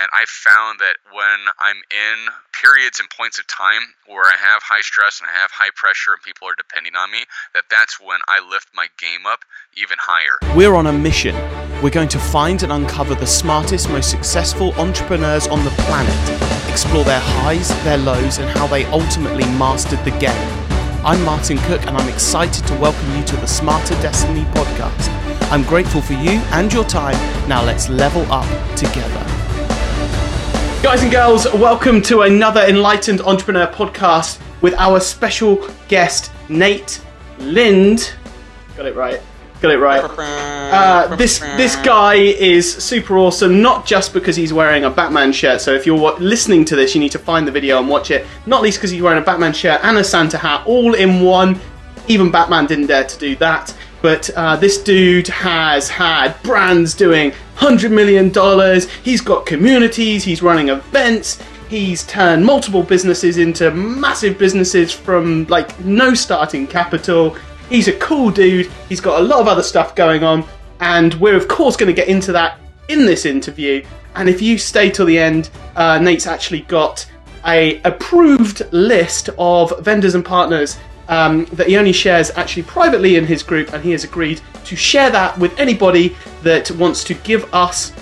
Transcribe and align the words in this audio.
And 0.00 0.08
I 0.14 0.24
found 0.24 0.78
that 0.80 0.96
when 1.12 1.52
I'm 1.60 1.76
in 1.92 2.32
periods 2.58 2.98
and 2.98 3.10
points 3.10 3.38
of 3.38 3.46
time 3.46 3.82
where 4.06 4.24
I 4.24 4.36
have 4.40 4.62
high 4.62 4.80
stress 4.80 5.20
and 5.20 5.28
I 5.28 5.32
have 5.36 5.50
high 5.50 5.68
pressure 5.76 6.12
and 6.14 6.22
people 6.22 6.48
are 6.48 6.54
depending 6.56 6.96
on 6.96 7.10
me, 7.10 7.24
that 7.52 7.64
that's 7.68 8.00
when 8.00 8.20
I 8.26 8.40
lift 8.40 8.68
my 8.72 8.86
game 8.98 9.26
up 9.26 9.40
even 9.76 9.98
higher. 10.00 10.38
We're 10.56 10.74
on 10.74 10.86
a 10.86 10.92
mission. 10.92 11.34
We're 11.82 11.90
going 11.90 12.08
to 12.08 12.18
find 12.18 12.62
and 12.62 12.72
uncover 12.72 13.14
the 13.14 13.26
smartest, 13.26 13.90
most 13.90 14.10
successful 14.10 14.72
entrepreneurs 14.80 15.46
on 15.46 15.62
the 15.62 15.70
planet, 15.84 16.70
explore 16.70 17.04
their 17.04 17.20
highs, 17.20 17.68
their 17.84 17.98
lows, 17.98 18.38
and 18.38 18.48
how 18.56 18.66
they 18.68 18.86
ultimately 18.86 19.44
mastered 19.60 20.02
the 20.06 20.16
game. 20.18 20.48
I'm 21.04 21.22
Martin 21.22 21.58
Cook, 21.68 21.84
and 21.86 21.98
I'm 21.98 22.08
excited 22.08 22.66
to 22.66 22.74
welcome 22.76 23.14
you 23.14 23.24
to 23.24 23.36
the 23.36 23.46
Smarter 23.46 23.94
Destiny 24.00 24.44
podcast. 24.56 25.10
I'm 25.50 25.64
grateful 25.64 26.00
for 26.00 26.14
you 26.14 26.40
and 26.56 26.72
your 26.72 26.84
time. 26.84 27.18
Now 27.46 27.62
let's 27.62 27.90
level 27.90 28.22
up 28.32 28.46
together. 28.74 29.11
Guys 30.82 31.04
and 31.04 31.12
girls, 31.12 31.44
welcome 31.54 32.02
to 32.02 32.22
another 32.22 32.62
Enlightened 32.62 33.20
Entrepreneur 33.20 33.68
podcast 33.68 34.40
with 34.62 34.74
our 34.74 34.98
special 34.98 35.64
guest, 35.86 36.32
Nate 36.48 37.00
Lind. 37.38 38.12
Got 38.76 38.86
it 38.86 38.96
right. 38.96 39.20
Got 39.60 39.70
it 39.70 39.78
right. 39.78 40.02
Uh, 40.02 41.14
this 41.14 41.38
this 41.38 41.76
guy 41.76 42.14
is 42.14 42.70
super 42.74 43.16
awesome, 43.16 43.62
not 43.62 43.86
just 43.86 44.12
because 44.12 44.34
he's 44.34 44.52
wearing 44.52 44.82
a 44.82 44.90
Batman 44.90 45.32
shirt. 45.32 45.60
So 45.60 45.72
if 45.72 45.86
you're 45.86 46.18
listening 46.18 46.64
to 46.64 46.74
this, 46.74 46.96
you 46.96 47.00
need 47.00 47.12
to 47.12 47.18
find 47.18 47.46
the 47.46 47.52
video 47.52 47.78
and 47.78 47.88
watch 47.88 48.10
it. 48.10 48.26
Not 48.46 48.60
least 48.60 48.78
because 48.78 48.90
he's 48.90 49.02
wearing 49.02 49.22
a 49.22 49.24
Batman 49.24 49.52
shirt 49.52 49.80
and 49.84 49.96
a 49.98 50.04
Santa 50.04 50.36
hat, 50.36 50.66
all 50.66 50.94
in 50.94 51.22
one. 51.22 51.60
Even 52.08 52.32
Batman 52.32 52.66
didn't 52.66 52.88
dare 52.88 53.04
to 53.04 53.18
do 53.18 53.36
that. 53.36 53.72
But 54.02 54.28
uh, 54.30 54.56
this 54.56 54.82
dude 54.82 55.28
has 55.28 55.88
had 55.88 56.34
brands 56.42 56.92
doing 56.94 57.32
$100 57.56 57.90
million. 57.92 58.28
He's 59.04 59.20
got 59.20 59.46
communities, 59.46 60.24
he's 60.24 60.42
running 60.42 60.68
events, 60.68 61.40
he's 61.68 62.04
turned 62.06 62.44
multiple 62.44 62.82
businesses 62.82 63.38
into 63.38 63.70
massive 63.70 64.38
businesses 64.38 64.92
from 64.92 65.46
like 65.46 65.78
no 65.80 66.14
starting 66.14 66.66
capital. 66.66 67.36
He's 67.70 67.88
a 67.88 67.96
cool 67.98 68.30
dude, 68.30 68.66
he's 68.88 69.00
got 69.00 69.20
a 69.20 69.24
lot 69.24 69.40
of 69.40 69.48
other 69.48 69.62
stuff 69.62 69.94
going 69.94 70.24
on, 70.24 70.44
and 70.80 71.14
we're 71.14 71.36
of 71.36 71.48
course 71.48 71.76
going 71.76 71.86
to 71.86 71.94
get 71.94 72.08
into 72.08 72.32
that 72.32 72.58
in 72.88 73.06
this 73.06 73.24
interview. 73.24 73.84
And 74.16 74.28
if 74.28 74.42
you 74.42 74.58
stay 74.58 74.90
till 74.90 75.06
the 75.06 75.18
end, 75.18 75.48
uh, 75.76 75.98
Nate's 75.98 76.26
actually 76.26 76.62
got 76.62 77.08
a 77.46 77.80
approved 77.82 78.62
list 78.72 79.30
of 79.38 79.72
vendors 79.80 80.14
and 80.14 80.24
partners 80.24 80.76
um, 81.08 81.44
that 81.46 81.66
he 81.66 81.76
only 81.76 81.92
shares 81.92 82.30
actually 82.36 82.62
privately 82.64 83.16
in 83.16 83.26
his 83.26 83.42
group, 83.42 83.72
and 83.72 83.82
he 83.82 83.92
has 83.92 84.04
agreed 84.04 84.40
to 84.64 84.76
share 84.76 85.10
that 85.10 85.38
with 85.38 85.58
anybody 85.58 86.16
that 86.42 86.70
wants 86.72 87.04
to 87.04 87.14
give 87.14 87.52
us 87.54 87.92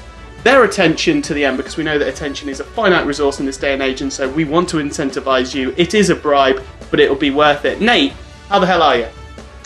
their 0.42 0.64
attention 0.64 1.20
to 1.22 1.34
the 1.34 1.44
end 1.44 1.56
because 1.56 1.76
we 1.76 1.84
know 1.84 1.98
that 1.98 2.08
attention 2.08 2.48
is 2.48 2.60
a 2.60 2.64
finite 2.64 3.06
resource 3.06 3.40
in 3.40 3.46
this 3.46 3.56
day 3.56 3.72
and 3.72 3.82
age, 3.82 4.00
and 4.00 4.12
so 4.12 4.28
we 4.28 4.44
want 4.44 4.68
to 4.70 4.76
incentivize 4.78 5.54
you. 5.54 5.74
It 5.76 5.94
is 5.94 6.10
a 6.10 6.14
bribe, 6.14 6.62
but 6.90 7.00
it'll 7.00 7.16
be 7.16 7.30
worth 7.30 7.64
it. 7.64 7.80
Nate, 7.80 8.12
how 8.48 8.58
the 8.58 8.66
hell 8.66 8.82
are 8.82 8.96
you? 8.96 9.06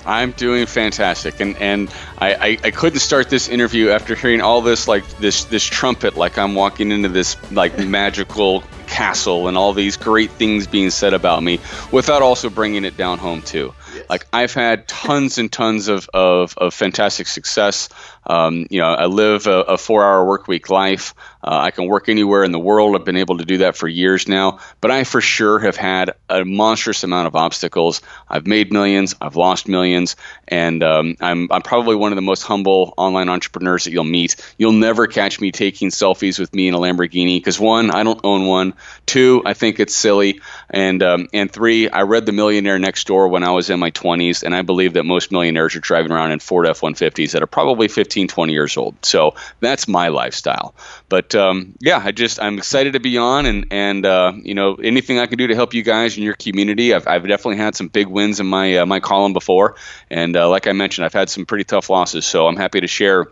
I'm 0.06 0.32
doing 0.32 0.66
fantastic, 0.66 1.40
and 1.40 1.56
and 1.56 1.92
I, 2.18 2.34
I, 2.34 2.58
I, 2.64 2.70
couldn't 2.70 2.98
start 2.98 3.30
this 3.30 3.48
interview 3.48 3.88
after 3.88 4.14
hearing 4.14 4.42
all 4.42 4.60
this 4.60 4.86
like 4.86 5.06
this 5.18 5.44
this 5.44 5.64
trumpet, 5.64 6.16
like 6.16 6.36
I'm 6.36 6.54
walking 6.54 6.90
into 6.90 7.08
this 7.08 7.36
like 7.50 7.78
magical 7.86 8.62
castle 8.86 9.48
and 9.48 9.56
all 9.56 9.72
these 9.72 9.96
great 9.96 10.32
things 10.32 10.66
being 10.66 10.90
said 10.90 11.14
about 11.14 11.42
me, 11.42 11.60
without 11.92 12.22
also 12.22 12.50
bringing 12.50 12.84
it 12.84 12.96
down 12.96 13.18
home 13.18 13.42
too. 13.42 13.74
Like 14.08 14.26
I've 14.32 14.54
had 14.54 14.88
tons 14.88 15.38
and 15.38 15.50
tons 15.50 15.88
of 15.88 16.08
of, 16.12 16.56
of 16.58 16.74
fantastic 16.74 17.26
success. 17.26 17.88
Um, 18.26 18.66
you 18.70 18.80
know, 18.80 18.86
I 18.86 19.06
live 19.06 19.46
a, 19.46 19.60
a 19.60 19.78
four 19.78 20.04
hour 20.04 20.26
work 20.26 20.48
week 20.48 20.70
life. 20.70 21.14
Uh, 21.42 21.58
I 21.58 21.72
can 21.72 21.86
work 21.88 22.08
anywhere 22.08 22.42
in 22.42 22.52
the 22.52 22.58
world. 22.58 22.96
I've 22.96 23.04
been 23.04 23.18
able 23.18 23.36
to 23.38 23.44
do 23.44 23.58
that 23.58 23.76
for 23.76 23.86
years 23.86 24.26
now. 24.26 24.60
But 24.80 24.90
I 24.90 25.04
for 25.04 25.20
sure 25.20 25.58
have 25.58 25.76
had 25.76 26.12
a 26.30 26.42
monstrous 26.42 27.04
amount 27.04 27.26
of 27.26 27.36
obstacles. 27.36 28.00
I've 28.26 28.46
made 28.46 28.72
millions. 28.72 29.14
I've 29.20 29.36
lost 29.36 29.68
millions. 29.68 30.16
And 30.48 30.82
um, 30.82 31.16
I'm, 31.20 31.48
I'm 31.50 31.60
probably 31.60 31.96
one 31.96 32.12
of 32.12 32.16
the 32.16 32.22
most 32.22 32.44
humble 32.44 32.94
online 32.96 33.28
entrepreneurs 33.28 33.84
that 33.84 33.92
you'll 33.92 34.04
meet. 34.04 34.36
You'll 34.56 34.72
never 34.72 35.06
catch 35.06 35.38
me 35.38 35.52
taking 35.52 35.90
selfies 35.90 36.38
with 36.38 36.54
me 36.54 36.68
in 36.68 36.72
a 36.72 36.78
Lamborghini 36.78 37.36
because 37.36 37.60
one, 37.60 37.90
I 37.90 38.04
don't 38.04 38.20
own 38.24 38.46
one. 38.46 38.72
Two, 39.04 39.42
I 39.44 39.52
think 39.52 39.80
it's 39.80 39.94
silly. 39.94 40.40
And, 40.70 41.02
um, 41.02 41.28
and 41.34 41.52
three, 41.52 41.90
I 41.90 42.02
read 42.02 42.24
The 42.24 42.32
Millionaire 42.32 42.78
Next 42.78 43.06
Door 43.06 43.28
when 43.28 43.44
I 43.44 43.50
was 43.50 43.68
in 43.68 43.80
my 43.84 43.90
20s. 43.90 44.42
And 44.42 44.56
I 44.56 44.62
believe 44.62 44.94
that 44.94 45.04
most 45.04 45.30
millionaires 45.30 45.76
are 45.76 45.80
driving 45.80 46.10
around 46.10 46.32
in 46.32 46.38
Ford 46.38 46.66
F 46.66 46.80
150s 46.80 47.32
that 47.32 47.42
are 47.42 47.46
probably 47.46 47.88
15, 47.88 48.28
20 48.28 48.52
years 48.52 48.76
old. 48.76 48.94
So 49.04 49.34
that's 49.60 49.86
my 49.86 50.08
lifestyle. 50.08 50.74
But 51.10 51.34
um, 51.34 51.74
yeah, 51.80 52.00
I 52.02 52.12
just 52.12 52.40
I'm 52.40 52.56
excited 52.58 52.94
to 52.94 53.00
be 53.00 53.18
on, 53.18 53.46
and 53.46 53.66
and 53.70 54.06
uh, 54.06 54.32
you 54.42 54.54
know 54.54 54.76
anything 54.76 55.18
I 55.18 55.26
can 55.26 55.38
do 55.38 55.46
to 55.48 55.54
help 55.54 55.74
you 55.74 55.82
guys 55.82 56.16
in 56.16 56.22
your 56.22 56.34
community. 56.34 56.94
I've, 56.94 57.06
I've 57.06 57.26
definitely 57.28 57.58
had 57.58 57.74
some 57.74 57.88
big 57.88 58.06
wins 58.06 58.40
in 58.40 58.46
my 58.46 58.78
uh, 58.78 58.86
my 58.86 59.00
column 59.00 59.32
before, 59.32 59.76
and 60.10 60.36
uh, 60.36 60.48
like 60.48 60.66
I 60.66 60.72
mentioned, 60.72 61.04
I've 61.04 61.12
had 61.12 61.28
some 61.28 61.44
pretty 61.44 61.64
tough 61.64 61.90
losses. 61.90 62.26
So 62.26 62.48
I'm 62.48 62.56
happy 62.56 62.80
to 62.80 62.86
share 62.86 63.26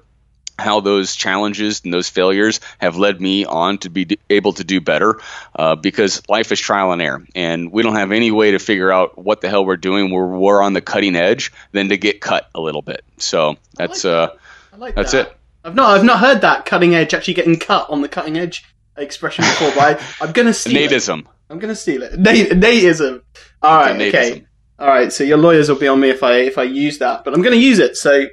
how 0.62 0.80
those 0.80 1.14
challenges 1.14 1.82
and 1.84 1.92
those 1.92 2.08
failures 2.08 2.60
have 2.78 2.96
led 2.96 3.20
me 3.20 3.44
on 3.44 3.78
to 3.78 3.90
be 3.90 4.18
able 4.30 4.52
to 4.54 4.64
do 4.64 4.80
better 4.80 5.20
uh, 5.56 5.76
because 5.76 6.22
life 6.28 6.52
is 6.52 6.60
trial 6.60 6.92
and 6.92 7.02
error 7.02 7.22
and 7.34 7.70
we 7.70 7.82
don't 7.82 7.96
have 7.96 8.12
any 8.12 8.30
way 8.30 8.52
to 8.52 8.58
figure 8.58 8.90
out 8.90 9.18
what 9.18 9.40
the 9.40 9.48
hell 9.48 9.66
we're 9.66 9.76
doing 9.76 10.10
we're, 10.10 10.26
we're 10.26 10.62
on 10.62 10.72
the 10.72 10.80
cutting 10.80 11.16
edge 11.16 11.52
than 11.72 11.88
to 11.90 11.96
get 11.96 12.20
cut 12.20 12.48
a 12.54 12.60
little 12.60 12.82
bit 12.82 13.04
so 13.18 13.56
that's 13.76 14.04
like 14.04 14.12
uh 14.12 14.34
like 14.78 14.94
that's 14.94 15.12
that. 15.12 15.28
it 15.28 15.36
I've 15.64 15.74
not 15.74 15.98
I've 15.98 16.04
not 16.04 16.18
heard 16.18 16.40
that 16.40 16.66
cutting 16.66 16.94
edge 16.94 17.14
actually 17.14 17.34
getting 17.34 17.58
cut 17.58 17.88
on 17.90 18.00
the 18.00 18.08
cutting 18.08 18.36
edge 18.36 18.64
expression 18.96 19.44
before, 19.44 19.70
but 19.74 20.00
I, 20.20 20.26
am 20.26 20.32
gonna 20.32 20.52
steal 20.52 20.74
Natism. 20.74 21.20
It. 21.20 21.26
I'm 21.50 21.58
gonna 21.58 21.76
steal 21.76 22.02
it. 22.02 22.18
Nate, 22.18 22.50
Natism. 22.50 23.22
All 23.62 23.76
right, 23.76 24.00
okay. 24.00 24.44
All 24.78 24.88
right, 24.88 25.12
so 25.12 25.22
your 25.22 25.38
lawyers 25.38 25.68
will 25.68 25.78
be 25.78 25.86
on 25.86 26.00
me 26.00 26.10
if 26.10 26.22
I 26.22 26.38
if 26.38 26.58
I 26.58 26.64
use 26.64 26.98
that, 26.98 27.24
but 27.24 27.34
I'm 27.34 27.42
gonna 27.42 27.56
use 27.56 27.78
it. 27.78 27.96
So 27.96 28.26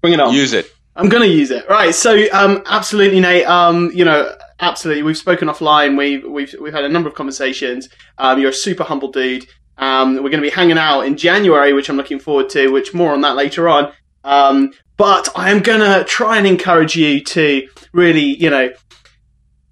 bring 0.00 0.14
it 0.14 0.20
on. 0.20 0.32
Use 0.32 0.52
it. 0.52 0.72
I'm 0.96 1.08
gonna 1.08 1.26
use 1.26 1.50
it. 1.50 1.68
Right. 1.68 1.94
So 1.94 2.24
um, 2.32 2.62
absolutely, 2.66 3.20
Nate. 3.20 3.46
Um, 3.46 3.90
you 3.94 4.04
know, 4.04 4.34
absolutely. 4.60 5.02
We've 5.02 5.16
spoken 5.16 5.48
offline. 5.48 5.96
We've 5.96 6.24
we've 6.24 6.54
we've 6.60 6.72
had 6.72 6.84
a 6.84 6.88
number 6.88 7.08
of 7.08 7.14
conversations. 7.14 7.88
Um, 8.18 8.40
you're 8.40 8.50
a 8.50 8.54
super 8.54 8.84
humble 8.84 9.10
dude. 9.10 9.46
Um, 9.78 10.14
we're 10.22 10.30
to 10.30 10.40
be 10.40 10.50
hanging 10.50 10.78
out 10.78 11.02
in 11.02 11.16
January, 11.16 11.74
which 11.74 11.90
I'm 11.90 11.96
looking 11.96 12.18
forward 12.18 12.48
to. 12.50 12.68
Which 12.68 12.94
more 12.94 13.12
on 13.12 13.20
that 13.20 13.36
later 13.36 13.68
on. 13.68 13.92
Um, 14.24 14.72
but 14.96 15.28
I 15.36 15.50
am 15.50 15.60
gonna 15.60 16.04
try 16.04 16.38
and 16.38 16.46
encourage 16.46 16.96
you 16.96 17.20
to 17.20 17.68
really, 17.92 18.34
you 18.42 18.48
know, 18.48 18.70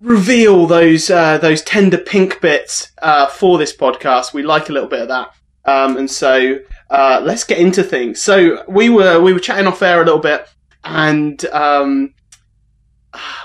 reveal 0.01 0.67
those 0.67 1.09
uh, 1.11 1.39
those 1.39 1.62
tender 1.62 1.99
pink 1.99 2.41
bits 2.41 2.93
uh, 3.03 3.27
for 3.27 3.56
this 3.59 3.75
podcast. 3.75 4.35
We 4.35 4.43
like 4.43 4.69
a 4.69 4.73
little 4.73 4.89
bit 4.89 5.01
of 5.01 5.09
that, 5.09 5.35
um, 5.65 5.97
and 5.97 6.11
so 6.11 6.59
uh, 6.91 7.21
let's 7.25 7.45
get 7.45 7.59
into 7.59 7.83
things. 7.83 8.21
So 8.21 8.62
we 8.69 8.91
were 8.91 9.21
we 9.21 9.33
were 9.33 9.41
chatting 9.41 9.67
off 9.67 9.83
air 9.83 10.03
a 10.03 10.05
little 10.05 10.21
bit, 10.21 10.47
and 10.84 11.45
um, 11.47 12.15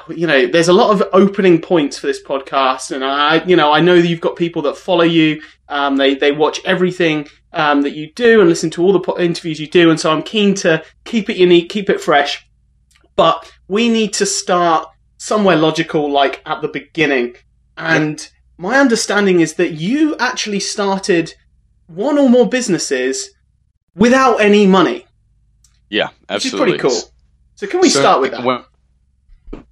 you 0.09 0.27
know, 0.27 0.47
there's 0.47 0.67
a 0.67 0.73
lot 0.73 0.91
of 0.91 1.07
opening 1.13 1.61
points 1.61 1.97
for 1.97 2.07
this 2.07 2.21
podcast, 2.21 2.91
and 2.91 3.03
I, 3.03 3.43
you 3.45 3.55
know, 3.55 3.71
I 3.71 3.81
know 3.81 4.01
that 4.01 4.07
you've 4.07 4.21
got 4.21 4.35
people 4.35 4.61
that 4.63 4.77
follow 4.77 5.03
you. 5.03 5.41
Um, 5.67 5.97
they 5.97 6.15
they 6.15 6.31
watch 6.31 6.59
everything 6.65 7.27
um, 7.53 7.81
that 7.83 7.91
you 7.91 8.11
do 8.13 8.41
and 8.41 8.49
listen 8.49 8.69
to 8.71 8.83
all 8.83 8.93
the 8.93 8.99
po- 8.99 9.19
interviews 9.19 9.59
you 9.59 9.67
do, 9.67 9.89
and 9.89 9.99
so 9.99 10.11
I'm 10.11 10.23
keen 10.23 10.55
to 10.55 10.83
keep 11.05 11.29
it 11.29 11.37
unique, 11.37 11.69
keep 11.69 11.89
it 11.89 12.01
fresh. 12.01 12.47
But 13.15 13.51
we 13.67 13.89
need 13.89 14.13
to 14.13 14.25
start 14.25 14.89
somewhere 15.17 15.57
logical, 15.57 16.09
like 16.11 16.41
at 16.45 16.61
the 16.61 16.69
beginning. 16.69 17.35
And 17.77 18.19
yep. 18.19 18.29
my 18.57 18.79
understanding 18.79 19.41
is 19.41 19.55
that 19.55 19.73
you 19.73 20.15
actually 20.17 20.59
started 20.59 21.33
one 21.87 22.17
or 22.17 22.29
more 22.29 22.47
businesses 22.47 23.31
without 23.95 24.37
any 24.37 24.65
money. 24.65 25.05
Yeah, 25.89 26.09
absolutely. 26.29 26.73
Which 26.73 26.83
is 26.83 26.89
pretty 26.89 27.01
cool. 27.01 27.11
So 27.59 27.67
can 27.67 27.81
we 27.81 27.89
so, 27.89 27.99
start 27.99 28.21
with 28.21 28.31
that? 28.31 28.45
When, 28.45 28.63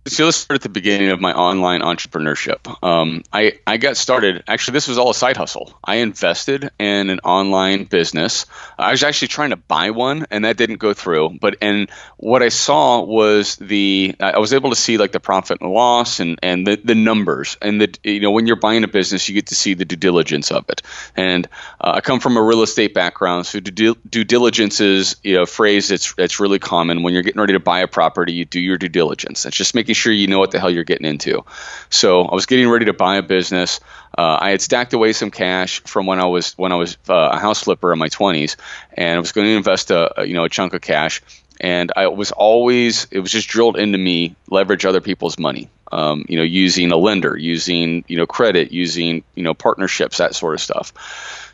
so 0.08 0.26
let's 0.26 0.38
start 0.38 0.56
at 0.56 0.62
the 0.62 0.70
beginning 0.70 1.10
of 1.10 1.20
my 1.20 1.34
online 1.34 1.82
entrepreneurship. 1.82 2.84
Um, 2.84 3.24
I, 3.32 3.60
I 3.66 3.78
got 3.78 3.98
started, 3.98 4.44
actually, 4.48 4.74
this 4.74 4.88
was 4.88 4.98
all 4.98 5.10
a 5.10 5.14
side 5.14 5.38
hustle. 5.38 5.78
I 5.84 5.96
invested 5.98 6.70
in 6.80 7.10
an 7.10 7.20
online 7.20 7.84
business. 7.86 8.46
I 8.78 8.92
was 8.92 9.04
actually 9.04 9.30
trying 9.30 9.50
to 9.50 9.58
buy 9.58 9.92
one, 9.92 10.26
and 10.32 10.46
that 10.46 10.58
didn't 10.58 10.78
go 10.78 10.94
through. 10.94 11.38
But 11.42 11.58
and 11.62 11.90
what 12.18 12.42
I 12.42 12.50
saw 12.50 13.02
was 13.02 13.58
the, 13.58 14.16
I 14.20 14.40
was 14.40 14.54
able 14.54 14.70
to 14.70 14.76
see 14.76 14.98
like 14.98 15.12
the 15.12 15.20
profit 15.20 15.62
and 15.62 15.72
loss 15.72 16.20
and, 16.20 16.40
and 16.42 16.66
the, 16.66 16.80
the 16.84 16.96
numbers. 16.96 17.58
And 17.62 17.82
the, 17.82 17.94
you 18.04 18.22
know, 18.22 18.32
when 18.32 18.48
you're 18.48 18.56
buying 18.56 18.84
a 18.84 18.88
business, 18.88 19.28
you 19.28 19.36
get 19.36 19.48
to 19.48 19.56
see 19.56 19.74
the 19.74 19.86
due 19.86 19.96
diligence 19.96 20.52
of 20.52 20.70
it. 20.70 20.82
And 21.16 21.48
uh, 21.82 21.94
I 21.96 22.02
come 22.02 22.20
from 22.20 22.38
a 22.38 22.42
real 22.42 22.62
estate 22.62 22.94
background, 22.94 23.46
so 23.46 23.60
due, 23.60 23.96
due 24.10 24.24
diligence 24.24 24.80
is 24.80 25.18
you 25.24 25.36
know, 25.36 25.44
a 25.44 25.48
phrase 25.48 25.90
that's, 25.90 26.14
that's 26.14 26.40
really 26.40 26.60
common. 26.60 27.04
When 27.04 27.14
you're 27.14 27.24
getting 27.24 27.42
ready 27.42 27.54
to 27.54 27.60
buy 27.60 27.82
a 27.82 27.88
property, 27.88 28.34
you 28.34 28.46
do 28.46 28.60
your 28.60 28.78
due 28.78 28.90
diligence. 28.90 29.46
It's 29.46 29.58
just 29.58 29.76
making 29.76 29.96
sure 29.98 30.14
you 30.14 30.28
know 30.28 30.40
what 30.40 30.52
the 30.52 30.60
hell 30.60 30.70
you're 30.70 30.84
getting 30.86 31.08
into. 31.08 31.44
So 31.90 32.24
I 32.24 32.34
was 32.34 32.46
getting 32.46 32.70
ready 32.70 32.86
to 32.86 32.94
buy 32.94 33.18
a 33.18 33.22
business. 33.22 33.80
Uh, 34.18 34.38
I 34.40 34.52
had 34.52 34.62
stacked 34.62 34.94
away 34.94 35.14
some 35.14 35.32
cash 35.32 35.82
from 35.82 36.06
when 36.06 36.20
I 36.20 36.26
was 36.26 36.54
when 36.54 36.72
I 36.72 36.76
was 36.76 36.98
uh, 37.10 37.32
a 37.34 37.40
house 37.40 37.64
flipper 37.64 37.92
in 37.92 38.00
my 38.00 38.10
20s, 38.10 38.56
and 38.94 39.18
I 39.18 39.20
was 39.20 39.32
going 39.32 39.48
to 39.48 39.56
invest 39.56 39.92
a, 39.92 40.22
a 40.22 40.26
you 40.26 40.34
know 40.34 40.46
a 40.46 40.50
chunk 40.50 40.74
of 40.74 40.82
cash. 40.82 41.22
and 41.60 41.92
I 41.96 42.08
was 42.08 42.32
always 42.32 43.08
it 43.12 43.20
was 43.20 43.32
just 43.32 43.50
drilled 43.50 43.78
into 43.78 43.98
me 43.98 44.36
leverage 44.50 44.86
other 44.86 45.02
people's 45.02 45.38
money. 45.38 45.70
Um, 45.90 46.26
you 46.28 46.38
know, 46.38 46.44
using 46.44 46.92
a 46.92 46.98
lender, 46.98 47.38
using 47.38 48.04
you 48.08 48.18
know 48.18 48.28
credit, 48.28 48.72
using 48.72 49.24
you 49.36 49.44
know 49.44 49.54
partnerships, 49.54 50.18
that 50.18 50.36
sort 50.36 50.54
of 50.54 50.62
stuff. 50.62 50.94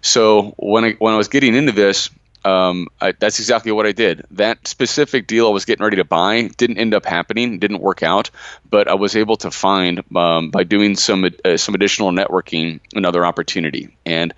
So 0.01 0.53
when 0.57 0.85
I 0.85 0.91
when 0.93 1.13
I 1.13 1.17
was 1.17 1.27
getting 1.27 1.55
into 1.55 1.71
this, 1.71 2.09
um, 2.45 2.87
I, 2.99 3.13
that's 3.13 3.39
exactly 3.39 3.71
what 3.71 3.85
I 3.85 3.91
did. 3.91 4.25
That 4.31 4.67
specific 4.67 5.27
deal 5.27 5.47
I 5.47 5.51
was 5.51 5.65
getting 5.65 5.83
ready 5.83 5.97
to 5.97 6.03
buy 6.03 6.49
didn't 6.57 6.77
end 6.77 6.93
up 6.93 7.05
happening, 7.05 7.59
didn't 7.59 7.79
work 7.79 8.03
out, 8.03 8.31
but 8.69 8.87
I 8.87 8.95
was 8.95 9.15
able 9.15 9.37
to 9.37 9.51
find 9.51 10.03
um, 10.15 10.51
by 10.51 10.63
doing 10.63 10.95
some 10.95 11.25
uh, 11.45 11.57
some 11.57 11.75
additional 11.75 12.11
networking 12.11 12.79
another 12.93 13.25
opportunity. 13.25 13.95
And 14.05 14.33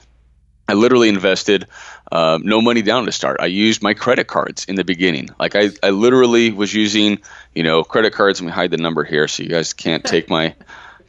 I 0.68 0.74
literally 0.74 1.10
invested 1.10 1.68
uh, 2.12 2.40
no 2.42 2.62
money 2.62 2.82
down 2.82 3.06
to 3.06 3.12
start. 3.12 3.38
I 3.40 3.46
used 3.46 3.84
my 3.84 3.94
credit 3.94 4.28
cards 4.28 4.66
in 4.66 4.76
the 4.76 4.84
beginning. 4.84 5.30
Like 5.40 5.56
I, 5.56 5.70
I 5.84 5.92
literally 5.92 6.52
was 6.52 6.74
using, 6.74 7.20
you 7.54 7.64
know, 7.64 7.84
credit 7.84 8.14
cards. 8.14 8.42
Let 8.42 8.48
me 8.48 8.52
hide 8.52 8.72
the 8.72 8.78
number 8.78 9.04
here 9.04 9.28
so 9.28 9.44
you 9.44 9.50
guys 9.50 9.74
can't 9.74 10.04
take 10.04 10.30
my. 10.30 10.56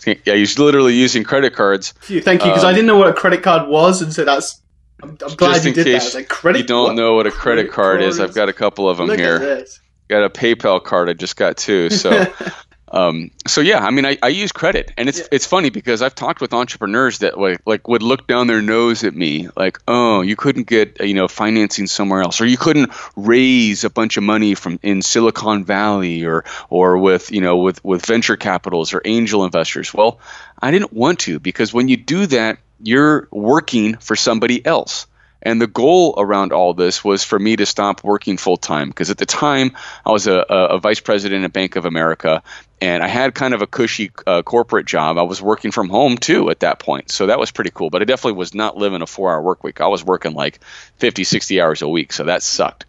Yeah, 0.05 0.35
he's 0.35 0.59
literally 0.59 0.95
using 0.95 1.25
credit 1.25 1.55
cards. 1.55 1.93
Thank 2.03 2.11
you, 2.11 2.21
because 2.21 2.65
um, 2.65 2.69
I 2.69 2.73
didn't 2.73 2.87
know 2.87 2.99
what 2.99 3.09
a 3.09 3.15
credit 3.15 3.43
card 3.43 3.69
was, 3.69 4.03
and 4.03 4.13
so 4.13 4.25
that's. 4.25 4.61
I'm, 5.03 5.11
I'm 5.11 5.35
glad 5.37 5.65
you 5.65 5.73
did 5.73 5.87
that. 5.87 6.15
Like, 6.15 6.29
credit, 6.29 6.61
you 6.61 6.65
don't 6.65 6.89
what? 6.89 6.97
know 6.97 7.15
what 7.15 7.27
a 7.27 7.31
credit, 7.31 7.71
credit 7.71 7.73
card 7.73 8.03
is, 8.03 8.21
I've 8.21 8.35
got 8.35 8.49
a 8.49 8.53
couple 8.53 8.89
of 8.89 8.99
them 8.99 9.09
Look 9.09 9.19
here. 9.19 9.65
Got 10.09 10.25
a 10.25 10.31
PayPal 10.31 10.83
card 10.83 11.09
I 11.09 11.15
just 11.15 11.37
got 11.37 11.57
two. 11.57 11.91
So 11.91 12.33
Um, 12.89 13.33
so 13.47 13.61
yeah, 13.61 13.85
I 13.85 13.91
mean, 13.91 14.07
I, 14.07 14.17
I 14.23 14.29
use 14.29 14.53
credit, 14.53 14.93
and 14.97 15.09
it's 15.09 15.19
yeah. 15.19 15.27
it's 15.33 15.45
funny 15.45 15.71
because 15.71 16.03
I've 16.03 16.15
talked 16.15 16.41
with 16.41 16.53
entrepreneurs 16.53 17.19
that 17.19 17.39
like 17.39 17.61
like 17.67 17.89
would 17.89 18.03
look 18.03 18.29
down 18.29 18.47
their 18.47 18.63
nose 18.63 19.03
at 19.03 19.15
me, 19.15 19.49
like, 19.57 19.81
oh, 19.89 20.21
you 20.21 20.37
couldn't 20.37 20.69
get 20.69 21.05
you 21.05 21.15
know 21.15 21.27
financing 21.27 21.89
somewhere 21.89 22.23
else, 22.23 22.41
or 22.41 22.47
you 22.47 22.57
couldn't 22.57 22.93
raise 23.17 23.83
a 23.83 23.91
bunch 23.91 24.17
of 24.17 24.23
money 24.23 24.55
from 24.55 24.79
in 24.83 25.03
Silicon 25.03 25.65
Valley, 25.65 26.25
or 26.25 26.45
or 26.71 26.99
with 26.99 27.33
you 27.33 27.41
know 27.41 27.57
with 27.57 27.85
with 27.85 28.07
venture 28.07 28.37
capitals 28.37 28.95
or 28.95 29.03
angel 29.05 29.45
investors. 29.45 29.93
Well, 29.93 30.21
I 30.63 30.71
didn't 30.71 30.93
want 30.93 31.21
to 31.21 31.41
because 31.41 31.75
when 31.75 31.89
you 31.89 31.97
do 31.97 32.27
that, 32.27 32.59
you're 32.81 33.29
working 33.31 33.97
for 33.97 34.17
somebody 34.17 34.65
else. 34.65 35.07
And 35.43 35.61
the 35.61 35.67
goal 35.67 36.15
around 36.19 36.53
all 36.53 36.75
this 36.75 37.05
was 37.05 37.23
for 37.23 37.39
me 37.39 37.57
to 37.57 37.67
stop 37.67 38.03
working 38.03 38.37
full 38.37 38.57
time 38.57 38.89
because 38.89 39.11
at 39.11 39.19
the 39.19 39.27
time 39.27 39.77
I 40.05 40.11
was 40.11 40.27
a, 40.27 40.39
a, 40.39 40.79
vice 40.81 40.99
president 40.99 41.45
at 41.45 41.53
Bank 41.53 41.77
of 41.77 41.85
America 41.85 42.43
and 42.81 43.03
I 43.03 43.09
had 43.09 43.35
kind 43.35 43.55
of 43.55 43.63
a 43.63 43.67
cushy 43.67 44.11
uh, 44.27 44.43
corporate 44.43 44.87
job. 44.87 45.17
I 45.17 45.23
was 45.23 45.41
working 45.41 45.71
from 45.71 45.89
home 45.89 46.19
too 46.19 46.51
at 46.51 46.61
that 46.61 46.79
point. 46.79 47.11
So 47.11 47.27
that 47.27 47.39
was 47.39 47.51
pretty 47.51 47.71
cool. 47.71 47.89
But 47.89 48.03
I 48.03 48.05
definitely 48.05 48.39
was 48.39 48.55
not 48.55 48.77
living 48.77 49.01
a 49.01 49.07
four 49.07 49.33
hour 49.33 49.41
work 49.41 49.65
week. 49.65 49.81
I 49.81 49.87
was 49.87 50.05
working 50.05 50.35
like 50.35 50.61
50, 50.99 51.25
60 51.25 51.61
hours 51.61 51.81
a 51.81 51.89
week. 51.89 52.13
So 52.13 52.25
that 52.25 52.43
sucked. 52.43 52.85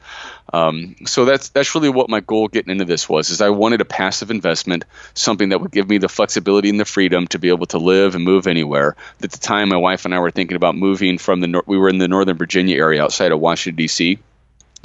Um, 0.51 0.95
so 1.05 1.25
that's 1.25 1.49
that's 1.49 1.75
really 1.75 1.89
what 1.89 2.09
my 2.09 2.19
goal 2.19 2.47
getting 2.47 2.71
into 2.71 2.85
this 2.85 3.07
was 3.07 3.29
is 3.29 3.41
I 3.41 3.49
wanted 3.49 3.81
a 3.81 3.85
passive 3.85 4.31
investment, 4.31 4.85
something 5.13 5.49
that 5.49 5.59
would 5.59 5.71
give 5.71 5.89
me 5.89 5.97
the 5.97 6.09
flexibility 6.09 6.69
and 6.69 6.79
the 6.79 6.85
freedom 6.85 7.27
to 7.27 7.39
be 7.39 7.49
able 7.49 7.65
to 7.67 7.77
live 7.77 8.15
and 8.15 8.23
move 8.23 8.47
anywhere. 8.47 8.95
At 9.21 9.31
the 9.31 9.39
time, 9.39 9.69
my 9.69 9.77
wife 9.77 10.05
and 10.05 10.13
I 10.13 10.19
were 10.19 10.31
thinking 10.31 10.55
about 10.55 10.75
moving 10.75 11.17
from 11.17 11.41
the 11.41 11.63
we 11.65 11.77
were 11.77 11.89
in 11.89 11.97
the 11.97 12.07
Northern 12.07 12.37
Virginia 12.37 12.77
area 12.77 13.03
outside 13.03 13.31
of 13.31 13.39
Washington 13.39 13.77
D.C 13.77 14.19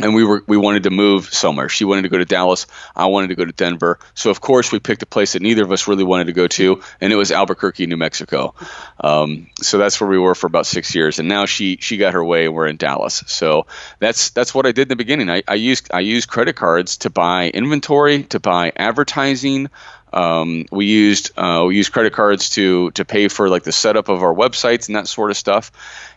and 0.02 0.14
we 0.14 0.24
were 0.24 0.42
we 0.46 0.56
wanted 0.56 0.82
to 0.84 0.90
move 0.90 1.32
somewhere. 1.32 1.68
She 1.68 1.84
wanted 1.84 2.02
to 2.02 2.08
go 2.08 2.18
to 2.18 2.24
Dallas. 2.24 2.66
I 2.94 3.06
wanted 3.06 3.28
to 3.28 3.34
go 3.34 3.44
to 3.44 3.52
Denver. 3.52 3.98
So 4.14 4.30
of 4.30 4.40
course 4.40 4.72
we 4.72 4.80
picked 4.80 5.02
a 5.02 5.06
place 5.06 5.32
that 5.32 5.42
neither 5.42 5.62
of 5.62 5.72
us 5.72 5.88
really 5.88 6.04
wanted 6.04 6.26
to 6.26 6.32
go 6.32 6.48
to, 6.48 6.82
and 7.00 7.12
it 7.12 7.16
was 7.16 7.30
Albuquerque, 7.30 7.86
New 7.86 7.96
Mexico. 7.96 8.54
Um, 9.00 9.48
so 9.60 9.78
that's 9.78 10.00
where 10.00 10.10
we 10.10 10.18
were 10.18 10.34
for 10.34 10.46
about 10.46 10.66
six 10.66 10.94
years. 10.94 11.18
And 11.18 11.28
now 11.28 11.46
she 11.46 11.78
she 11.80 11.96
got 11.96 12.14
her 12.14 12.24
way. 12.24 12.46
And 12.46 12.54
We're 12.54 12.66
in 12.66 12.76
Dallas. 12.76 13.22
So 13.26 13.66
that's 13.98 14.30
that's 14.30 14.54
what 14.54 14.66
I 14.66 14.72
did 14.72 14.82
in 14.82 14.88
the 14.88 14.96
beginning. 14.96 15.30
I, 15.30 15.42
I 15.46 15.54
used 15.54 15.90
I 15.92 16.00
used 16.00 16.28
credit 16.28 16.56
cards 16.56 16.98
to 16.98 17.10
buy 17.10 17.48
inventory, 17.48 18.24
to 18.24 18.40
buy 18.40 18.72
advertising. 18.76 19.70
Um, 20.12 20.66
we 20.70 20.86
used 20.86 21.30
uh, 21.38 21.64
we 21.66 21.76
used 21.76 21.92
credit 21.92 22.12
cards 22.12 22.50
to 22.50 22.90
to 22.92 23.04
pay 23.04 23.28
for 23.28 23.48
like 23.48 23.62
the 23.62 23.72
setup 23.72 24.08
of 24.08 24.22
our 24.22 24.34
websites 24.34 24.88
and 24.88 24.96
that 24.96 25.08
sort 25.08 25.30
of 25.30 25.36
stuff. 25.36 25.72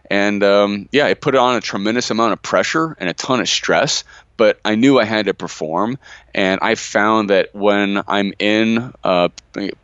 And 0.09 0.43
um, 0.43 0.89
yeah, 0.91 1.07
it 1.07 1.21
put 1.21 1.35
on 1.35 1.55
a 1.55 1.61
tremendous 1.61 2.11
amount 2.11 2.33
of 2.33 2.41
pressure 2.41 2.95
and 2.99 3.09
a 3.09 3.13
ton 3.13 3.39
of 3.39 3.49
stress, 3.49 4.03
but 4.37 4.59
I 4.65 4.75
knew 4.75 4.99
I 4.99 5.05
had 5.05 5.27
to 5.27 5.33
perform. 5.33 5.97
And 6.33 6.59
I 6.61 6.75
found 6.75 7.29
that 7.29 7.55
when 7.55 8.03
I'm 8.07 8.33
in 8.37 8.93
uh, 9.03 9.29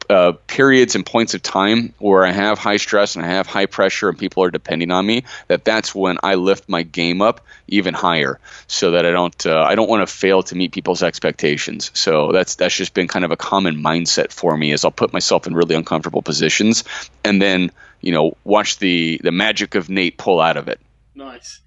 uh, 0.10 0.34
periods 0.48 0.96
and 0.96 1.06
points 1.06 1.34
of 1.34 1.42
time 1.42 1.94
where 1.98 2.26
I 2.26 2.32
have 2.32 2.60
high 2.60 2.78
stress 2.78 3.16
and 3.16 3.26
I 3.26 3.30
have 3.30 3.48
high 3.48 3.66
pressure 3.66 4.10
and 4.10 4.18
people 4.18 4.44
are 4.44 4.52
depending 4.52 4.92
on 4.92 5.06
me, 5.06 5.24
that 5.48 5.64
that's 5.64 5.96
when 5.96 6.18
I 6.22 6.36
lift 6.36 6.68
my 6.68 6.84
game 6.84 7.22
up 7.22 7.46
even 7.68 7.94
higher, 7.94 8.40
so 8.68 8.92
that 8.92 9.06
I 9.06 9.12
don't 9.12 9.46
uh, 9.46 9.62
I 9.62 9.76
don't 9.76 9.90
want 9.90 10.06
to 10.06 10.14
fail 10.14 10.44
to 10.44 10.56
meet 10.56 10.74
people's 10.74 11.04
expectations. 11.04 11.90
So 11.94 12.34
that's 12.34 12.56
that's 12.56 12.76
just 12.76 12.94
been 12.94 13.08
kind 13.08 13.24
of 13.24 13.32
a 13.32 13.38
common 13.38 13.78
mindset 13.78 14.34
for 14.34 14.58
me. 14.58 14.74
Is 14.74 14.84
I'll 14.84 14.92
put 14.92 15.14
myself 15.14 15.48
in 15.48 15.56
really 15.56 15.76
uncomfortable 15.76 16.22
positions 16.22 16.84
and 17.24 17.42
then 17.42 17.72
you 18.02 18.12
know 18.12 18.38
watch 18.44 18.80
the 18.80 19.20
the 19.24 19.32
magic 19.32 19.76
of 19.76 19.90
Nate 19.90 20.18
pull 20.18 20.40
out 20.40 20.58
of 20.58 20.68
it. 20.68 20.80
Nice. 21.16 21.62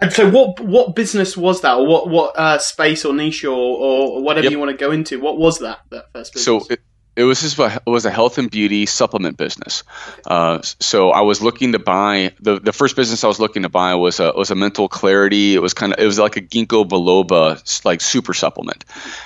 And 0.00 0.12
so, 0.12 0.30
what 0.30 0.60
what 0.60 0.94
business 0.94 1.36
was 1.36 1.62
that, 1.62 1.74
or 1.74 1.86
what 1.86 2.08
what 2.08 2.38
uh, 2.38 2.58
space 2.58 3.04
or 3.04 3.12
niche 3.12 3.44
or, 3.44 3.50
or 3.50 4.22
whatever 4.22 4.44
yep. 4.44 4.52
you 4.52 4.58
want 4.58 4.70
to 4.70 4.76
go 4.76 4.92
into? 4.92 5.18
What 5.18 5.38
was 5.38 5.58
that 5.58 5.80
that 5.90 6.12
first 6.12 6.34
business? 6.34 6.66
So 6.66 6.72
it, 6.72 6.80
it 7.18 7.24
was 7.24 7.40
just 7.40 7.58
a, 7.58 7.82
it 7.84 7.90
was 7.90 8.04
a 8.04 8.12
health 8.12 8.38
and 8.38 8.48
beauty 8.48 8.86
supplement 8.86 9.36
business. 9.36 9.82
Uh, 10.24 10.62
so 10.62 11.10
I 11.10 11.22
was 11.22 11.42
looking 11.42 11.72
to 11.72 11.80
buy 11.80 12.32
the, 12.38 12.60
the 12.60 12.72
first 12.72 12.94
business 12.94 13.24
I 13.24 13.26
was 13.26 13.40
looking 13.40 13.64
to 13.64 13.68
buy 13.68 13.96
was 13.96 14.20
a 14.20 14.32
was 14.36 14.52
a 14.52 14.54
mental 14.54 14.88
clarity. 14.88 15.56
It 15.56 15.58
was 15.58 15.74
kind 15.74 15.92
of 15.92 15.98
it 15.98 16.06
was 16.06 16.20
like 16.20 16.36
a 16.36 16.40
ginkgo 16.40 16.88
biloba 16.88 17.84
like 17.84 18.00
super 18.00 18.34
supplement, 18.34 18.84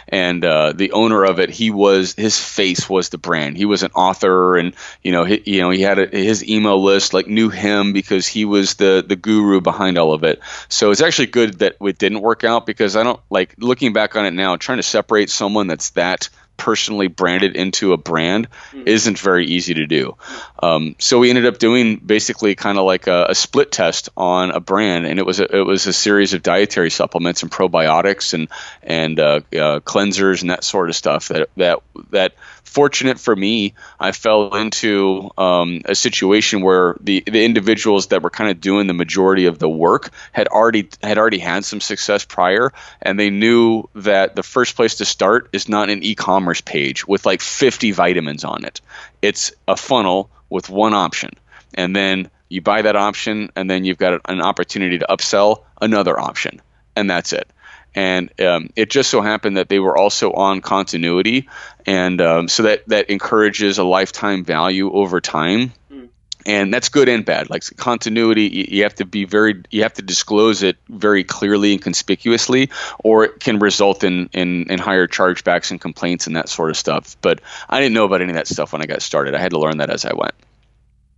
and 0.08 0.42
uh, 0.42 0.72
the 0.72 0.92
owner 0.92 1.22
of 1.22 1.38
it 1.38 1.50
he 1.50 1.70
was 1.70 2.14
his 2.14 2.42
face 2.42 2.88
was 2.88 3.10
the 3.10 3.18
brand. 3.18 3.58
He 3.58 3.66
was 3.66 3.82
an 3.82 3.90
author, 3.94 4.56
and 4.56 4.74
you 5.02 5.12
know 5.12 5.24
he, 5.24 5.42
you 5.44 5.60
know 5.60 5.68
he 5.68 5.82
had 5.82 5.98
a, 5.98 6.06
his 6.06 6.48
email 6.48 6.82
list 6.82 7.12
like 7.12 7.26
knew 7.26 7.50
him 7.50 7.92
because 7.92 8.26
he 8.26 8.46
was 8.46 8.74
the 8.76 9.04
the 9.06 9.16
guru 9.16 9.60
behind 9.60 9.98
all 9.98 10.14
of 10.14 10.24
it. 10.24 10.40
So 10.70 10.92
it's 10.92 11.02
actually 11.02 11.26
good 11.26 11.58
that 11.58 11.76
it 11.82 11.98
didn't 11.98 12.22
work 12.22 12.42
out 12.42 12.64
because 12.64 12.96
I 12.96 13.02
don't 13.02 13.20
like 13.28 13.54
looking 13.58 13.92
back 13.92 14.16
on 14.16 14.24
it 14.24 14.32
now 14.32 14.56
trying 14.56 14.78
to 14.78 14.82
separate 14.82 15.28
someone 15.28 15.66
that's 15.66 15.90
that 15.90 16.30
personally 16.56 17.08
branded 17.08 17.56
into 17.56 17.92
a 17.92 17.96
brand 17.96 18.48
mm. 18.72 18.86
isn't 18.86 19.18
very 19.18 19.46
easy 19.46 19.74
to 19.74 19.86
do. 19.86 20.16
Um, 20.62 20.94
so 20.98 21.18
we 21.18 21.28
ended 21.28 21.46
up 21.46 21.58
doing 21.58 21.96
basically 21.96 22.54
kind 22.54 22.78
of 22.78 22.84
like 22.84 23.06
a, 23.06 23.26
a, 23.30 23.34
split 23.34 23.72
test 23.72 24.10
on 24.16 24.50
a 24.52 24.60
brand, 24.60 25.06
and 25.06 25.18
it 25.18 25.26
was 25.26 25.40
a, 25.40 25.56
it 25.56 25.66
was 25.66 25.86
a 25.86 25.92
series 25.92 26.34
of 26.34 26.42
dietary 26.42 26.90
supplements 26.90 27.42
and 27.42 27.50
probiotics 27.50 28.34
and 28.34 28.48
and 28.82 29.18
uh, 29.18 29.40
uh, 29.52 29.80
cleansers 29.80 30.42
and 30.42 30.50
that 30.50 30.62
sort 30.62 30.88
of 30.88 30.96
stuff 30.96 31.28
that 31.28 31.48
that 31.56 31.78
that 32.10 32.34
fortunate 32.72 33.20
for 33.20 33.34
me, 33.36 33.74
I 34.00 34.12
fell 34.12 34.56
into 34.56 35.30
um, 35.36 35.82
a 35.84 35.94
situation 35.94 36.62
where 36.62 36.96
the 37.00 37.22
the 37.26 37.44
individuals 37.44 38.08
that 38.08 38.22
were 38.22 38.30
kind 38.30 38.50
of 38.50 38.60
doing 38.60 38.86
the 38.86 38.94
majority 38.94 39.46
of 39.46 39.58
the 39.58 39.68
work 39.68 40.10
had 40.32 40.48
already 40.48 40.88
had 41.02 41.18
already 41.18 41.38
had 41.38 41.64
some 41.64 41.80
success 41.80 42.24
prior, 42.24 42.72
and 43.00 43.18
they 43.18 43.30
knew 43.30 43.88
that 43.94 44.34
the 44.34 44.42
first 44.42 44.76
place 44.76 44.96
to 44.96 45.04
start 45.04 45.48
is 45.52 45.68
not 45.68 45.90
an 45.90 46.02
e-commerce 46.02 46.60
page 46.60 47.06
with 47.06 47.26
like 47.26 47.40
50 47.40 47.92
vitamins 47.92 48.44
on 48.44 48.64
it. 48.64 48.80
It's 49.20 49.52
a 49.68 49.76
funnel 49.76 50.30
with 50.48 50.70
one 50.70 50.94
option, 50.94 51.30
and 51.74 51.94
then 51.94 52.30
you 52.48 52.60
buy 52.60 52.82
that 52.82 52.96
option, 52.96 53.50
and 53.54 53.68
then 53.68 53.84
you've 53.84 53.98
got 53.98 54.20
an 54.28 54.40
opportunity 54.40 54.98
to 54.98 55.06
upsell 55.08 55.64
another 55.80 56.18
option, 56.18 56.60
and 56.96 57.08
that's 57.08 57.32
it 57.32 57.48
and 57.94 58.40
um, 58.40 58.70
it 58.76 58.90
just 58.90 59.10
so 59.10 59.20
happened 59.20 59.56
that 59.56 59.68
they 59.68 59.78
were 59.78 59.96
also 59.96 60.32
on 60.32 60.60
continuity, 60.60 61.48
and 61.86 62.20
um, 62.20 62.48
so 62.48 62.64
that 62.64 62.88
that 62.88 63.10
encourages 63.10 63.78
a 63.78 63.84
lifetime 63.84 64.44
value 64.44 64.92
over 64.92 65.20
time. 65.20 65.72
Mm. 65.90 66.08
And 66.44 66.74
that's 66.74 66.88
good 66.88 67.08
and 67.08 67.24
bad. 67.24 67.50
Like 67.50 67.62
continuity, 67.76 68.48
you, 68.48 68.66
you 68.68 68.82
have 68.82 68.96
to 68.96 69.04
be 69.04 69.24
very, 69.24 69.62
you 69.70 69.82
have 69.82 69.94
to 69.94 70.02
disclose 70.02 70.64
it 70.64 70.76
very 70.88 71.22
clearly 71.22 71.72
and 71.72 71.80
conspicuously, 71.80 72.70
or 72.98 73.24
it 73.24 73.38
can 73.38 73.60
result 73.60 74.02
in, 74.02 74.28
in 74.32 74.68
in 74.68 74.80
higher 74.80 75.06
chargebacks 75.06 75.70
and 75.70 75.80
complaints 75.80 76.26
and 76.26 76.34
that 76.34 76.48
sort 76.48 76.70
of 76.70 76.76
stuff. 76.76 77.16
But 77.20 77.40
I 77.68 77.78
didn't 77.80 77.94
know 77.94 78.06
about 78.06 78.22
any 78.22 78.30
of 78.30 78.36
that 78.36 78.48
stuff 78.48 78.72
when 78.72 78.82
I 78.82 78.86
got 78.86 79.02
started. 79.02 79.36
I 79.36 79.38
had 79.38 79.52
to 79.52 79.60
learn 79.60 79.78
that 79.78 79.90
as 79.90 80.04
I 80.04 80.14
went. 80.14 80.34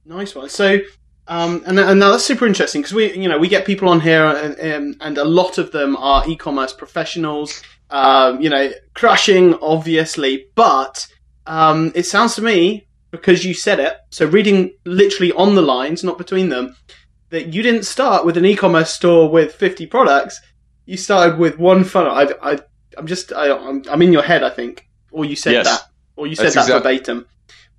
Nice 0.04 0.34
one. 0.34 0.50
So 0.50 0.80
um, 1.26 1.62
and, 1.66 1.78
and 1.78 2.00
now 2.00 2.10
that's 2.10 2.24
super 2.24 2.46
interesting 2.46 2.82
because 2.82 2.94
we, 2.94 3.14
you 3.16 3.28
know, 3.28 3.38
we 3.38 3.48
get 3.48 3.64
people 3.64 3.88
on 3.88 4.00
here, 4.00 4.24
and, 4.24 4.58
and, 4.58 4.96
and 5.00 5.18
a 5.18 5.24
lot 5.24 5.58
of 5.58 5.72
them 5.72 5.96
are 5.96 6.28
e-commerce 6.28 6.72
professionals. 6.72 7.62
Um, 7.90 8.40
you 8.40 8.48
know, 8.48 8.72
crushing 8.94 9.54
obviously, 9.62 10.46
but 10.56 11.06
um, 11.46 11.92
it 11.94 12.04
sounds 12.04 12.34
to 12.34 12.42
me 12.42 12.88
because 13.12 13.44
you 13.44 13.54
said 13.54 13.78
it. 13.78 13.94
So 14.10 14.26
reading 14.26 14.72
literally 14.84 15.32
on 15.32 15.54
the 15.54 15.62
lines, 15.62 16.02
not 16.02 16.18
between 16.18 16.48
them, 16.48 16.74
that 17.28 17.52
you 17.54 17.62
didn't 17.62 17.84
start 17.84 18.24
with 18.24 18.36
an 18.36 18.46
e-commerce 18.46 18.92
store 18.92 19.30
with 19.30 19.54
fifty 19.54 19.86
products. 19.86 20.40
You 20.86 20.96
started 20.96 21.38
with 21.38 21.58
one 21.58 21.84
funnel. 21.84 22.12
I, 22.12 22.34
I, 22.42 22.58
I'm 22.98 23.06
just, 23.06 23.32
I, 23.32 23.52
I'm, 23.56 23.82
I'm 23.88 24.02
in 24.02 24.12
your 24.12 24.22
head, 24.22 24.42
I 24.42 24.50
think, 24.50 24.88
or 25.12 25.24
you 25.24 25.36
said 25.36 25.52
yes. 25.52 25.66
that, 25.68 25.88
or 26.16 26.26
you 26.26 26.34
said 26.34 26.52
That's 26.52 26.66
that 26.66 26.82
verbatim. 26.82 27.26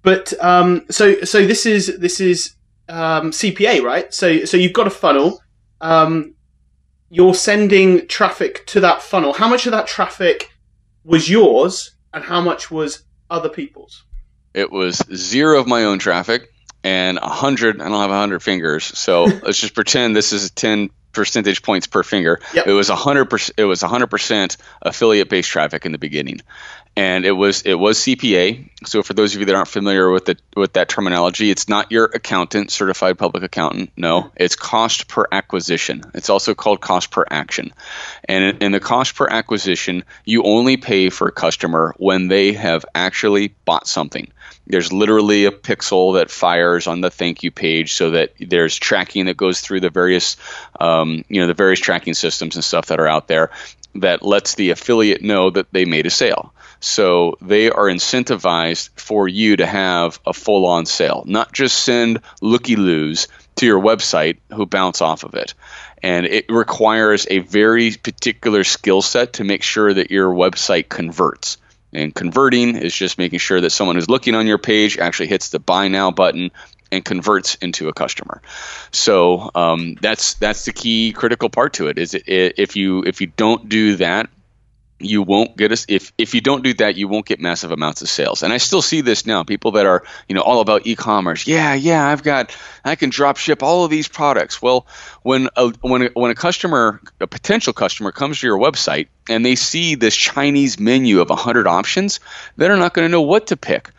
But 0.02 0.34
um, 0.42 0.86
so, 0.90 1.22
so 1.24 1.46
this 1.46 1.66
is 1.66 1.98
this 2.00 2.22
is 2.22 2.55
um, 2.90 3.32
CPA, 3.32 3.82
right? 3.82 4.14
So 4.14 4.46
so 4.46 4.58
you've 4.58 4.74
got 4.74 4.88
a 4.88 4.92
funnel. 4.92 5.42
Um, 5.82 6.36
you're 7.10 7.34
sending 7.34 8.08
traffic 8.08 8.66
to 8.68 8.80
that 8.82 9.02
funnel. 9.02 9.34
How 9.34 9.48
much 9.48 9.66
of 9.66 9.72
that 9.72 9.88
traffic 9.88 10.52
was 11.04 11.30
yours, 11.30 11.96
and 12.14 12.24
how 12.24 12.42
much 12.42 12.72
was 12.72 13.04
other 13.30 13.50
people's? 13.50 14.04
It 14.54 14.72
was 14.72 15.02
zero 15.14 15.60
of 15.60 15.68
my 15.68 15.84
own 15.84 16.00
traffic 16.00 16.50
and 16.84 17.18
a 17.18 17.30
hundred. 17.30 17.82
I 17.82 17.90
don't 17.90 18.00
have 18.00 18.12
a 18.12 18.20
hundred 18.20 18.42
fingers, 18.42 18.86
so 18.86 19.24
let's 19.44 19.60
just 19.60 19.76
pretend 19.76 20.16
this 20.16 20.34
is 20.34 20.48
a 20.48 20.54
ten 20.54 20.90
percentage 21.16 21.62
points 21.64 21.88
per 21.88 22.04
finger. 22.04 22.40
Yep. 22.54 22.68
It 22.68 22.74
was 22.74 22.90
a 22.90 22.96
hundred 22.96 23.26
percent. 23.26 23.56
It 23.58 23.66
was 23.66 23.84
a 23.84 23.88
hundred 23.88 24.08
percent 24.08 24.58
affiliate 24.82 25.30
based 25.30 25.50
traffic 25.50 25.86
in 25.86 25.92
the 25.92 25.98
beginning, 25.98 26.42
and 26.96 27.26
it 27.26 27.32
was 27.32 27.64
it 27.64 27.76
was 27.76 28.00
CPA. 28.00 28.70
So 28.86 29.04
for 29.04 29.14
those 29.14 29.34
of 29.34 29.40
you 29.40 29.46
that 29.48 29.56
aren't 29.56 29.68
familiar 29.68 30.10
with 30.10 30.26
the 30.26 30.38
with 30.56 30.74
that 30.74 30.90
terminology, 30.90 31.50
it's 31.50 31.68
not 31.68 31.92
your 31.92 32.06
accountant, 32.06 32.72
certified 32.72 33.18
public 33.18 33.44
accountant. 33.44 33.92
No, 33.98 34.32
it's 34.36 34.56
cost 34.56 35.08
per 35.08 35.26
acquisition. 35.32 36.04
It's 36.14 36.30
also 36.30 36.56
called 36.56 36.82
cost 36.82 37.12
per 37.12 37.26
action. 37.30 37.74
And 38.28 38.62
in 38.64 38.72
the 38.72 38.80
cost 38.80 39.16
per 39.16 39.28
acquisition, 39.28 40.04
you 40.24 40.44
only 40.44 40.78
pay 40.78 41.10
for 41.10 41.28
a 41.28 41.32
customer 41.32 41.94
when 41.98 42.28
they 42.28 42.54
have 42.54 42.86
actually 42.96 43.56
bought 43.66 43.88
something. 43.88 44.32
There's 44.68 44.92
literally 44.92 45.46
a 45.46 45.52
pixel 45.52 46.16
that 46.16 46.32
fires 46.32 46.88
on 46.88 47.02
the 47.02 47.12
thank 47.12 47.44
you 47.44 47.52
page, 47.52 47.94
so 47.94 48.12
that 48.12 48.34
there's 48.40 48.76
tracking 48.76 49.26
that 49.26 49.38
goes 49.38 49.62
through 49.62 49.82
the 49.82 49.90
various, 49.90 50.38
um, 50.80 51.24
you 51.30 51.42
know, 51.42 51.48
the 51.48 51.54
various 51.54 51.80
tracking 51.80 52.14
systems 52.14 52.56
and 52.56 52.64
stuff 52.64 52.88
that 52.88 53.00
are 53.00 53.08
out 53.08 53.28
there 53.28 53.52
that 53.96 54.24
lets 54.24 54.56
the 54.56 54.72
affiliate 54.72 55.22
know 55.22 55.50
that 55.50 55.72
they 55.72 55.86
made 55.86 56.06
a 56.06 56.10
sale. 56.10 56.54
So 56.82 57.38
they 57.42 57.70
are 57.70 57.86
incentivized 57.86 58.90
for 59.00 59.28
you 59.28 59.56
to 59.56 59.66
have 59.66 60.20
a 60.26 60.34
full 60.34 60.66
on 60.66 60.86
sale, 60.86 61.24
not 61.26 61.54
just 61.54 61.84
send 61.84 62.22
looky 62.42 62.76
loos 62.76 63.28
to 63.56 63.66
your 63.66 63.82
website 63.82 64.38
who 64.54 64.66
bounce 64.66 65.02
off 65.02 65.24
of 65.24 65.34
it. 65.36 65.54
And 66.04 66.26
it 66.26 66.46
requires 66.50 67.26
a 67.30 67.40
very 67.40 67.92
particular 67.92 68.64
skill 68.64 69.02
set 69.02 69.34
to 69.34 69.44
make 69.44 69.64
sure 69.64 69.94
that 69.94 70.12
your 70.12 70.30
website 70.32 70.90
converts. 70.90 71.58
And 71.96 72.14
converting 72.14 72.76
is 72.76 72.94
just 72.94 73.18
making 73.18 73.40
sure 73.40 73.62
that 73.62 73.70
someone 73.70 73.96
who's 73.96 74.10
looking 74.10 74.36
on 74.36 74.48
your 74.48 74.58
page 74.58 74.98
actually 74.98 75.28
hits 75.28 75.50
the 75.50 75.60
buy 75.60 75.88
now 75.88 76.12
button 76.12 76.52
and 76.92 77.04
converts 77.04 77.56
into 77.56 77.90
a 77.90 77.94
customer. 77.94 78.42
So 78.92 79.52
um, 79.56 79.96
that's 80.02 80.36
that's 80.36 80.66
the 80.66 80.74
key 80.74 81.14
critical 81.14 81.50
part 81.50 81.74
to 81.74 81.88
it. 81.88 81.98
Is 81.98 82.14
it, 82.14 82.24
if 82.28 82.76
you 82.76 83.04
if 83.04 83.22
you 83.22 83.28
don't 83.28 83.68
do 83.70 83.96
that, 83.98 84.30
you 85.00 85.22
won't 85.22 85.58
get 85.58 85.72
us 85.72 85.86
if 85.90 86.14
if 86.18 86.34
you 86.34 86.42
don't 86.42 86.64
do 86.64 86.74
that 86.74 86.96
you 86.96 87.08
won't 87.08 87.26
get 87.26 87.40
massive 87.40 87.72
amounts 87.72 88.02
of 88.02 88.10
sales. 88.10 88.44
And 88.44 88.54
i 88.54 88.58
still 88.58 88.82
see 88.82 89.02
this 89.02 89.26
now. 89.26 89.44
People 89.44 89.72
that 89.72 89.86
are 89.86 90.04
you 90.30 90.36
know 90.36 90.42
all 90.42 90.62
about 90.62 90.88
e-commerce. 90.88 91.48
Yeah 91.48 91.74
yeah 91.74 92.08
i've 92.08 92.24
got 92.24 92.56
i 92.84 92.96
can 92.96 93.10
drop 93.10 93.38
ship 93.38 93.62
all 93.62 93.84
of 93.84 93.92
these 93.92 94.08
products. 94.08 94.62
Well 94.62 94.88
when 95.22 95.50
a 95.56 95.70
when 95.82 96.04
a, 96.04 96.10
when 96.14 96.32
a 96.32 96.36
customer 96.36 97.02
a 97.20 97.28
potential 97.28 97.74
customer 97.74 98.12
comes 98.12 98.40
to 98.40 98.48
your 98.48 98.58
website 98.58 99.08
and 99.28 99.46
they 99.46 99.56
see 99.56 99.96
this 99.96 100.16
chinese 100.16 100.80
menu 100.80 101.20
of 101.20 101.30
100 101.30 101.68
options 101.68 102.20
they're 102.58 102.78
not 102.78 102.94
going 102.94 103.08
to 103.08 103.12
know 103.12 103.22
what 103.22 103.48
to 103.48 103.58
pick 103.58 103.90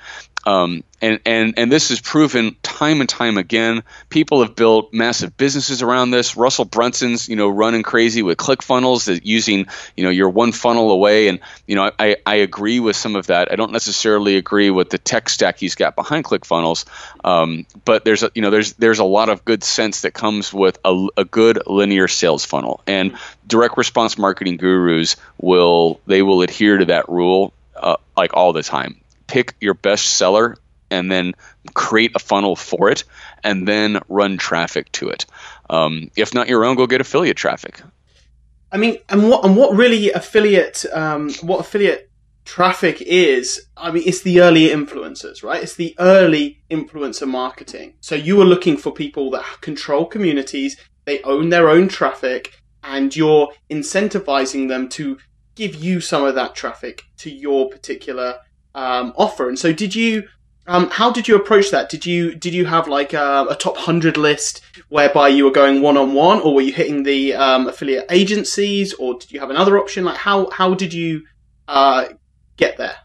um, 0.47 0.85
and, 1.03 1.21
and, 1.27 1.55
and 1.59 1.73
this 1.73 1.91
is 1.91 2.01
proven 2.01 2.57
time 2.63 3.01
and 3.01 3.09
time 3.09 3.37
again. 3.37 3.83
People 4.09 4.43
have 4.43 4.55
built 4.55 4.95
massive 4.95 5.37
businesses 5.37 5.83
around 5.83 6.13
this. 6.13 6.37
Russell 6.37 6.65
Brunson's, 6.65 7.29
you 7.29 7.35
know, 7.35 7.49
running 7.49 7.83
crazy 7.83 8.23
with 8.23 8.39
ClickFunnels, 8.39 9.07
that 9.07 9.27
using, 9.27 9.67
you 9.97 10.05
know, 10.05 10.11
your 10.11 10.31
one 10.31 10.53
funnel 10.53 10.93
away. 10.93 11.27
And, 11.27 11.41
you 11.67 11.75
know, 11.75 11.91
I, 11.99 12.17
I 12.25 12.37
agree 12.37 12.79
with 12.79 12.95
some 12.95 13.17
of 13.17 13.27
that. 13.27 13.51
I 13.51 13.57
don't 13.57 13.73
necessarily 13.73 14.37
agree 14.37 14.71
with 14.71 14.89
the 14.89 14.99
tech 14.99 15.29
stack 15.29 15.59
he's 15.59 15.75
got 15.75 15.97
behind 15.97 16.25
ClickFunnels. 16.25 16.85
Um, 17.25 17.67
but 17.85 18.05
there's 18.05 18.23
a, 18.23 18.31
you 18.35 18.41
know, 18.41 18.51
there's, 18.51 18.75
there's 18.75 19.01
a 19.01 19.05
lot 19.05 19.29
of 19.29 19.45
good 19.45 19.65
sense 19.65 20.03
that 20.03 20.15
comes 20.15 20.55
with 20.55 20.79
a, 20.85 21.09
a 21.17 21.25
good 21.25 21.59
linear 21.67 22.07
sales 22.07 22.45
funnel. 22.45 22.81
And 22.87 23.17
direct 23.49 23.77
response 23.77 24.17
marketing 24.17 24.59
gurus 24.59 25.17
will, 25.39 26.01
they 26.07 26.23
will 26.23 26.43
adhere 26.43 26.79
to 26.79 26.85
that 26.87 27.09
rule 27.09 27.53
uh, 27.75 27.97
like 28.17 28.33
all 28.35 28.53
the 28.53 28.63
time 28.63 29.01
pick 29.27 29.55
your 29.61 29.75
best 29.75 30.07
seller 30.17 30.57
and 30.91 31.11
then 31.11 31.35
create 31.75 32.13
a 32.15 32.19
funnel 32.19 32.57
for 32.57 32.91
it 32.91 33.05
and 33.43 33.67
then 33.67 34.01
run 34.09 34.37
traffic 34.37 34.91
to 34.93 35.09
it. 35.09 35.27
Um, 35.69 36.11
if 36.17 36.35
not 36.35 36.49
your 36.49 36.65
own, 36.65 36.77
go 36.77 36.87
get 36.87 37.01
affiliate 37.01 37.37
traffic. 37.37 37.83
I 38.73 38.79
mean, 38.79 38.99
and 39.09 39.29
what 39.29 39.45
and 39.45 39.57
what 39.57 39.77
really 39.77 40.13
affiliate 40.13 40.85
um, 40.93 41.33
what 41.43 41.61
affiliate 41.61 42.11
traffic 42.45 43.01
is? 43.03 43.67
I 43.77 43.91
mean, 43.91 44.03
it's 44.07 44.23
the 44.23 44.41
early 44.41 44.69
influencers, 44.69 45.43
right? 45.43 45.63
It's 45.63 45.75
the 45.75 45.95
early 45.99 46.61
influencer 46.71 47.29
marketing. 47.29 47.95
So 48.01 48.15
you 48.15 48.41
are 48.41 48.45
looking 48.45 48.77
for 48.77 48.93
people 48.93 49.31
that 49.33 49.61
control 49.61 50.07
communities, 50.07 50.77
they 51.05 51.23
own 51.23 51.51
their 51.51 51.69
own 51.69 51.89
traffic, 51.89 52.61
and 52.83 53.15
you're 53.15 53.53
incentivizing 53.71 54.69
them 54.69 54.89
to 54.91 55.19
give 55.55 55.75
you 55.75 56.01
some 56.01 56.25
of 56.25 56.35
that 56.35 56.55
traffic 56.55 57.05
to 57.19 57.31
your 57.31 57.69
particular 57.69 58.39
um, 58.77 59.13
offer. 59.17 59.49
And 59.49 59.59
so, 59.59 59.73
did 59.73 59.95
you? 59.95 60.29
Um, 60.69 60.91
how 60.91 61.13
did 61.13 61.29
you 61.29 61.37
approach 61.37 61.71
that? 61.71 61.89
Did 61.89 62.05
you 62.07 62.35
did 62.35 62.53
you 62.53 62.65
have 62.65 62.89
like 62.89 63.13
a, 63.13 63.47
a 63.49 63.55
top 63.55 63.77
hundred 63.77 64.17
list 64.17 64.63
whereby 64.89 65.29
you 65.29 65.45
were 65.45 65.53
going 65.53 65.81
one 65.81 65.97
on 65.97 66.13
one, 66.13 66.41
or 66.41 66.55
were 66.55 66.61
you 66.61 66.73
hitting 66.73 67.05
the 67.05 67.35
um, 67.35 67.69
affiliate 67.69 68.07
agencies, 68.11 68.93
or 68.95 69.15
did 69.15 69.31
you 69.31 69.39
have 69.39 69.51
another 69.51 69.79
option? 69.79 70.05
Like 70.05 70.17
how 70.17 70.51
how 70.51 70.75
did 70.75 70.93
you 70.93 71.25
uh, 71.69 72.07
get 72.57 72.79
there? 72.79 72.97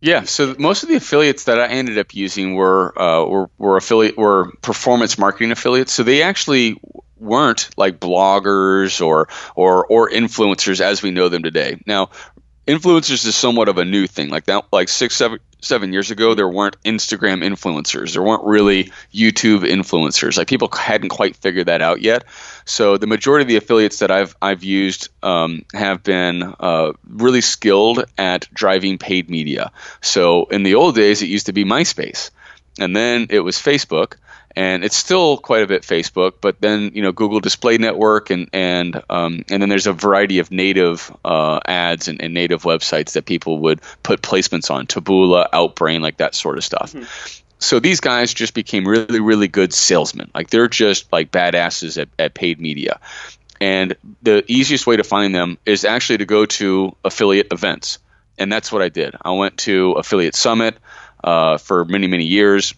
Yeah, 0.00 0.24
so 0.24 0.54
most 0.58 0.84
of 0.84 0.88
the 0.88 0.94
affiliates 0.94 1.44
that 1.44 1.58
I 1.58 1.66
ended 1.66 1.98
up 1.98 2.14
using 2.14 2.54
were 2.54 2.96
uh, 3.00 3.24
were, 3.24 3.50
were 3.58 3.76
affiliate 3.76 4.16
were 4.16 4.52
performance 4.62 5.18
marketing 5.18 5.50
affiliates. 5.50 5.92
So 5.92 6.04
they 6.04 6.22
actually 6.22 6.80
weren't 7.16 7.68
like 7.76 7.98
bloggers 7.98 9.04
or 9.04 9.28
or 9.56 9.86
or 9.86 10.08
influencers 10.08 10.80
as 10.80 11.02
we 11.02 11.10
know 11.10 11.28
them 11.28 11.42
today. 11.42 11.80
Now, 11.84 12.10
influencers 12.68 13.26
is 13.26 13.34
somewhat 13.34 13.68
of 13.68 13.78
a 13.78 13.84
new 13.84 14.06
thing. 14.06 14.28
Like 14.28 14.44
that, 14.44 14.66
like 14.70 14.88
six, 14.90 15.16
seven, 15.16 15.40
seven 15.62 15.92
years 15.92 16.10
ago, 16.10 16.34
there 16.34 16.48
weren't 16.48 16.80
Instagram 16.82 17.42
influencers. 17.42 18.12
There 18.12 18.22
weren't 18.22 18.44
really 18.44 18.92
YouTube 19.12 19.66
influencers. 19.66 20.36
Like 20.36 20.48
people 20.48 20.68
hadn't 20.70 21.08
quite 21.08 21.36
figured 21.36 21.66
that 21.66 21.80
out 21.80 22.02
yet. 22.02 22.24
So 22.66 22.98
the 22.98 23.06
majority 23.06 23.42
of 23.42 23.48
the 23.48 23.56
affiliates 23.56 24.00
that 24.00 24.10
I've 24.10 24.36
I've 24.42 24.62
used 24.62 25.08
um, 25.22 25.64
have 25.72 26.02
been 26.02 26.42
uh, 26.42 26.92
really 27.08 27.40
skilled 27.40 28.04
at 28.18 28.46
driving 28.52 28.98
paid 28.98 29.30
media. 29.30 29.72
So 30.02 30.44
in 30.44 30.62
the 30.62 30.74
old 30.74 30.94
days, 30.94 31.22
it 31.22 31.26
used 31.26 31.46
to 31.46 31.54
be 31.54 31.64
MySpace, 31.64 32.30
and 32.78 32.94
then 32.94 33.28
it 33.30 33.40
was 33.40 33.56
Facebook 33.56 34.16
and 34.58 34.82
it's 34.82 34.96
still 34.96 35.38
quite 35.38 35.62
a 35.62 35.68
bit 35.68 35.82
Facebook. 35.82 36.34
But 36.40 36.60
then 36.60 36.90
you 36.92 37.00
know 37.00 37.12
Google 37.12 37.38
Display 37.38 37.78
Network 37.78 38.30
and 38.30 38.50
and 38.52 39.00
um, 39.08 39.44
and 39.48 39.62
then 39.62 39.68
there's 39.68 39.86
a 39.86 39.92
variety 39.92 40.40
of 40.40 40.50
native 40.50 41.16
uh, 41.24 41.60
ads 41.64 42.08
and, 42.08 42.20
and, 42.20 42.34
native 42.34 42.64
websites 42.64 43.12
that 43.12 43.24
people 43.24 43.60
would 43.60 43.80
put 44.02 44.20
placements 44.20 44.68
on, 44.68 44.88
Taboola, 44.88 45.48
Outbrain, 45.50 46.00
like 46.00 46.16
that 46.16 46.34
sort 46.34 46.58
of 46.58 46.64
stuff. 46.64 46.92
Mm-hmm. 46.92 47.04
So 47.60 47.78
these 47.78 48.00
guys 48.00 48.34
just 48.34 48.52
became 48.52 48.86
really 48.86 49.20
really 49.20 49.46
good 49.46 49.72
salesmen. 49.72 50.28
Like 50.34 50.50
they're 50.50 50.68
just 50.68 51.12
like 51.12 51.30
badasses 51.30 52.00
at, 52.02 52.08
at 52.18 52.34
paid 52.34 52.60
media. 52.60 52.98
And 53.60 53.96
the 54.22 54.44
easiest 54.48 54.88
way 54.88 54.96
to 54.96 55.04
find 55.04 55.32
them 55.32 55.58
is 55.66 55.84
actually 55.84 56.18
to 56.18 56.26
go 56.26 56.46
to 56.46 56.96
affiliate 57.04 57.52
events. 57.52 57.98
And 58.38 58.52
that's 58.52 58.72
what 58.72 58.82
I 58.82 58.88
did. 58.88 59.16
I 59.20 59.32
went 59.32 59.58
to 59.58 59.92
Affiliate 59.92 60.36
Summit 60.36 60.76
uh, 61.24 61.58
for 61.58 61.84
many, 61.84 62.06
many 62.06 62.24
years 62.24 62.72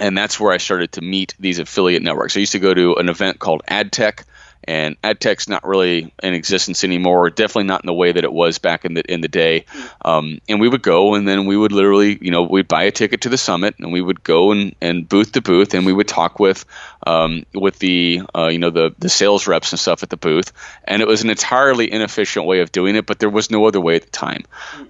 and 0.00 0.16
that's 0.16 0.40
where 0.40 0.52
I 0.52 0.58
started 0.58 0.92
to 0.92 1.00
meet 1.00 1.34
these 1.38 1.58
affiliate 1.58 2.02
networks. 2.02 2.36
I 2.36 2.40
used 2.40 2.52
to 2.52 2.58
go 2.58 2.72
to 2.72 2.94
an 2.96 3.08
event 3.08 3.38
called 3.38 3.62
AdTech, 3.68 4.24
and 4.64 5.00
AdTech's 5.02 5.48
not 5.48 5.66
really 5.66 6.12
in 6.22 6.34
existence 6.34 6.84
anymore. 6.84 7.30
Definitely 7.30 7.64
not 7.64 7.82
in 7.82 7.86
the 7.86 7.94
way 7.94 8.12
that 8.12 8.24
it 8.24 8.32
was 8.32 8.58
back 8.58 8.84
in 8.84 8.94
the 8.94 9.02
in 9.12 9.20
the 9.20 9.28
day. 9.28 9.64
Um, 10.04 10.40
and 10.48 10.60
we 10.60 10.68
would 10.68 10.82
go, 10.82 11.14
and 11.14 11.26
then 11.26 11.46
we 11.46 11.56
would 11.56 11.72
literally, 11.72 12.18
you 12.20 12.30
know, 12.30 12.44
we'd 12.44 12.68
buy 12.68 12.84
a 12.84 12.90
ticket 12.90 13.22
to 13.22 13.28
the 13.28 13.38
summit, 13.38 13.76
and 13.78 13.92
we 13.92 14.00
would 14.00 14.22
go 14.22 14.52
and, 14.52 14.74
and 14.80 15.08
booth 15.08 15.32
to 15.32 15.40
booth, 15.40 15.74
and 15.74 15.86
we 15.86 15.92
would 15.92 16.08
talk 16.08 16.38
with 16.38 16.64
um, 17.06 17.44
with 17.54 17.78
the 17.78 18.22
uh, 18.34 18.48
you 18.48 18.58
know 18.58 18.70
the 18.70 18.94
the 18.98 19.08
sales 19.08 19.46
reps 19.46 19.72
and 19.72 19.80
stuff 19.80 20.02
at 20.02 20.10
the 20.10 20.16
booth. 20.16 20.52
And 20.84 21.02
it 21.02 21.08
was 21.08 21.22
an 21.22 21.30
entirely 21.30 21.90
inefficient 21.90 22.46
way 22.46 22.60
of 22.60 22.72
doing 22.72 22.96
it, 22.96 23.06
but 23.06 23.18
there 23.18 23.30
was 23.30 23.50
no 23.50 23.66
other 23.66 23.80
way 23.80 23.96
at 23.96 24.02
the 24.02 24.10
time. 24.10 24.44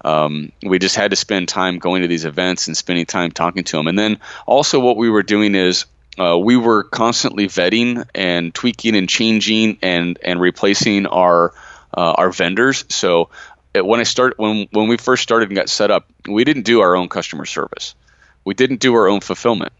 Um, 0.05 0.53
we 0.63 0.79
just 0.79 0.97
had 0.97 1.11
to 1.11 1.17
spend 1.17 1.49
time 1.49 1.79
going 1.79 2.03
to 2.03 2.09
these 2.09 2.25
events 2.25 2.67
and 2.67 2.77
spending 2.77 3.07
time 3.07 3.31
talking 3.31 3.65
to 3.65 3.77
them. 3.77 3.87
And 3.87 3.99
then 3.99 4.19
also 4.47 4.81
what 4.81 4.97
we 4.97 5.11
were 5.11 5.23
doing 5.23 5.55
is 5.55 5.87
uh, 6.19 6.39
we 6.39 6.57
were 6.57 6.85
constantly 6.85 7.47
vetting 7.47 8.07
and 8.15 8.55
tweaking 8.55 8.97
and 8.97 9.09
changing 9.09 9.79
and 9.83 10.19
and 10.23 10.41
replacing 10.41 11.07
our 11.07 11.53
uh, 11.95 12.13
our 12.13 12.31
vendors. 12.31 12.85
So 12.89 13.31
it, 13.75 13.85
when 13.85 14.01
I 14.01 14.05
started 14.05 14.39
when 14.39 14.69
when 14.71 14.89
we 14.89 14.97
first 14.97 15.23
started 15.23 15.49
and 15.49 15.57
got 15.57 15.69
set 15.69 15.91
up, 15.91 16.09
we 16.29 16.45
didn't 16.45 16.65
do 16.65 16.81
our 16.81 16.97
own 16.97 17.09
customer 17.09 17.47
service. 17.47 17.95
We 18.45 18.55
didn't 18.55 18.81
do 18.81 18.95
our 18.95 19.09
own 19.09 19.21
fulfillment. 19.21 19.73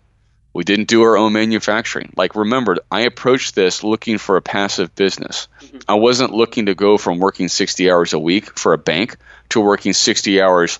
We 0.55 0.65
didn't 0.65 0.89
do 0.89 1.03
our 1.03 1.17
own 1.17 1.33
manufacturing. 1.33 2.13
Like 2.17 2.35
remember, 2.35 2.79
I 2.91 3.03
approached 3.03 3.55
this 3.55 3.83
looking 3.83 4.19
for 4.19 4.37
a 4.37 4.43
passive 4.43 4.95
business. 4.95 5.49
Mm-hmm. 5.61 5.79
I 5.89 5.95
wasn't 5.95 6.33
looking 6.33 6.67
to 6.67 6.75
go 6.75 6.99
from 6.99 7.19
working 7.19 7.49
60 7.49 7.91
hours 7.91 8.13
a 8.13 8.19
week 8.19 8.59
for 8.59 8.75
a 8.75 8.79
bank 8.79 9.17
to 9.51 9.61
working 9.61 9.95
60 9.95 10.43
hours 10.43 10.79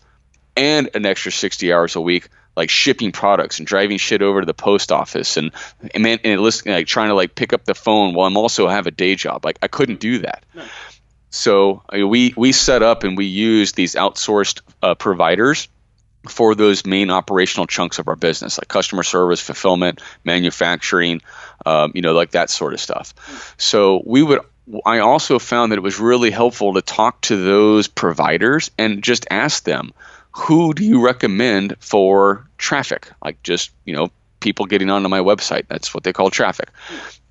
and 0.57 0.91
an 0.95 1.07
extra 1.07 1.33
60 1.33 1.73
hours 1.73 1.97
a 1.97 2.01
week 2.01 2.29
like 2.57 2.71
shipping 2.71 3.13
products 3.13 3.59
and 3.59 3.67
driving 3.67 3.99
shit 3.99 4.23
over 4.23 4.41
to 4.41 4.47
the 4.47 4.55
post 4.55 4.93
office 4.93 5.37
and 5.37 5.53
and, 5.95 6.03
man, 6.03 6.19
and 6.25 6.41
listen, 6.41 6.73
like 6.73 6.87
trying 6.87 7.09
to 7.09 7.15
like 7.15 7.35
pick 7.35 7.53
up 7.53 7.65
the 7.65 7.75
phone 7.75 8.15
while 8.15 8.27
I'm 8.27 8.37
also 8.37 8.69
have 8.69 8.87
a 8.87 8.91
day 8.91 9.15
job. 9.15 9.45
Like 9.45 9.59
I 9.63 9.69
couldn't 9.69 10.01
do 10.01 10.19
that. 10.19 10.45
No. 10.55 10.65
So 11.31 11.83
I 11.89 11.97
mean, 11.97 12.09
we 12.09 12.35
we 12.37 12.53
set 12.53 12.83
up 12.83 13.05
and 13.05 13.17
we 13.17 13.27
use 13.27 13.73
these 13.73 13.95
outsourced 13.95 14.61
uh, 14.83 14.95
providers 14.95 15.69
for 16.29 16.55
those 16.55 16.87
main 16.87 17.11
operational 17.11 17.67
chunks 17.67 17.99
of 17.99 18.07
our 18.07 18.17
business, 18.17 18.59
like 18.59 18.69
customer 18.69 19.03
service, 19.03 19.41
fulfillment, 19.41 20.01
manufacturing, 20.25 21.21
um, 21.67 21.93
you 21.95 22.03
know, 22.03 22.13
like 22.13 22.33
that 22.33 22.51
sort 22.51 22.75
of 22.75 22.81
stuff. 22.81 23.55
So 23.59 24.03
we 24.05 24.23
would. 24.23 24.41
I 24.87 25.01
also 25.01 25.41
found 25.41 25.73
that 25.73 25.79
it 25.79 25.83
was 25.83 25.99
really 25.99 26.31
helpful 26.31 26.75
to 26.75 26.83
talk 26.83 27.21
to 27.23 27.37
those 27.37 27.89
providers 27.89 28.71
and 28.79 29.03
just 29.03 29.27
ask 29.29 29.65
them, 29.65 29.93
who 30.33 30.75
do 30.75 30.85
you 30.85 31.05
recommend 31.05 31.77
for 31.81 32.47
traffic? 32.59 33.11
Like 33.23 33.43
just 33.43 33.71
you 33.85 33.95
know 33.95 34.11
people 34.41 34.67
getting 34.67 34.91
onto 34.91 35.09
my 35.09 35.21
website. 35.21 35.69
That's 35.69 35.95
what 35.95 36.05
they 36.05 36.13
call 36.13 36.31
traffic. 36.31 36.69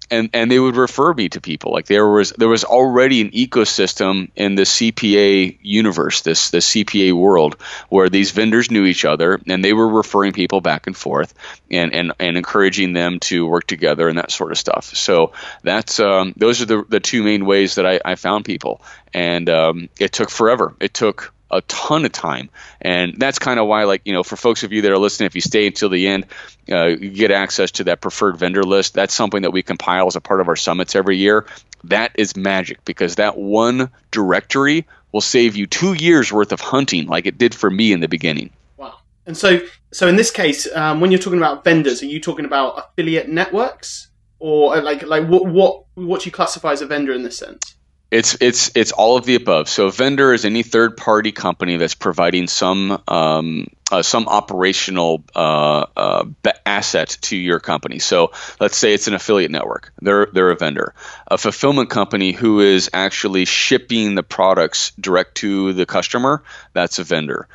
And 0.09 0.29
and 0.33 0.51
they 0.51 0.59
would 0.59 0.75
refer 0.75 1.13
me 1.13 1.29
to 1.29 1.39
people. 1.39 1.71
Like 1.71 1.85
there 1.85 2.07
was 2.07 2.31
there 2.31 2.49
was 2.49 2.65
already 2.65 3.21
an 3.21 3.31
ecosystem 3.31 4.29
in 4.35 4.55
the 4.55 4.63
CPA 4.63 5.57
universe 5.61 6.21
this 6.21 6.49
the 6.49 6.57
CPA 6.57 7.13
world 7.13 7.55
where 7.87 8.09
these 8.09 8.31
vendors 8.31 8.69
knew 8.69 8.83
each 8.83 9.05
other 9.05 9.39
and 9.47 9.63
they 9.63 9.71
were 9.71 9.87
referring 9.87 10.33
people 10.33 10.59
back 10.59 10.85
and 10.87 10.97
forth 10.97 11.33
and 11.69 11.93
and, 11.93 12.11
and 12.19 12.35
encouraging 12.35 12.91
them 12.91 13.19
to 13.21 13.47
work 13.47 13.67
together 13.67 14.09
and 14.09 14.17
that 14.17 14.31
sort 14.31 14.51
of 14.51 14.57
stuff. 14.57 14.93
So 14.95 15.31
that's 15.63 16.01
um, 16.01 16.33
those 16.35 16.61
are 16.61 16.65
the, 16.65 16.83
the 16.89 16.99
two 16.99 17.23
main 17.23 17.45
ways 17.45 17.75
that 17.75 17.85
I, 17.85 18.01
I 18.03 18.15
found 18.15 18.43
people. 18.43 18.81
And 19.13 19.49
um, 19.49 19.89
it 19.97 20.11
took 20.11 20.29
forever. 20.29 20.75
It 20.81 20.93
took 20.93 21.33
a 21.51 21.61
ton 21.63 22.05
of 22.05 22.11
time. 22.11 22.49
And 22.81 23.15
that's 23.17 23.37
kind 23.37 23.59
of 23.59 23.67
why, 23.67 23.83
like, 23.83 24.01
you 24.05 24.13
know, 24.13 24.23
for 24.23 24.35
folks 24.35 24.63
of 24.63 24.71
you 24.71 24.81
that 24.83 24.91
are 24.91 24.97
listening, 24.97 25.27
if 25.27 25.35
you 25.35 25.41
stay 25.41 25.67
until 25.67 25.89
the 25.89 26.07
end, 26.07 26.25
uh, 26.71 26.87
you 26.87 27.09
get 27.09 27.31
access 27.31 27.71
to 27.71 27.83
that 27.85 28.01
preferred 28.01 28.37
vendor 28.37 28.63
list. 28.63 28.93
That's 28.93 29.13
something 29.13 29.43
that 29.43 29.51
we 29.51 29.61
compile 29.61 30.07
as 30.07 30.15
a 30.15 30.21
part 30.21 30.41
of 30.41 30.47
our 30.47 30.55
summits 30.55 30.95
every 30.95 31.17
year. 31.17 31.45
That 31.83 32.11
is 32.15 32.35
magic 32.35 32.83
because 32.85 33.15
that 33.15 33.37
one 33.37 33.89
directory 34.11 34.87
will 35.11 35.21
save 35.21 35.55
you 35.55 35.67
two 35.67 35.93
years 35.93 36.31
worth 36.31 36.51
of 36.51 36.61
hunting, 36.61 37.07
like 37.07 37.25
it 37.25 37.37
did 37.37 37.53
for 37.53 37.69
me 37.69 37.91
in 37.91 37.99
the 37.99 38.07
beginning. 38.07 38.51
Wow. 38.77 38.99
And 39.25 39.35
so, 39.35 39.59
so 39.91 40.07
in 40.07 40.15
this 40.15 40.31
case, 40.31 40.73
um, 40.73 41.01
when 41.01 41.11
you're 41.11 41.19
talking 41.19 41.39
about 41.39 41.63
vendors, 41.63 42.01
are 42.01 42.05
you 42.05 42.21
talking 42.21 42.45
about 42.45 42.77
affiliate 42.77 43.27
networks, 43.27 44.07
or 44.39 44.75
uh, 44.75 44.81
like 44.81 45.03
like 45.03 45.27
what 45.27 45.45
what 45.45 45.83
what 45.95 46.25
you 46.25 46.31
classify 46.31 46.71
as 46.71 46.81
a 46.81 46.85
vendor 46.85 47.13
in 47.13 47.23
this 47.23 47.37
sense? 47.37 47.75
It's 48.11 48.35
it's 48.41 48.71
it's 48.75 48.91
all 48.91 49.15
of 49.15 49.23
the 49.23 49.35
above. 49.35 49.69
So 49.69 49.87
a 49.87 49.91
vendor 49.91 50.33
is 50.33 50.43
any 50.43 50.63
third 50.63 50.97
party 50.97 51.31
company 51.31 51.77
that's 51.77 51.95
providing 51.95 52.47
some 52.47 53.01
um, 53.07 53.67
uh, 53.89 54.01
some 54.01 54.27
operational 54.27 55.23
uh, 55.33 55.85
uh, 55.95 56.25
asset 56.65 57.17
to 57.21 57.37
your 57.37 57.61
company. 57.61 57.99
So 57.99 58.33
let's 58.59 58.75
say 58.75 58.93
it's 58.93 59.07
an 59.07 59.13
affiliate 59.13 59.49
network. 59.49 59.93
They're 60.01 60.27
they're 60.33 60.51
a 60.51 60.57
vendor. 60.57 60.93
A 61.27 61.37
fulfillment 61.37 61.89
company 61.89 62.33
who 62.33 62.59
is 62.59 62.89
actually 62.91 63.45
shipping 63.45 64.15
the 64.15 64.23
products 64.23 64.91
direct 64.99 65.35
to 65.35 65.71
the 65.71 65.85
customer. 65.85 66.43
That's 66.73 66.99
a 66.99 67.05
vendor 67.05 67.47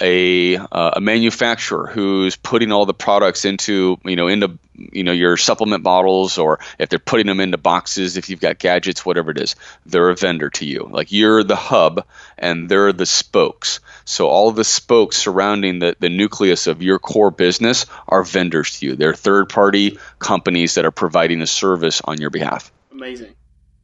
a, 0.00 0.56
uh, 0.56 0.92
a 0.96 1.00
manufacturer 1.00 1.86
who's 1.86 2.36
putting 2.36 2.72
all 2.72 2.86
the 2.86 2.94
products 2.94 3.44
into 3.44 3.98
you 4.04 4.16
know 4.16 4.28
into 4.28 4.58
you 4.74 5.04
know 5.04 5.12
your 5.12 5.36
supplement 5.36 5.82
bottles 5.82 6.38
or 6.38 6.60
if 6.78 6.88
they're 6.88 6.98
putting 6.98 7.26
them 7.26 7.40
into 7.40 7.58
boxes 7.58 8.16
if 8.16 8.30
you've 8.30 8.40
got 8.40 8.58
gadgets 8.58 9.04
whatever 9.04 9.30
it 9.30 9.38
is 9.38 9.54
they're 9.86 10.10
a 10.10 10.16
vendor 10.16 10.50
to 10.50 10.64
you. 10.64 10.88
Like 10.90 11.12
you're 11.12 11.44
the 11.44 11.56
hub 11.56 12.06
and 12.38 12.68
they're 12.68 12.92
the 12.92 13.06
spokes. 13.06 13.80
So 14.04 14.28
all 14.28 14.50
the 14.52 14.64
spokes 14.64 15.16
surrounding 15.16 15.78
the, 15.78 15.96
the 15.98 16.08
nucleus 16.08 16.66
of 16.66 16.82
your 16.82 16.98
core 16.98 17.30
business 17.30 17.86
are 18.08 18.22
vendors 18.22 18.78
to 18.78 18.86
you. 18.86 18.96
They're 18.96 19.14
third 19.14 19.48
party 19.48 19.98
companies 20.18 20.74
that 20.74 20.84
are 20.84 20.90
providing 20.90 21.42
a 21.42 21.46
service 21.46 22.00
on 22.04 22.20
your 22.20 22.30
behalf. 22.30 22.72
Amazing. 22.90 23.34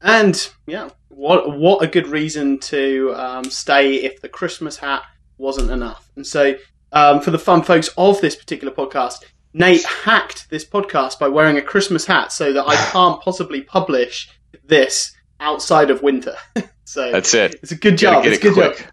And 0.01 0.51
yeah 0.67 0.91
what 1.09 1.59
what 1.59 1.83
a 1.83 1.89
good 1.89 2.07
reason 2.07 2.61
to 2.61 3.13
um, 3.17 3.45
stay 3.45 3.97
if 3.97 4.21
the 4.21 4.29
christmas 4.29 4.77
hat 4.77 5.03
wasn't 5.37 5.71
enough. 5.71 6.11
And 6.17 6.27
so, 6.27 6.55
um, 6.93 7.21
for 7.21 7.31
the 7.31 7.39
fun 7.39 7.63
folks 7.63 7.89
of 7.97 8.21
this 8.21 8.37
particular 8.37 8.73
podcast, 8.73 9.25
Nate 9.59 9.85
hacked 9.85 10.49
this 10.51 10.65
podcast 10.65 11.19
by 11.19 11.27
wearing 11.27 11.57
a 11.57 11.63
Christmas 11.63 12.07
hat 12.07 12.31
so 12.33 12.53
that 12.53 12.65
I 12.67 12.77
can't 12.93 13.21
possibly 13.21 13.61
publish 13.61 14.31
this 14.65 15.17
outside 15.41 15.91
of 15.91 16.01
winter. 16.01 16.37
so 16.85 17.11
that's 17.11 17.35
it. 17.35 17.57
It's 17.63 17.73
a 17.73 17.77
good 17.77 17.99
job. 17.99 18.25
It's 18.25 18.39
a 18.39 18.41
good 18.41 18.55
quick. 18.55 18.89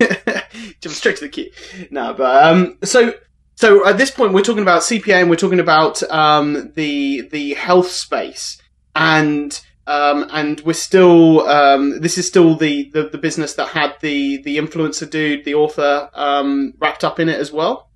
job. 0.00 0.42
Jump 0.80 0.94
straight 0.94 1.16
to 1.18 1.24
the 1.24 1.28
key. 1.28 1.52
No, 1.90 2.14
but 2.14 2.44
um, 2.44 2.78
so 2.82 3.14
so 3.54 3.86
at 3.86 3.96
this 3.96 4.10
point 4.10 4.32
we're 4.32 4.42
talking 4.42 4.62
about 4.62 4.82
CPA 4.82 5.20
and 5.20 5.30
we're 5.30 5.36
talking 5.36 5.60
about 5.60 6.02
um, 6.10 6.72
the 6.74 7.28
the 7.30 7.54
health 7.54 7.90
space 7.90 8.60
and 8.96 9.60
um, 9.86 10.28
and 10.32 10.60
we're 10.60 10.72
still 10.72 11.46
um, 11.48 12.00
this 12.00 12.18
is 12.18 12.26
still 12.26 12.56
the, 12.56 12.90
the, 12.92 13.04
the 13.04 13.18
business 13.18 13.54
that 13.54 13.68
had 13.68 13.94
the 14.00 14.42
the 14.42 14.58
influencer 14.58 15.08
dude, 15.08 15.44
the 15.44 15.54
author, 15.54 16.10
um, 16.12 16.74
wrapped 16.78 17.04
up 17.04 17.20
in 17.20 17.28
it 17.28 17.38
as 17.38 17.52
well. 17.52 17.87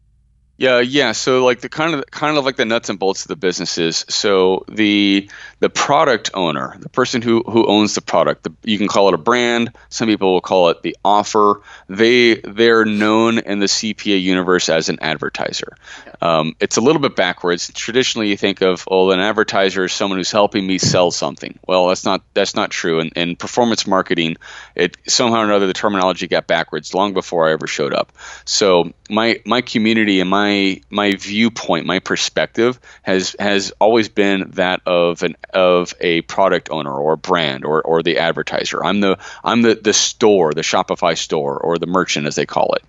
Yeah, 0.59 0.81
yeah. 0.81 1.13
So 1.13 1.45
like 1.45 1.61
the 1.61 1.69
kind 1.69 1.95
of 1.95 2.09
kind 2.11 2.37
of 2.37 2.45
like 2.45 2.57
the 2.57 2.65
nuts 2.65 2.89
and 2.91 2.99
bolts 2.99 3.23
of 3.23 3.29
the 3.29 3.37
businesses. 3.37 4.05
So 4.09 4.65
the 4.69 5.29
the 5.61 5.71
product 5.71 6.31
owner, 6.35 6.77
the 6.79 6.91
person 6.91 7.23
who 7.23 7.43
who 7.43 7.67
owns 7.67 7.95
the 7.95 8.03
product, 8.03 8.45
the, 8.45 8.53
you 8.63 8.79
can 8.79 8.87
call 8.87 9.09
it 9.09 9.15
a 9.15 9.19
brand. 9.19 9.75
Some 9.89 10.09
people 10.09 10.35
will 10.35 10.41
call 10.43 10.69
it 10.69 10.83
the 10.83 10.97
offer. 11.05 11.63
They 11.89 12.35
they're 12.35 12.85
known 12.85 13.39
in 13.39 13.59
the 13.59 13.67
CPA 13.67 14.23
universe 14.23 14.69
as 14.69 14.89
an 14.89 14.99
advertiser. 15.01 15.77
Um, 16.21 16.55
it's 16.61 16.77
a 16.77 16.81
little 16.81 17.01
bit 17.01 17.17
backwards. 17.17 17.73
Traditionally, 17.73 18.29
you 18.29 18.37
think 18.37 18.61
of 18.61 18.87
oh, 18.89 19.11
an 19.11 19.21
advertiser 19.21 19.87
is 19.87 19.93
someone 19.93 20.19
who's 20.21 20.31
helping 20.31 20.65
me 20.67 20.79
sell 20.79 21.11
something. 21.11 21.59
Well, 21.67 21.89
that's 21.89 22.05
not 22.05 22.23
that's 22.35 22.55
not 22.55 22.71
true. 22.71 23.01
In, 23.01 23.09
in 23.17 23.37
performance 23.37 23.87
marketing, 23.87 24.37
it 24.77 24.99
somehow 25.09 25.41
or 25.41 25.45
another 25.45 25.67
the 25.67 25.73
terminology 25.73 26.29
got 26.29 26.47
backwards 26.47 26.95
long 26.95 27.15
before 27.15 27.49
I 27.49 27.53
ever 27.53 27.67
showed 27.67 27.95
up. 27.95 28.13
So 28.45 28.93
my 29.11 29.41
my 29.45 29.63
community 29.63 30.21
and 30.21 30.31
my 30.31 30.42
my 30.43 30.81
my 30.91 31.13
viewpoint, 31.13 31.87
my 31.87 32.01
perspective 32.01 32.81
has 33.03 33.37
has 33.39 33.73
always 33.79 34.09
been 34.09 34.51
that 34.53 34.81
of 34.87 35.23
an 35.23 35.37
of 35.55 35.95
a 36.01 36.23
product 36.23 36.69
owner 36.71 36.93
or 36.93 37.17
brand 37.17 37.65
or 37.65 37.81
or 37.83 38.03
the 38.03 38.19
advertiser. 38.19 38.85
I'm 38.85 39.01
the 39.01 39.19
I'm 39.45 39.63
the 39.63 39.75
the 39.77 39.93
store, 39.93 40.53
the 40.53 40.63
Shopify 40.63 41.17
store 41.17 41.59
or 41.59 41.79
the 41.79 41.87
merchant 41.87 42.27
as 42.27 42.35
they 42.35 42.47
call 42.47 42.75
it 42.75 42.83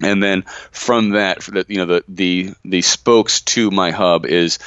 and 0.00 0.20
then 0.20 0.42
from 0.72 1.10
that 1.10 1.48
you 1.68 1.76
know 1.76 1.86
the 1.86 2.04
the 2.08 2.54
the 2.64 2.82
spokes 2.82 3.42
to 3.42 3.70
my 3.70 3.92
hub 3.92 4.26
is 4.26 4.58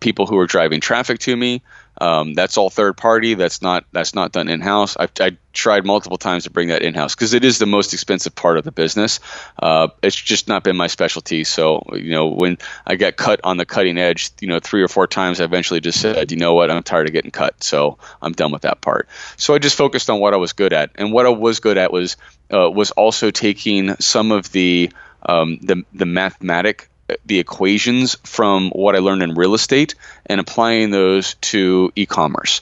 people 0.00 0.26
who 0.26 0.38
are 0.38 0.46
driving 0.46 0.80
traffic 0.80 1.20
to 1.20 1.36
me 1.36 1.62
um, 2.00 2.34
that's 2.34 2.56
all 2.56 2.70
third 2.70 2.96
party. 2.96 3.34
That's 3.34 3.60
not 3.60 3.84
that's 3.92 4.14
not 4.14 4.32
done 4.32 4.48
in 4.48 4.60
house. 4.60 4.96
I've, 4.96 5.12
I 5.20 5.36
tried 5.52 5.84
multiple 5.84 6.16
times 6.16 6.44
to 6.44 6.50
bring 6.50 6.68
that 6.68 6.82
in 6.82 6.94
house 6.94 7.14
because 7.14 7.34
it 7.34 7.44
is 7.44 7.58
the 7.58 7.66
most 7.66 7.92
expensive 7.92 8.34
part 8.34 8.56
of 8.56 8.64
the 8.64 8.72
business. 8.72 9.20
Uh, 9.60 9.88
it's 10.02 10.16
just 10.16 10.48
not 10.48 10.64
been 10.64 10.76
my 10.76 10.86
specialty. 10.86 11.44
So 11.44 11.82
you 11.94 12.12
know 12.12 12.28
when 12.28 12.58
I 12.86 12.96
got 12.96 13.16
cut 13.16 13.40
on 13.44 13.58
the 13.58 13.66
cutting 13.66 13.98
edge, 13.98 14.30
you 14.40 14.48
know 14.48 14.60
three 14.60 14.82
or 14.82 14.88
four 14.88 15.06
times, 15.06 15.40
I 15.40 15.44
eventually 15.44 15.80
just 15.80 16.00
said, 16.00 16.30
you 16.30 16.38
know 16.38 16.54
what, 16.54 16.70
I'm 16.70 16.82
tired 16.82 17.06
of 17.06 17.12
getting 17.12 17.30
cut. 17.30 17.62
So 17.62 17.98
I'm 18.22 18.32
done 18.32 18.52
with 18.52 18.62
that 18.62 18.80
part. 18.80 19.08
So 19.36 19.54
I 19.54 19.58
just 19.58 19.76
focused 19.76 20.08
on 20.08 20.20
what 20.20 20.34
I 20.34 20.38
was 20.38 20.54
good 20.54 20.72
at, 20.72 20.90
and 20.94 21.12
what 21.12 21.26
I 21.26 21.30
was 21.30 21.60
good 21.60 21.76
at 21.76 21.92
was 21.92 22.16
uh, 22.52 22.70
was 22.70 22.92
also 22.92 23.30
taking 23.30 23.94
some 23.96 24.32
of 24.32 24.50
the 24.52 24.90
um, 25.22 25.58
the 25.62 25.84
the 25.92 26.06
mathematic 26.06 26.89
the 27.26 27.38
equations 27.38 28.16
from 28.24 28.70
what 28.70 28.96
I 28.96 28.98
learned 28.98 29.22
in 29.22 29.34
real 29.34 29.54
estate 29.54 29.94
and 30.26 30.40
applying 30.40 30.90
those 30.90 31.34
to 31.34 31.92
e-commerce. 31.96 32.60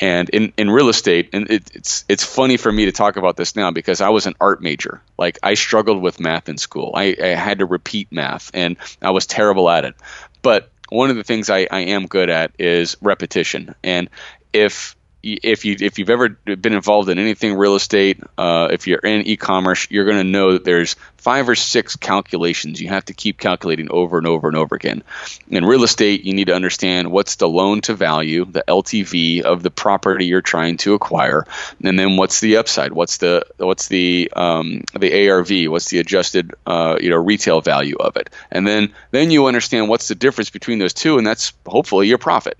And 0.00 0.28
in, 0.28 0.52
in 0.56 0.70
real 0.70 0.88
estate, 0.88 1.30
and 1.32 1.50
it, 1.50 1.70
it's 1.74 2.04
it's 2.08 2.24
funny 2.24 2.56
for 2.56 2.70
me 2.70 2.84
to 2.84 2.92
talk 2.92 3.16
about 3.16 3.36
this 3.36 3.56
now 3.56 3.70
because 3.70 4.00
I 4.00 4.10
was 4.10 4.26
an 4.26 4.34
art 4.40 4.62
major. 4.62 5.02
Like 5.18 5.38
I 5.42 5.54
struggled 5.54 6.02
with 6.02 6.20
math 6.20 6.48
in 6.48 6.56
school. 6.56 6.92
I, 6.94 7.16
I 7.20 7.28
had 7.28 7.58
to 7.58 7.66
repeat 7.66 8.12
math, 8.12 8.50
and 8.54 8.76
I 9.02 9.10
was 9.10 9.26
terrible 9.26 9.68
at 9.68 9.84
it. 9.84 9.96
But 10.40 10.70
one 10.88 11.10
of 11.10 11.16
the 11.16 11.24
things 11.24 11.50
I, 11.50 11.66
I 11.70 11.80
am 11.80 12.06
good 12.06 12.30
at 12.30 12.52
is 12.58 12.96
repetition. 13.00 13.74
And 13.82 14.08
if 14.52 14.96
if 15.34 15.64
you 15.64 15.76
if 15.80 15.98
you've 15.98 16.10
ever 16.10 16.28
been 16.28 16.72
involved 16.72 17.08
in 17.08 17.18
anything 17.18 17.54
real 17.54 17.74
estate, 17.74 18.22
uh, 18.36 18.68
if 18.70 18.86
you're 18.86 18.98
in 18.98 19.26
e-commerce, 19.26 19.86
you're 19.90 20.04
going 20.04 20.18
to 20.18 20.24
know 20.24 20.52
that 20.52 20.64
there's 20.64 20.96
five 21.16 21.48
or 21.48 21.54
six 21.54 21.96
calculations 21.96 22.80
you 22.80 22.88
have 22.88 23.04
to 23.04 23.12
keep 23.12 23.38
calculating 23.38 23.90
over 23.90 24.18
and 24.18 24.26
over 24.26 24.48
and 24.48 24.56
over 24.56 24.74
again. 24.74 25.02
In 25.48 25.64
real 25.64 25.84
estate, 25.84 26.24
you 26.24 26.32
need 26.32 26.46
to 26.46 26.54
understand 26.54 27.10
what's 27.10 27.36
the 27.36 27.48
loan 27.48 27.80
to 27.82 27.94
value, 27.94 28.44
the 28.44 28.64
LTV 28.66 29.42
of 29.42 29.62
the 29.62 29.70
property 29.70 30.26
you're 30.26 30.40
trying 30.40 30.76
to 30.78 30.94
acquire, 30.94 31.46
and 31.82 31.98
then 31.98 32.16
what's 32.16 32.40
the 32.40 32.56
upside, 32.56 32.92
what's 32.92 33.18
the 33.18 33.44
what's 33.56 33.88
the 33.88 34.30
um, 34.34 34.84
the 34.98 35.28
ARV, 35.28 35.70
what's 35.70 35.90
the 35.90 35.98
adjusted 35.98 36.54
uh, 36.66 36.96
you 37.00 37.10
know 37.10 37.16
retail 37.16 37.60
value 37.60 37.96
of 37.98 38.16
it, 38.16 38.30
and 38.50 38.66
then 38.66 38.94
then 39.10 39.30
you 39.30 39.46
understand 39.46 39.88
what's 39.88 40.08
the 40.08 40.14
difference 40.14 40.50
between 40.50 40.78
those 40.78 40.94
two, 40.94 41.18
and 41.18 41.26
that's 41.26 41.52
hopefully 41.66 42.06
your 42.06 42.18
profit. 42.18 42.56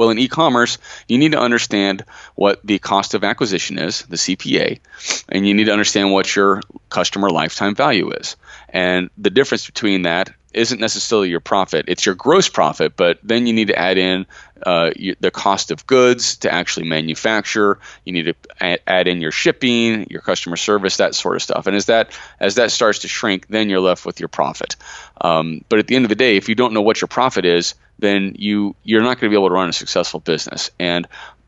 Well, 0.00 0.08
in 0.08 0.18
e 0.18 0.28
commerce, 0.28 0.78
you 1.08 1.18
need 1.18 1.32
to 1.32 1.38
understand 1.38 2.06
what 2.34 2.58
the 2.64 2.78
cost 2.78 3.12
of 3.12 3.22
acquisition 3.22 3.78
is, 3.78 4.00
the 4.06 4.16
CPA, 4.16 4.80
and 5.28 5.46
you 5.46 5.52
need 5.52 5.66
to 5.66 5.72
understand 5.72 6.10
what 6.10 6.34
your 6.34 6.62
customer 6.88 7.28
lifetime 7.28 7.74
value 7.74 8.10
is. 8.12 8.36
And 8.70 9.10
the 9.18 9.28
difference 9.28 9.66
between 9.66 10.02
that 10.02 10.30
isn't 10.54 10.80
necessarily 10.80 11.28
your 11.28 11.40
profit. 11.40 11.84
It's 11.88 12.06
your 12.06 12.14
gross 12.14 12.48
profit, 12.48 12.96
but 12.96 13.18
then 13.22 13.46
you 13.46 13.52
need 13.52 13.68
to 13.68 13.78
add 13.78 13.98
in 13.98 14.24
uh, 14.64 14.90
the 15.20 15.30
cost 15.30 15.70
of 15.70 15.86
goods 15.86 16.36
to 16.38 16.52
actually 16.52 16.88
manufacture. 16.88 17.78
You 18.04 18.12
need 18.12 18.24
to 18.24 18.34
add, 18.58 18.80
add, 18.86 19.06
in 19.06 19.20
your 19.20 19.30
shipping, 19.30 20.06
your 20.10 20.22
customer 20.22 20.56
service, 20.56 20.96
that 20.96 21.14
sort 21.14 21.36
of 21.36 21.42
stuff. 21.42 21.66
And 21.66 21.76
as 21.76 21.86
that 21.86 22.18
as 22.40 22.56
that 22.56 22.70
starts 22.70 23.00
to 23.00 23.08
shrink, 23.08 23.48
then 23.48 23.68
you're 23.68 23.80
left 23.80 24.04
with 24.04 24.18
your 24.18 24.28
profit. 24.28 24.76
Um, 25.20 25.64
but 25.68 25.78
at 25.78 25.86
the 25.86 25.96
end 25.96 26.04
of 26.04 26.08
the 26.08 26.14
day, 26.14 26.36
if 26.36 26.48
you 26.48 26.54
don't 26.54 26.72
know 26.72 26.82
what 26.82 27.00
your 27.00 27.08
profit 27.08 27.44
is, 27.44 27.74
then 27.98 28.34
you 28.38 28.74
you're 28.82 29.02
not 29.02 29.20
going 29.20 29.28
to 29.28 29.28
be 29.28 29.36
able 29.36 29.48
to 29.48 29.54
run 29.54 29.68
a 29.68 29.72
successful 29.72 30.20
business. 30.20 30.70
And 30.78 31.06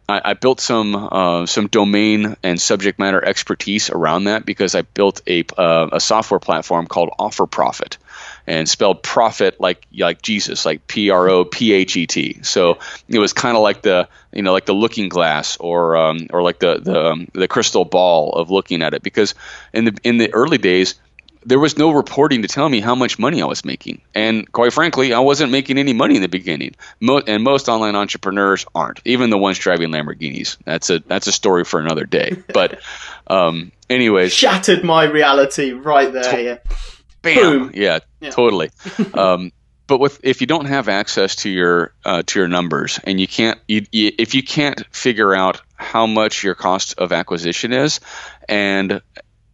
I, 0.09 0.21
I 0.25 0.35
built 0.35 0.61
some 0.61 0.95
uh, 0.95 1.47
some 1.47 1.69
domain 1.69 2.37
and 2.43 2.61
subject 2.61 2.99
matter 2.99 3.25
expertise 3.25 3.89
around 3.89 4.25
that 4.25 4.45
because 4.45 4.75
I 4.75 4.83
built 4.83 5.23
a 5.27 5.45
uh, 5.57 5.89
a 5.93 6.01
software 6.01 6.41
platform 6.41 6.87
called 6.87 7.11
Offer 7.19 7.47
Prophet, 7.47 7.99
and 8.47 8.69
spelled 8.69 9.03
profit 9.03 9.61
like 9.61 9.87
like 9.97 10.21
Jesus, 10.21 10.67
like 10.67 10.87
P 10.87 11.11
R 11.11 11.29
O 11.29 11.45
P 11.45 11.73
H 11.73 11.97
E 11.97 12.07
T. 12.07 12.43
So 12.43 12.79
it 13.09 13.19
was 13.19 13.33
kind 13.33 13.57
of 13.57 13.63
like 13.63 13.83
the 13.83 14.09
you 14.33 14.43
know 14.43 14.53
like 14.53 14.67
the 14.67 14.75
looking 14.75 15.09
glass 15.09 15.57
or 15.57 15.97
um, 15.97 16.27
or 16.31 16.43
like 16.43 16.59
the 16.59 16.81
the 16.81 17.13
um, 17.13 17.29
the 17.33 17.49
crystal 17.49 17.85
ball 17.85 18.33
of 18.33 18.51
looking 18.51 18.83
at 18.83 18.95
it 18.95 19.03
because 19.03 19.35
in 19.73 19.85
the 19.85 19.97
in 20.03 20.19
the 20.19 20.33
early 20.35 20.59
days 20.59 20.97
there 21.45 21.59
was 21.59 21.77
no 21.77 21.91
reporting 21.91 22.43
to 22.43 22.49
tell 22.49 22.69
me 22.69 22.81
how 22.81 22.95
much 22.95 23.19
money 23.19 23.43
I 23.43 23.47
was 23.47 23.65
making. 23.65 24.01
And 24.15 24.51
quite 24.51 24.73
frankly, 24.73 25.13
I 25.13 25.21
wasn't 25.21 25.53
making 25.53 25.79
any 25.79 25.93
money 25.93 26.17
in 26.17 26.23
the 26.23 26.29
beginning. 26.29 26.75
Mo- 27.01 27.23
and 27.27 27.43
most 27.43 27.69
online 27.69 27.97
entrepreneurs 27.97 28.67
aren't, 28.75 29.01
even 29.05 29.31
the 29.31 29.39
ones 29.39 29.59
driving 29.59 29.91
Lamborghinis. 29.91 30.57
That's 30.65 30.91
a 30.91 31.01
that's 31.01 31.27
a 31.27 31.33
story 31.33 31.65
for 31.65 31.81
another 31.81 32.05
day. 32.05 32.37
But 32.53 32.81
um, 33.29 33.73
anyways, 33.89 34.33
shattered 34.33 34.85
my 34.85 35.05
reality 35.05 35.73
right 35.73 36.13
there. 36.13 36.23
To- 36.23 36.43
yeah. 36.43 36.59
Bam. 37.23 37.37
Boom. 37.37 37.71
Yeah, 37.75 38.01
yeah. 38.21 38.31
totally. 38.31 38.71
um, 39.15 39.53
but 39.87 39.99
with 39.99 40.21
if 40.23 40.41
you 40.41 40.47
don't 40.47 40.67
have 40.67 40.89
access 40.89 41.37
to 41.37 41.51
your 41.51 41.93
uh, 42.05 42.23
to 42.27 42.39
your 42.39 42.49
numbers 42.49 43.01
and 43.05 43.21
you 43.21 43.27
can't 43.29 43.59
you, 43.69 43.85
you, 43.91 44.13
if 44.19 44.35
you 44.35 44.43
can't 44.43 44.85
figure 44.95 45.35
out 45.35 45.61
how 45.77 46.07
much 46.07 46.45
your 46.45 46.55
cost 46.55 46.99
of 46.99 47.13
acquisition 47.13 47.73
is 47.73 48.01
and 48.49 49.03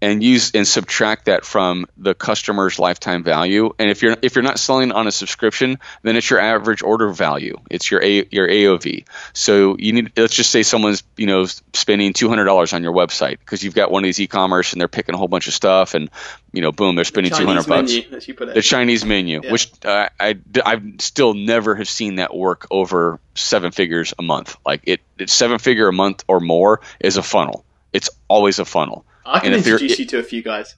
and 0.00 0.22
use 0.22 0.52
and 0.52 0.66
subtract 0.66 1.24
that 1.24 1.44
from 1.44 1.86
the 1.96 2.14
customer's 2.14 2.78
lifetime 2.78 3.24
value. 3.24 3.74
And 3.78 3.90
if 3.90 4.02
you're 4.02 4.16
if 4.22 4.36
you're 4.36 4.44
not 4.44 4.58
selling 4.58 4.92
on 4.92 5.06
a 5.06 5.12
subscription, 5.12 5.78
then 6.02 6.16
it's 6.16 6.30
your 6.30 6.38
average 6.38 6.82
order 6.82 7.08
value. 7.08 7.58
It's 7.70 7.90
your 7.90 8.02
a, 8.02 8.26
your 8.30 8.48
AOV. 8.48 9.06
So 9.32 9.76
you 9.78 9.92
need 9.92 10.12
let's 10.16 10.34
just 10.34 10.50
say 10.50 10.62
someone's 10.62 11.02
you 11.16 11.26
know 11.26 11.46
spending 11.72 12.12
two 12.12 12.28
hundred 12.28 12.44
dollars 12.44 12.72
on 12.72 12.82
your 12.82 12.92
website 12.92 13.38
because 13.40 13.64
you've 13.64 13.74
got 13.74 13.90
one 13.90 14.04
of 14.04 14.06
these 14.06 14.20
e-commerce 14.20 14.72
and 14.72 14.80
they're 14.80 14.88
picking 14.88 15.14
a 15.14 15.18
whole 15.18 15.28
bunch 15.28 15.48
of 15.48 15.54
stuff 15.54 15.94
and 15.94 16.10
you 16.52 16.62
know 16.62 16.70
boom 16.70 16.94
they're 16.94 17.04
spending 17.04 17.32
two 17.32 17.46
hundred 17.46 17.66
bucks. 17.66 17.92
The 17.92 18.62
Chinese 18.62 19.04
menu, 19.04 19.40
yeah. 19.42 19.50
which 19.50 19.72
uh, 19.84 20.08
I 20.20 20.38
I 20.64 20.80
still 20.98 21.34
never 21.34 21.74
have 21.74 21.88
seen 21.88 22.16
that 22.16 22.34
work 22.34 22.68
over 22.70 23.18
seven 23.34 23.72
figures 23.72 24.14
a 24.18 24.22
month. 24.22 24.56
Like 24.64 24.82
it, 24.84 25.00
it's 25.18 25.32
seven 25.32 25.58
figure 25.58 25.88
a 25.88 25.92
month 25.92 26.24
or 26.28 26.38
more 26.38 26.82
is 27.00 27.16
a 27.16 27.22
funnel. 27.22 27.64
It's 27.92 28.10
always 28.28 28.58
a 28.58 28.64
funnel 28.64 29.04
I 29.28 29.40
can 29.40 29.54
introduce 29.54 29.98
you 29.98 30.06
to 30.06 30.18
a 30.18 30.22
few 30.22 30.42
guys. 30.42 30.74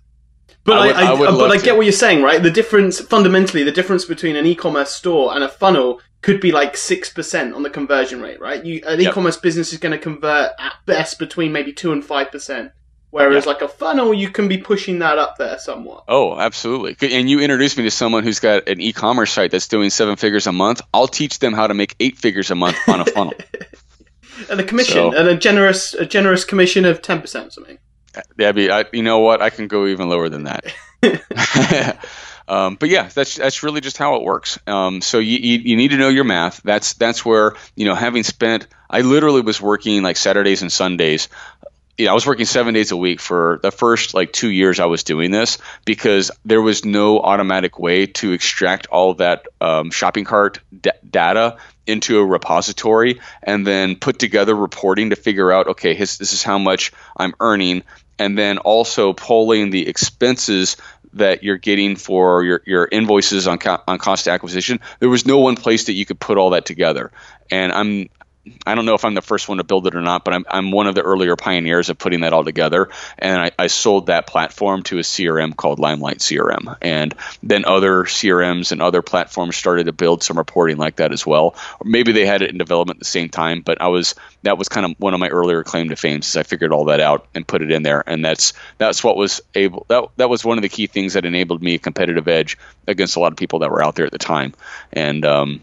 But 0.65 0.79
I, 0.79 0.87
would, 0.87 0.97
I, 0.97 1.01
I, 1.01 1.13
uh, 1.13 1.35
I 1.35 1.39
but 1.39 1.51
I 1.51 1.57
get 1.57 1.77
what 1.77 1.87
you're 1.87 1.93
saying, 1.93 2.23
right? 2.23 2.43
The 2.43 2.51
difference, 2.51 3.01
fundamentally, 3.01 3.63
the 3.63 3.73
difference 3.73 4.05
between 4.05 4.37
an 4.37 4.47
e-commerce 4.47 4.91
store 4.91 5.35
and 5.35 5.43
a 5.43 5.49
funnel 5.49 6.01
could 6.23 6.41
be 6.41 6.53
like 6.53 6.77
six 6.77 7.11
percent 7.11 7.55
on 7.55 7.63
the 7.63 7.71
conversion 7.71 8.21
rate, 8.21 8.41
right? 8.41 8.65
You, 8.65 8.83
an 8.87 9.01
yep. 9.01 9.13
e-commerce 9.13 9.37
business 9.37 9.73
is 9.73 9.79
going 9.79 9.93
to 9.93 9.99
convert 9.99 10.53
at 10.59 10.75
best 10.87 11.19
between 11.19 11.53
maybe 11.53 11.73
two 11.73 11.93
and 11.93 12.05
five 12.05 12.31
percent, 12.31 12.73
whereas 13.11 13.47
yep. 13.47 13.55
like 13.55 13.63
a 13.63 13.69
funnel, 13.69 14.13
you 14.13 14.29
can 14.29 14.49
be 14.49 14.59
pushing 14.59 14.99
that 14.99 15.17
up 15.17 15.39
there 15.39 15.59
somewhat. 15.59 16.05
Oh, 16.09 16.39
absolutely! 16.39 17.11
And 17.11 17.31
you 17.31 17.41
introduced 17.41 17.79
me 17.79 17.85
to 17.85 17.91
someone 17.91 18.23
who's 18.23 18.41
got 18.41 18.69
an 18.69 18.81
e-commerce 18.81 19.33
site 19.33 19.51
that's 19.51 19.69
doing 19.69 19.89
seven 19.89 20.17
figures 20.17 20.47
a 20.47 20.53
month. 20.53 20.83
I'll 20.93 21.09
teach 21.09 21.39
them 21.39 21.55
how 21.55 21.67
to 21.67 21.75
make 21.75 21.97
eight 22.01 22.19
figures 22.19 22.51
a 22.51 22.55
month 22.55 22.77
on 22.87 23.01
a 23.01 23.07
funnel. 23.07 23.35
and 24.51 24.61
a 24.61 24.65
commission, 24.65 24.95
so, 24.95 25.17
and 25.17 25.27
a 25.27 25.37
generous, 25.37 25.95
a 25.95 26.05
generous 26.05 26.45
commission 26.45 26.85
of 26.85 27.01
ten 27.01 27.23
percent, 27.23 27.55
something. 27.55 27.79
Debbie, 28.37 28.71
I, 28.71 28.85
you 28.93 29.03
know 29.03 29.21
what? 29.21 29.43
I 29.43 29.51
can 29.51 29.69
go 29.69 29.87
even 29.87 30.09
lower 30.09 30.29
than 30.29 30.45
that. 30.45 30.65
um, 32.49 32.77
but 32.77 32.89
yeah, 32.89 33.09
that's 33.09 33.37
that's 33.37 33.63
really 33.63 33.81
just 33.81 33.97
how 33.97 34.17
it 34.17 34.23
works. 34.23 34.59
Um, 34.67 35.01
so 35.01 35.19
you, 35.19 35.39
you, 35.39 35.59
you 35.59 35.77
need 35.77 35.93
to 35.93 35.97
know 35.97 36.09
your 36.09 36.25
math. 36.25 36.63
That's 36.63 36.95
that's 36.95 37.25
where 37.25 37.55
you 37.77 37.87
know 37.87 37.95
having 37.95 38.23
spent. 38.23 38.67
I 38.89 39.03
literally 39.03 39.41
was 39.41 39.61
working 39.61 40.03
like 40.03 40.17
Saturdays 40.17 40.63
and 40.63 40.73
Sundays. 40.73 41.29
You 42.01 42.07
know, 42.07 42.13
I 42.13 42.15
was 42.15 42.27
working 42.27 42.47
seven 42.47 42.73
days 42.73 42.93
a 42.93 42.97
week 42.97 43.21
for 43.21 43.61
the 43.63 43.71
first 43.71 44.15
like 44.15 44.33
two 44.33 44.49
years 44.49 44.81
I 44.81 44.87
was 44.87 45.05
doing 45.05 45.31
this 45.31 45.59
because 45.85 46.31
there 46.47 46.63
was 46.63 46.83
no 46.83 47.21
automatic 47.21 47.79
way 47.79 48.07
to 48.07 48.33
extract 48.33 48.87
all 48.87 49.13
that 49.15 49.47
um, 49.61 49.91
shopping 49.91 50.25
cart 50.25 50.61
d- 50.73 50.93
data 51.09 51.59
into 51.87 52.19
a 52.19 52.25
repository 52.25 53.21
and 53.43 53.67
then 53.67 53.97
put 53.97 54.19
together 54.19 54.55
reporting 54.55 55.11
to 55.11 55.17
figure 55.17 55.53
out 55.53 55.67
okay 55.67 55.93
his, 55.93 56.17
this 56.17 56.33
is 56.33 56.43
how 56.43 56.59
much 56.59 56.91
i'm 57.19 57.35
earning. 57.39 57.83
And 58.19 58.37
then 58.37 58.57
also 58.57 59.13
pulling 59.13 59.69
the 59.69 59.87
expenses 59.87 60.79
that 61.13 61.43
you're 61.43 61.59
getting 61.59 61.97
for 61.97 62.43
your, 62.45 62.63
your 62.65 62.89
invoices 62.91 63.47
on, 63.47 63.59
co- 63.59 63.83
on 63.87 63.99
cost 63.99 64.27
acquisition. 64.27 64.81
There 65.01 65.09
was 65.11 65.27
no 65.27 65.41
one 65.41 65.57
place 65.57 65.85
that 65.85 65.95
you 65.95 66.07
could 66.07 66.21
put 66.21 66.39
all 66.39 66.51
that 66.51 66.65
together. 66.65 67.13
And 67.51 67.73
i'm 67.73 68.09
I 68.67 68.75
don't 68.75 68.87
know 68.87 68.95
if 68.95 69.05
I'm 69.05 69.15
the 69.15 69.23
first 69.23 69.49
one 69.49 69.59
to 69.59 69.65
build 69.65 69.87
it 69.87 69.95
or 69.95 70.01
not, 70.01 70.25
but 70.25 70.35
I'm, 70.35 70.45
I'm 70.49 70.71
one 70.71 70.87
of 70.87 70.95
the 70.95 71.03
earlier 71.03 71.37
pioneers 71.37 71.89
of 71.89 71.99
putting 71.99 72.21
that 72.21 72.33
all 72.33 72.45
together. 72.45 72.89
And 73.19 73.41
I, 73.41 73.51
I 73.59 73.67
sold 73.69 74.07
that 74.07 74.27
platform 74.27 74.83
to 74.85 74.99
a 74.99 75.03
CRM 75.03 75.57
called 75.57 75.79
Limelight 75.79 76.19
CRM. 76.19 76.77
And 76.81 77.15
then 77.43 77.65
other 77.65 78.05
CRMs 78.05 78.73
and 78.73 78.83
other 78.83 79.03
platforms 79.03 79.57
started 79.57 79.87
to 79.87 79.93
build 79.93 80.23
some 80.23 80.39
reporting 80.39 80.77
like 80.77 80.97
that 80.97 81.13
as 81.13 81.27
well. 81.27 81.55
Or 81.81 81.85
maybe 81.85 82.13
they 82.13 82.27
had 82.27 82.43
it 82.43 82.51
in 82.51 82.59
development 82.59 82.99
at 82.99 83.01
the 83.01 83.07
same 83.07 83.29
time, 83.29 83.63
but 83.63 83.81
I 83.81 83.89
was 83.89 84.15
that 84.43 84.59
was 84.59 84.69
kind 84.69 84.87
of 84.87 84.99
one 84.99 85.15
of 85.15 85.21
my 85.21 85.29
earlier 85.29 85.63
claim 85.63 85.91
to 85.91 85.97
fame 85.97 86.23
since 86.23 86.37
I 86.37 86.49
figured 86.49 86.73
all 86.73 86.87
that 86.87 87.01
out 87.01 87.27
and 87.35 87.47
put 87.47 87.63
it 87.63 87.71
in 87.71 87.83
there. 87.83 88.03
And 88.07 88.25
that's 88.25 88.53
that's 88.79 89.05
what 89.05 89.17
was 89.17 89.41
able 89.55 89.87
that 89.89 90.09
that 90.17 90.31
was 90.31 90.45
one 90.45 90.59
of 90.59 90.63
the 90.63 90.69
key 90.69 90.87
things 90.87 91.15
that 91.15 91.25
enabled 91.25 91.63
me 91.63 91.75
a 91.75 91.79
competitive 91.79 92.29
edge 92.29 92.59
against 92.87 93.17
a 93.17 93.21
lot 93.21 93.33
of 93.33 93.39
people 93.39 93.61
that 93.61 93.71
were 93.71 93.83
out 93.83 93.95
there 93.95 94.07
at 94.07 94.13
the 94.13 94.19
time. 94.19 94.55
And 94.93 95.25
um, 95.25 95.63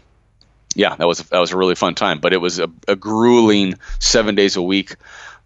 yeah, 0.78 0.94
that 0.94 1.08
was 1.08 1.18
that 1.18 1.40
was 1.40 1.50
a 1.50 1.56
really 1.56 1.74
fun 1.74 1.96
time. 1.96 2.20
But 2.20 2.32
it 2.32 2.36
was 2.36 2.60
a, 2.60 2.70
a 2.86 2.94
grueling 2.94 3.74
seven 3.98 4.36
days 4.36 4.54
a 4.54 4.62
week 4.62 4.94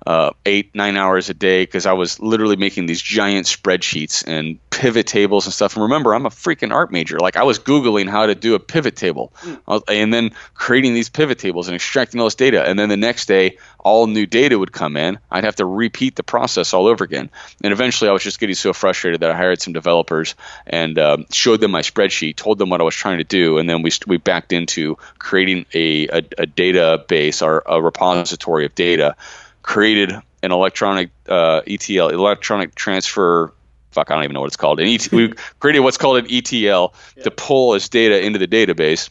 uh, 0.06 0.30
eight 0.44 0.74
nine 0.74 0.96
hours 0.96 1.30
a 1.30 1.34
day 1.34 1.62
because 1.62 1.86
I 1.86 1.92
was 1.92 2.20
literally 2.20 2.56
making 2.56 2.86
these 2.86 3.00
giant 3.00 3.46
spreadsheets 3.46 4.24
and 4.26 4.58
pivot 4.70 5.06
tables 5.06 5.46
and 5.46 5.54
stuff. 5.54 5.76
And 5.76 5.84
remember, 5.84 6.14
I'm 6.14 6.26
a 6.26 6.30
freaking 6.30 6.72
art 6.72 6.90
major. 6.90 7.18
Like 7.18 7.36
I 7.36 7.44
was 7.44 7.58
googling 7.58 8.08
how 8.08 8.26
to 8.26 8.34
do 8.34 8.54
a 8.54 8.58
pivot 8.58 8.96
table, 8.96 9.32
mm. 9.40 9.82
and 9.88 10.12
then 10.12 10.30
creating 10.54 10.94
these 10.94 11.08
pivot 11.08 11.38
tables 11.38 11.68
and 11.68 11.74
extracting 11.74 12.20
all 12.20 12.26
this 12.26 12.34
data. 12.34 12.64
And 12.64 12.78
then 12.78 12.88
the 12.88 12.96
next 12.96 13.26
day, 13.26 13.58
all 13.78 14.06
new 14.06 14.26
data 14.26 14.58
would 14.58 14.72
come 14.72 14.96
in. 14.96 15.18
I'd 15.30 15.44
have 15.44 15.56
to 15.56 15.66
repeat 15.66 16.16
the 16.16 16.22
process 16.22 16.74
all 16.74 16.86
over 16.86 17.04
again. 17.04 17.30
And 17.62 17.72
eventually, 17.72 18.10
I 18.10 18.12
was 18.12 18.24
just 18.24 18.40
getting 18.40 18.56
so 18.56 18.72
frustrated 18.72 19.20
that 19.20 19.30
I 19.30 19.36
hired 19.36 19.60
some 19.60 19.72
developers 19.72 20.34
and 20.66 20.98
uh, 20.98 21.18
showed 21.30 21.60
them 21.60 21.70
my 21.70 21.82
spreadsheet, 21.82 22.36
told 22.36 22.58
them 22.58 22.70
what 22.70 22.80
I 22.80 22.84
was 22.84 22.94
trying 22.94 23.18
to 23.18 23.24
do, 23.24 23.58
and 23.58 23.68
then 23.68 23.82
we 23.82 23.92
we 24.06 24.16
backed 24.16 24.52
into 24.52 24.98
creating 25.18 25.66
a 25.74 26.08
a, 26.08 26.18
a 26.18 26.46
database 26.46 27.42
or 27.42 27.62
a 27.66 27.80
repository 27.80 28.66
of 28.66 28.74
data 28.74 29.14
created 29.62 30.12
an 30.42 30.53
electronic 30.53 31.11
uh, 31.29 31.62
ETL, 31.66 32.09
electronic 32.09 32.75
transfer. 32.75 33.53
Fuck, 33.92 34.11
I 34.11 34.14
don't 34.14 34.25
even 34.25 34.35
know 34.35 34.40
what 34.40 34.46
it's 34.46 34.57
called. 34.57 34.81
An 34.81 34.87
ET, 34.87 35.11
we 35.12 35.33
created 35.61 35.81
what's 35.81 35.98
called 35.98 36.18
an 36.18 36.27
ETL 36.31 36.94
yeah. 37.16 37.22
to 37.25 37.31
pull 37.31 37.75
as 37.75 37.88
data 37.88 38.25
into 38.25 38.38
the 38.38 38.48
database. 38.48 39.11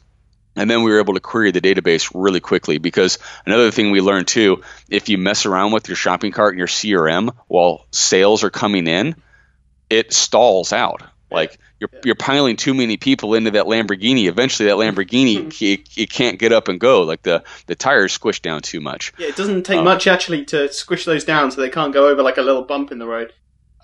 And 0.55 0.69
then 0.69 0.83
we 0.83 0.91
were 0.91 0.99
able 0.99 1.13
to 1.13 1.21
query 1.21 1.51
the 1.51 1.61
database 1.61 2.11
really 2.13 2.41
quickly 2.41 2.77
because 2.77 3.19
another 3.45 3.71
thing 3.71 3.91
we 3.91 4.01
learned 4.01 4.27
too, 4.27 4.63
if 4.89 5.07
you 5.07 5.17
mess 5.17 5.45
around 5.45 5.71
with 5.71 5.87
your 5.87 5.95
shopping 5.95 6.33
cart 6.33 6.53
and 6.53 6.59
your 6.59 6.67
CRM 6.67 7.33
while 7.47 7.85
sales 7.91 8.43
are 8.43 8.49
coming 8.49 8.87
in, 8.87 9.15
it 9.89 10.11
stalls 10.11 10.73
out. 10.73 11.03
Like 11.31 11.57
you're 11.79 11.89
yeah. 11.93 11.99
you're 12.05 12.15
piling 12.15 12.57
too 12.57 12.73
many 12.73 12.97
people 12.97 13.33
into 13.33 13.51
that 13.51 13.65
Lamborghini. 13.65 14.27
Eventually, 14.27 14.67
that 14.67 14.75
Lamborghini 14.75 15.47
it, 15.61 15.89
it, 15.97 16.09
can't 16.09 16.37
get 16.37 16.51
up 16.51 16.67
and 16.67 16.79
go. 16.79 17.03
Like 17.03 17.23
the 17.23 17.43
the 17.67 17.75
tires 17.75 18.11
squish 18.11 18.41
down 18.41 18.61
too 18.61 18.81
much. 18.81 19.13
Yeah, 19.17 19.27
it 19.27 19.35
doesn't 19.35 19.63
take 19.63 19.79
um, 19.79 19.85
much 19.85 20.07
actually 20.07 20.45
to 20.45 20.71
squish 20.71 21.05
those 21.05 21.23
down, 21.23 21.51
so 21.51 21.61
they 21.61 21.69
can't 21.69 21.93
go 21.93 22.07
over 22.07 22.21
like 22.21 22.37
a 22.37 22.41
little 22.41 22.63
bump 22.63 22.91
in 22.91 22.99
the 22.99 23.07
road. 23.07 23.33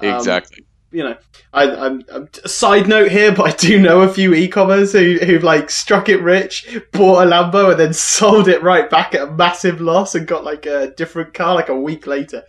Um, 0.02 0.10
exactly. 0.10 0.66
You 0.92 1.04
know, 1.04 1.18
I, 1.54 1.70
I'm, 1.70 2.04
I'm 2.12 2.30
a 2.46 2.48
side 2.48 2.88
note 2.88 3.12
here, 3.12 3.34
but 3.34 3.46
I 3.46 3.56
do 3.56 3.80
know 3.80 4.02
a 4.02 4.08
few 4.08 4.34
e-commerce 4.34 4.94
who 4.94 5.18
who've 5.18 5.44
like 5.44 5.70
struck 5.70 6.08
it 6.10 6.22
rich, 6.22 6.78
bought 6.92 7.26
a 7.26 7.30
Lambo, 7.30 7.72
and 7.72 7.80
then 7.80 7.94
sold 7.94 8.48
it 8.48 8.62
right 8.62 8.90
back 8.90 9.16
at 9.16 9.28
a 9.28 9.32
massive 9.32 9.82
loss 9.82 10.16
and 10.16 10.28
got 10.28 10.44
like 10.44 10.66
a 10.66 10.92
different 10.92 11.34
car 11.34 11.56
like 11.56 11.70
a 11.70 11.76
week 11.76 12.08
later. 12.08 12.44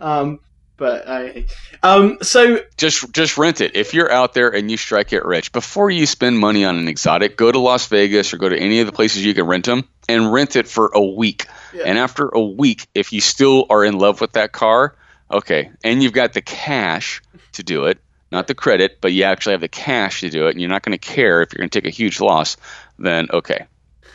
Um, 0.00 0.40
but 0.76 1.08
I, 1.08 1.46
um, 1.82 2.18
so 2.22 2.60
just 2.76 3.12
just 3.12 3.38
rent 3.38 3.60
it. 3.60 3.76
If 3.76 3.94
you're 3.94 4.10
out 4.10 4.34
there 4.34 4.52
and 4.52 4.70
you 4.70 4.76
strike 4.76 5.12
it 5.12 5.24
rich, 5.24 5.52
before 5.52 5.90
you 5.90 6.06
spend 6.06 6.38
money 6.38 6.64
on 6.64 6.76
an 6.76 6.88
exotic, 6.88 7.36
go 7.36 7.50
to 7.50 7.58
Las 7.58 7.86
Vegas 7.86 8.34
or 8.34 8.38
go 8.38 8.48
to 8.48 8.58
any 8.58 8.80
of 8.80 8.86
the 8.86 8.92
places 8.92 9.24
you 9.24 9.34
can 9.34 9.46
rent 9.46 9.66
them 9.66 9.88
and 10.08 10.32
rent 10.32 10.56
it 10.56 10.66
for 10.66 10.90
a 10.94 11.02
week. 11.02 11.46
Yeah. 11.72 11.84
And 11.86 11.98
after 11.98 12.28
a 12.28 12.42
week, 12.42 12.88
if 12.94 13.12
you 13.12 13.20
still 13.20 13.66
are 13.70 13.84
in 13.84 13.98
love 13.98 14.20
with 14.20 14.32
that 14.32 14.52
car, 14.52 14.96
okay, 15.30 15.70
and 15.84 16.02
you've 16.02 16.12
got 16.12 16.32
the 16.32 16.42
cash 16.42 17.22
to 17.52 17.62
do 17.62 17.84
it, 17.84 17.98
not 18.32 18.48
the 18.48 18.54
credit, 18.54 19.00
but 19.00 19.12
you 19.12 19.22
actually 19.24 19.52
have 19.52 19.60
the 19.60 19.68
cash 19.68 20.20
to 20.20 20.30
do 20.30 20.48
it, 20.48 20.50
and 20.50 20.60
you're 20.60 20.70
not 20.70 20.82
going 20.82 20.98
to 20.98 20.98
care 20.98 21.42
if 21.42 21.52
you're 21.52 21.60
going 21.60 21.70
to 21.70 21.80
take 21.80 21.86
a 21.86 21.94
huge 21.94 22.20
loss, 22.20 22.56
then 22.98 23.28
okay, 23.32 23.66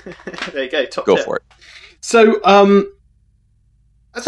there 0.51 0.63
you 0.63 0.69
go. 0.69 0.85
Top 0.85 1.05
go 1.05 1.15
tip. 1.15 1.25
for 1.25 1.37
it. 1.37 1.43
So, 2.01 2.39
um, 2.43 2.91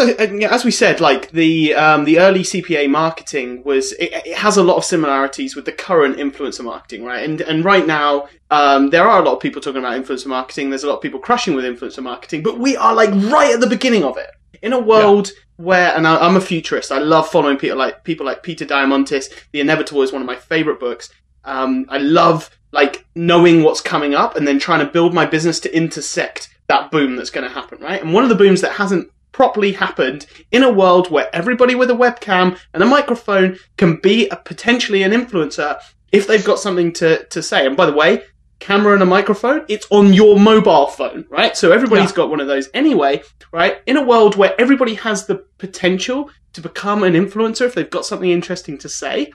I, 0.00 0.24
as 0.50 0.64
we 0.64 0.70
said, 0.70 1.00
like 1.00 1.30
the 1.30 1.74
um, 1.74 2.04
the 2.04 2.18
early 2.18 2.40
CPA 2.40 2.90
marketing 2.90 3.62
was, 3.64 3.92
it, 3.92 4.10
it, 4.12 4.36
has 4.36 4.56
a 4.56 4.62
lot 4.62 4.76
of 4.76 4.84
similarities 4.84 5.56
with 5.56 5.64
the 5.64 5.72
current 5.72 6.16
influencer 6.16 6.64
marketing, 6.64 7.04
right? 7.04 7.28
And 7.28 7.40
and 7.42 7.64
right 7.64 7.86
now, 7.86 8.28
um, 8.50 8.90
there 8.90 9.06
are 9.06 9.20
a 9.20 9.24
lot 9.24 9.34
of 9.34 9.40
people 9.40 9.60
talking 9.60 9.78
about 9.78 10.00
influencer 10.00 10.26
marketing. 10.26 10.70
There's 10.70 10.84
a 10.84 10.88
lot 10.88 10.96
of 10.96 11.02
people 11.02 11.20
crushing 11.20 11.54
with 11.54 11.64
influencer 11.64 12.02
marketing, 12.02 12.42
but 12.42 12.58
we 12.58 12.76
are 12.76 12.94
like 12.94 13.10
right 13.32 13.54
at 13.54 13.60
the 13.60 13.66
beginning 13.66 14.04
of 14.04 14.16
it. 14.16 14.30
In 14.62 14.72
a 14.72 14.78
world 14.78 15.28
yeah. 15.28 15.64
where, 15.64 15.96
and 15.96 16.06
I, 16.06 16.24
am 16.24 16.36
a 16.36 16.40
futurist, 16.40 16.92
I 16.92 16.98
love 16.98 17.28
following 17.28 17.56
people 17.56 17.78
like 17.78 18.04
people 18.04 18.26
like 18.26 18.42
Peter 18.42 18.64
Diamandis. 18.64 19.26
The 19.52 19.60
Inevitable 19.60 20.02
is 20.02 20.12
one 20.12 20.22
of 20.22 20.26
my 20.26 20.36
favorite 20.36 20.78
books. 20.78 21.10
Um, 21.44 21.86
I 21.88 21.98
love 21.98 22.50
like 22.72 23.04
knowing 23.14 23.62
what's 23.62 23.80
coming 23.80 24.14
up 24.14 24.36
and 24.36 24.46
then 24.46 24.58
trying 24.58 24.84
to 24.84 24.92
build 24.92 25.14
my 25.14 25.26
business 25.26 25.60
to 25.60 25.76
intersect 25.76 26.48
that 26.68 26.90
boom 26.90 27.16
that's 27.16 27.30
going 27.30 27.46
to 27.46 27.52
happen, 27.52 27.78
right? 27.80 28.02
And 28.02 28.14
one 28.14 28.22
of 28.22 28.30
the 28.30 28.36
booms 28.36 28.62
that 28.62 28.72
hasn't 28.72 29.10
properly 29.32 29.72
happened 29.72 30.26
in 30.50 30.62
a 30.62 30.72
world 30.72 31.10
where 31.10 31.34
everybody 31.34 31.74
with 31.74 31.90
a 31.90 31.94
webcam 31.94 32.58
and 32.72 32.82
a 32.82 32.86
microphone 32.86 33.58
can 33.76 33.96
be 33.96 34.28
a, 34.28 34.36
potentially 34.36 35.02
an 35.02 35.12
influencer 35.12 35.78
if 36.12 36.26
they've 36.26 36.44
got 36.44 36.58
something 36.58 36.92
to, 36.92 37.24
to 37.24 37.42
say. 37.42 37.66
And 37.66 37.76
by 37.76 37.86
the 37.86 37.92
way, 37.92 38.22
camera 38.60 38.92
and 38.92 39.02
a 39.02 39.06
microphone, 39.06 39.64
it's 39.68 39.86
on 39.90 40.12
your 40.12 40.38
mobile 40.38 40.86
phone, 40.86 41.26
right? 41.28 41.56
So 41.56 41.72
everybody's 41.72 42.10
yeah. 42.10 42.16
got 42.16 42.30
one 42.30 42.40
of 42.40 42.46
those 42.46 42.68
anyway, 42.72 43.22
right? 43.50 43.78
In 43.86 43.96
a 43.96 44.04
world 44.04 44.36
where 44.36 44.54
everybody 44.60 44.94
has 44.94 45.26
the 45.26 45.44
potential 45.58 46.30
to 46.52 46.60
become 46.60 47.02
an 47.02 47.14
influencer 47.14 47.66
if 47.66 47.74
they've 47.74 47.90
got 47.90 48.06
something 48.06 48.30
interesting 48.30 48.78
to 48.78 48.88
say, 48.88 49.32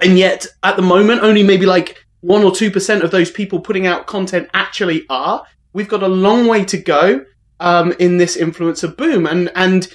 and 0.00 0.18
yet 0.18 0.46
at 0.62 0.76
the 0.76 0.82
moment, 0.82 1.22
only 1.22 1.42
maybe 1.42 1.66
like 1.66 2.06
one 2.20 2.42
or 2.42 2.54
two 2.54 2.70
percent 2.70 3.02
of 3.02 3.10
those 3.10 3.30
people 3.30 3.60
putting 3.60 3.86
out 3.86 4.06
content 4.06 4.48
actually 4.54 5.04
are. 5.10 5.44
We've 5.72 5.88
got 5.88 6.02
a 6.02 6.08
long 6.08 6.46
way 6.46 6.64
to 6.64 6.78
go 6.78 7.24
um, 7.60 7.92
in 7.98 8.18
this 8.18 8.36
influencer 8.36 8.94
boom, 8.96 9.26
and 9.26 9.50
and 9.54 9.88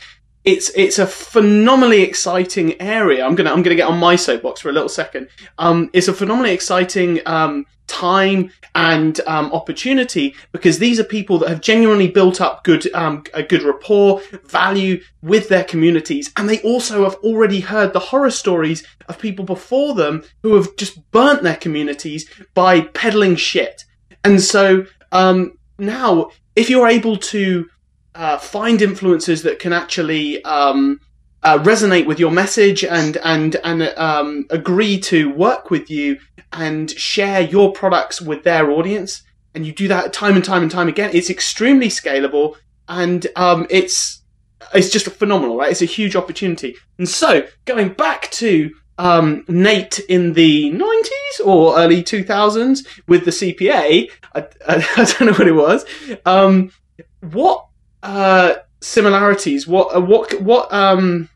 it's 0.43 0.69
it's 0.75 0.97
a 0.99 1.05
phenomenally 1.05 2.01
exciting 2.01 2.81
area. 2.81 3.23
I'm 3.25 3.35
gonna 3.35 3.51
I'm 3.51 3.61
gonna 3.61 3.75
get 3.75 3.87
on 3.87 3.99
my 3.99 4.15
soapbox 4.15 4.61
for 4.61 4.69
a 4.69 4.73
little 4.73 4.89
second. 4.89 5.27
Um, 5.57 5.89
it's 5.93 6.07
a 6.07 6.13
phenomenally 6.13 6.51
exciting 6.51 7.19
um, 7.25 7.65
time 7.87 8.51
and 8.73 9.19
um, 9.27 9.51
opportunity 9.51 10.33
because 10.53 10.79
these 10.79 10.99
are 10.99 11.03
people 11.03 11.37
that 11.39 11.49
have 11.49 11.61
genuinely 11.61 12.07
built 12.07 12.39
up 12.39 12.63
good 12.63 12.91
um, 12.93 13.23
a 13.33 13.43
good 13.43 13.63
rapport, 13.63 14.21
value 14.45 15.01
with 15.21 15.49
their 15.49 15.63
communities, 15.63 16.31
and 16.37 16.49
they 16.49 16.59
also 16.61 17.03
have 17.03 17.15
already 17.15 17.59
heard 17.59 17.93
the 17.93 17.99
horror 17.99 18.31
stories 18.31 18.83
of 19.07 19.19
people 19.19 19.45
before 19.45 19.93
them 19.93 20.23
who 20.41 20.55
have 20.55 20.75
just 20.77 21.11
burnt 21.11 21.43
their 21.43 21.57
communities 21.57 22.27
by 22.53 22.81
peddling 22.81 23.35
shit. 23.35 23.85
And 24.23 24.41
so 24.41 24.85
um, 25.11 25.57
now 25.77 26.31
if 26.55 26.69
you're 26.69 26.87
able 26.87 27.17
to 27.17 27.67
uh, 28.15 28.37
find 28.37 28.79
influencers 28.79 29.43
that 29.43 29.59
can 29.59 29.73
actually 29.73 30.43
um, 30.43 30.99
uh, 31.43 31.57
resonate 31.59 32.05
with 32.05 32.19
your 32.19 32.31
message 32.31 32.83
and 32.83 33.17
and 33.23 33.55
and 33.63 33.83
um, 33.97 34.45
agree 34.49 34.99
to 34.99 35.31
work 35.33 35.71
with 35.71 35.89
you 35.89 36.17
and 36.51 36.91
share 36.91 37.41
your 37.41 37.71
products 37.71 38.21
with 38.21 38.43
their 38.43 38.71
audience, 38.71 39.23
and 39.55 39.65
you 39.65 39.73
do 39.73 39.87
that 39.87 40.13
time 40.13 40.35
and 40.35 40.43
time 40.43 40.61
and 40.61 40.71
time 40.71 40.87
again, 40.87 41.09
it's 41.13 41.29
extremely 41.29 41.87
scalable 41.87 42.55
and 42.87 43.27
um, 43.35 43.65
it's 43.69 44.21
it's 44.73 44.89
just 44.89 45.07
phenomenal, 45.07 45.57
right? 45.57 45.71
It's 45.71 45.81
a 45.81 45.85
huge 45.85 46.15
opportunity. 46.15 46.75
And 46.97 47.07
so 47.09 47.47
going 47.65 47.93
back 47.93 48.29
to 48.31 48.71
um, 49.01 49.43
Nate 49.47 49.97
in 49.99 50.33
the 50.33 50.71
90s 50.71 51.45
or 51.45 51.77
early 51.79 52.03
2000s 52.03 52.85
with 53.07 53.25
the 53.25 53.31
CPA. 53.31 54.11
I, 54.35 54.39
I, 54.39 54.87
I 54.97 55.05
don't 55.05 55.21
know 55.21 55.31
what 55.33 55.47
it 55.47 55.53
was. 55.53 55.85
Um, 56.25 56.71
what 57.21 57.65
uh, 58.03 58.55
similarities? 58.79 59.67
What 59.67 59.95
uh, 59.95 60.01
what 60.01 60.39
what? 60.41 60.71
Um, 60.71 61.29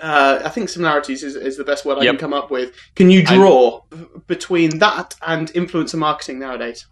uh, 0.00 0.42
I 0.44 0.48
think 0.48 0.68
similarities 0.68 1.22
is, 1.22 1.36
is 1.36 1.56
the 1.56 1.62
best 1.62 1.84
word 1.84 1.98
I 1.98 2.02
yep. 2.02 2.14
can 2.14 2.18
come 2.18 2.32
up 2.32 2.50
with. 2.50 2.74
Can 2.96 3.08
you 3.08 3.24
draw 3.24 3.82
I, 3.92 4.04
between 4.26 4.78
that 4.80 5.14
and 5.22 5.52
influencer 5.52 5.94
marketing 5.94 6.40
nowadays? 6.40 6.86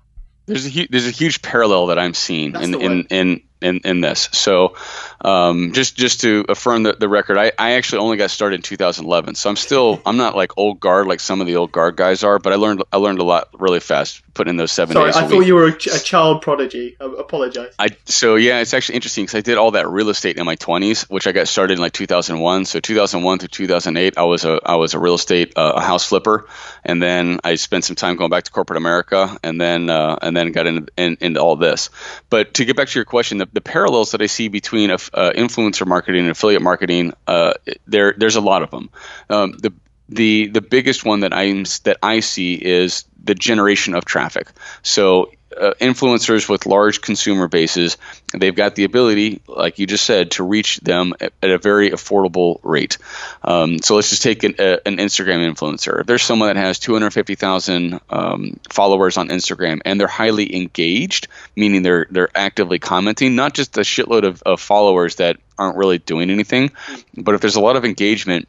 There's 0.46 0.66
a 0.66 0.70
hu- 0.70 0.86
there's 0.88 1.08
a 1.08 1.10
huge 1.10 1.42
parallel 1.42 1.86
that 1.86 1.98
I'm 1.98 2.14
seeing 2.14 2.54
in, 2.54 2.74
in, 2.80 3.04
in 3.10 3.42
in 3.60 3.80
in 3.84 4.00
this. 4.00 4.28
So 4.32 4.76
um, 5.22 5.72
just 5.72 5.96
just 5.96 6.22
to 6.22 6.44
affirm 6.48 6.82
the, 6.82 6.94
the 6.94 7.08
record, 7.08 7.36
I, 7.36 7.52
I 7.58 7.72
actually 7.72 7.98
only 7.98 8.16
got 8.16 8.30
started 8.30 8.56
in 8.56 8.62
2011, 8.62 9.34
so 9.34 9.50
I'm 9.50 9.56
still 9.56 10.00
I'm 10.06 10.16
not 10.16 10.36
like 10.36 10.56
old 10.56 10.80
guard 10.80 11.06
like 11.06 11.20
some 11.20 11.40
of 11.40 11.46
the 11.46 11.56
old 11.56 11.72
guard 11.72 11.96
guys 11.96 12.24
are, 12.24 12.38
but 12.38 12.52
I 12.52 12.56
learned 12.56 12.82
I 12.92 12.96
learned 12.96 13.18
a 13.18 13.24
lot 13.24 13.48
really 13.58 13.80
fast 13.80 14.22
putting 14.34 14.50
in 14.50 14.56
those 14.56 14.72
seven 14.72 14.94
Sorry, 14.94 15.08
days. 15.08 15.16
I 15.16 15.26
thought 15.26 15.38
week. 15.38 15.48
you 15.48 15.54
were 15.54 15.68
a, 15.68 15.74
a, 15.74 15.98
child 15.98 16.42
prodigy. 16.42 16.96
I 17.00 17.04
apologize. 17.18 17.74
I 17.78 17.88
so 18.06 18.36
yeah, 18.36 18.60
it's 18.60 18.72
actually 18.72 18.96
interesting 18.96 19.24
because 19.24 19.36
I 19.36 19.40
did 19.42 19.58
all 19.58 19.72
that 19.72 19.88
real 19.88 20.08
estate 20.08 20.38
in 20.38 20.46
my 20.46 20.56
20s, 20.56 21.10
which 21.10 21.26
I 21.26 21.32
got 21.32 21.48
started 21.48 21.74
in 21.74 21.80
like 21.80 21.92
2001. 21.92 22.64
So 22.64 22.80
2001 22.80 23.38
to 23.40 23.48
2008, 23.48 24.16
I 24.16 24.22
was 24.22 24.44
a 24.44 24.60
I 24.64 24.76
was 24.76 24.94
a 24.94 24.98
real 24.98 25.14
estate 25.14 25.52
uh, 25.56 25.74
a 25.76 25.80
house 25.80 26.06
flipper, 26.06 26.46
and 26.84 27.02
then 27.02 27.40
I 27.44 27.56
spent 27.56 27.84
some 27.84 27.96
time 27.96 28.16
going 28.16 28.30
back 28.30 28.44
to 28.44 28.50
corporate 28.50 28.78
America, 28.78 29.38
and 29.42 29.60
then 29.60 29.90
uh, 29.90 30.18
and 30.22 30.36
then 30.36 30.52
got 30.52 30.66
into 30.66 30.92
in, 30.96 31.18
into 31.20 31.40
all 31.40 31.56
this. 31.56 31.90
But 32.30 32.54
to 32.54 32.64
get 32.64 32.76
back 32.76 32.88
to 32.88 32.98
your 32.98 33.04
question, 33.04 33.38
the, 33.38 33.48
the 33.52 33.60
parallels 33.60 34.12
that 34.12 34.22
I 34.22 34.26
see 34.26 34.48
between 34.48 34.90
uh, 34.90 34.96
influencer 34.96 35.86
marketing 35.86 36.22
and 36.22 36.30
affiliate 36.30 36.62
marketing, 36.62 37.12
uh, 37.26 37.54
there 37.86 38.14
there's 38.16 38.36
a 38.36 38.40
lot 38.40 38.62
of 38.62 38.70
them. 38.70 38.90
Um, 39.28 39.52
the 39.52 39.72
the 40.08 40.48
the 40.48 40.60
biggest 40.60 41.04
one 41.04 41.20
that 41.20 41.32
I 41.32 41.52
that 41.84 41.98
I 42.02 42.20
see 42.20 42.54
is 42.54 43.04
the 43.22 43.34
generation 43.34 43.94
of 43.94 44.04
traffic. 44.04 44.48
So 44.82 45.30
uh, 45.56 45.74
influencers 45.80 46.48
with 46.48 46.66
large 46.66 47.00
consumer 47.00 47.48
bases, 47.48 47.96
they've 48.36 48.54
got 48.54 48.74
the 48.74 48.84
ability, 48.84 49.40
like 49.46 49.78
you 49.78 49.86
just 49.86 50.04
said, 50.04 50.32
to 50.32 50.44
reach 50.44 50.78
them 50.80 51.14
at, 51.20 51.32
at 51.42 51.50
a 51.50 51.58
very 51.58 51.90
affordable 51.90 52.60
rate. 52.62 52.98
Um, 53.42 53.80
so 53.80 53.96
let's 53.96 54.10
just 54.10 54.22
take 54.22 54.44
an, 54.44 54.54
a, 54.58 54.86
an, 54.86 54.96
Instagram 54.98 55.50
influencer. 55.52 56.00
If 56.00 56.06
there's 56.06 56.22
someone 56.22 56.54
that 56.54 56.56
has 56.56 56.78
250,000 56.78 58.00
um, 58.10 58.60
followers 58.68 59.16
on 59.16 59.28
Instagram 59.28 59.80
and 59.84 60.00
they're 60.00 60.08
highly 60.08 60.54
engaged, 60.54 61.28
meaning 61.56 61.82
they're 61.82 62.06
they're 62.10 62.30
actively 62.34 62.78
commenting, 62.78 63.34
not 63.34 63.54
just 63.54 63.76
a 63.76 63.80
shitload 63.80 64.24
of, 64.24 64.42
of 64.42 64.60
followers 64.60 65.16
that 65.16 65.38
aren't 65.58 65.76
really 65.76 65.98
doing 65.98 66.30
anything, 66.30 66.70
but 67.16 67.34
if 67.34 67.40
there's 67.40 67.56
a 67.56 67.60
lot 67.60 67.76
of 67.76 67.84
engagement 67.84 68.48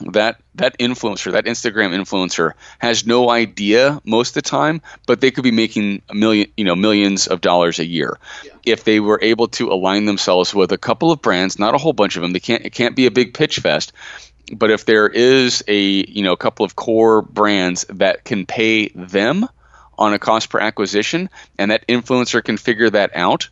that 0.00 0.40
that 0.54 0.78
influencer, 0.78 1.32
that 1.32 1.44
Instagram 1.44 1.94
influencer, 1.94 2.52
has 2.78 3.06
no 3.06 3.30
idea 3.30 4.00
most 4.04 4.30
of 4.30 4.34
the 4.34 4.42
time, 4.42 4.80
but 5.06 5.20
they 5.20 5.30
could 5.30 5.44
be 5.44 5.50
making 5.50 6.02
a 6.08 6.14
million, 6.14 6.50
you 6.56 6.64
know, 6.64 6.76
millions 6.76 7.26
of 7.26 7.40
dollars 7.40 7.78
a 7.78 7.86
year 7.86 8.18
yeah. 8.44 8.52
if 8.64 8.84
they 8.84 9.00
were 9.00 9.18
able 9.22 9.48
to 9.48 9.72
align 9.72 10.04
themselves 10.04 10.54
with 10.54 10.72
a 10.72 10.78
couple 10.78 11.10
of 11.10 11.22
brands, 11.22 11.58
not 11.58 11.74
a 11.74 11.78
whole 11.78 11.92
bunch 11.92 12.16
of 12.16 12.22
them. 12.22 12.32
They 12.32 12.40
can't 12.40 12.64
it 12.64 12.70
can't 12.70 12.96
be 12.96 13.06
a 13.06 13.10
big 13.10 13.34
pitch 13.34 13.58
fest, 13.58 13.92
but 14.52 14.70
if 14.70 14.84
there 14.84 15.08
is 15.08 15.64
a 15.66 15.80
you 15.80 16.22
know 16.22 16.32
a 16.32 16.38
couple 16.38 16.64
of 16.64 16.76
core 16.76 17.22
brands 17.22 17.84
that 17.90 18.24
can 18.24 18.46
pay 18.46 18.88
them 18.88 19.48
on 19.98 20.14
a 20.14 20.18
cost 20.18 20.48
per 20.50 20.60
acquisition, 20.60 21.28
and 21.58 21.72
that 21.72 21.86
influencer 21.88 22.42
can 22.42 22.56
figure 22.56 22.88
that 22.88 23.10
out 23.16 23.48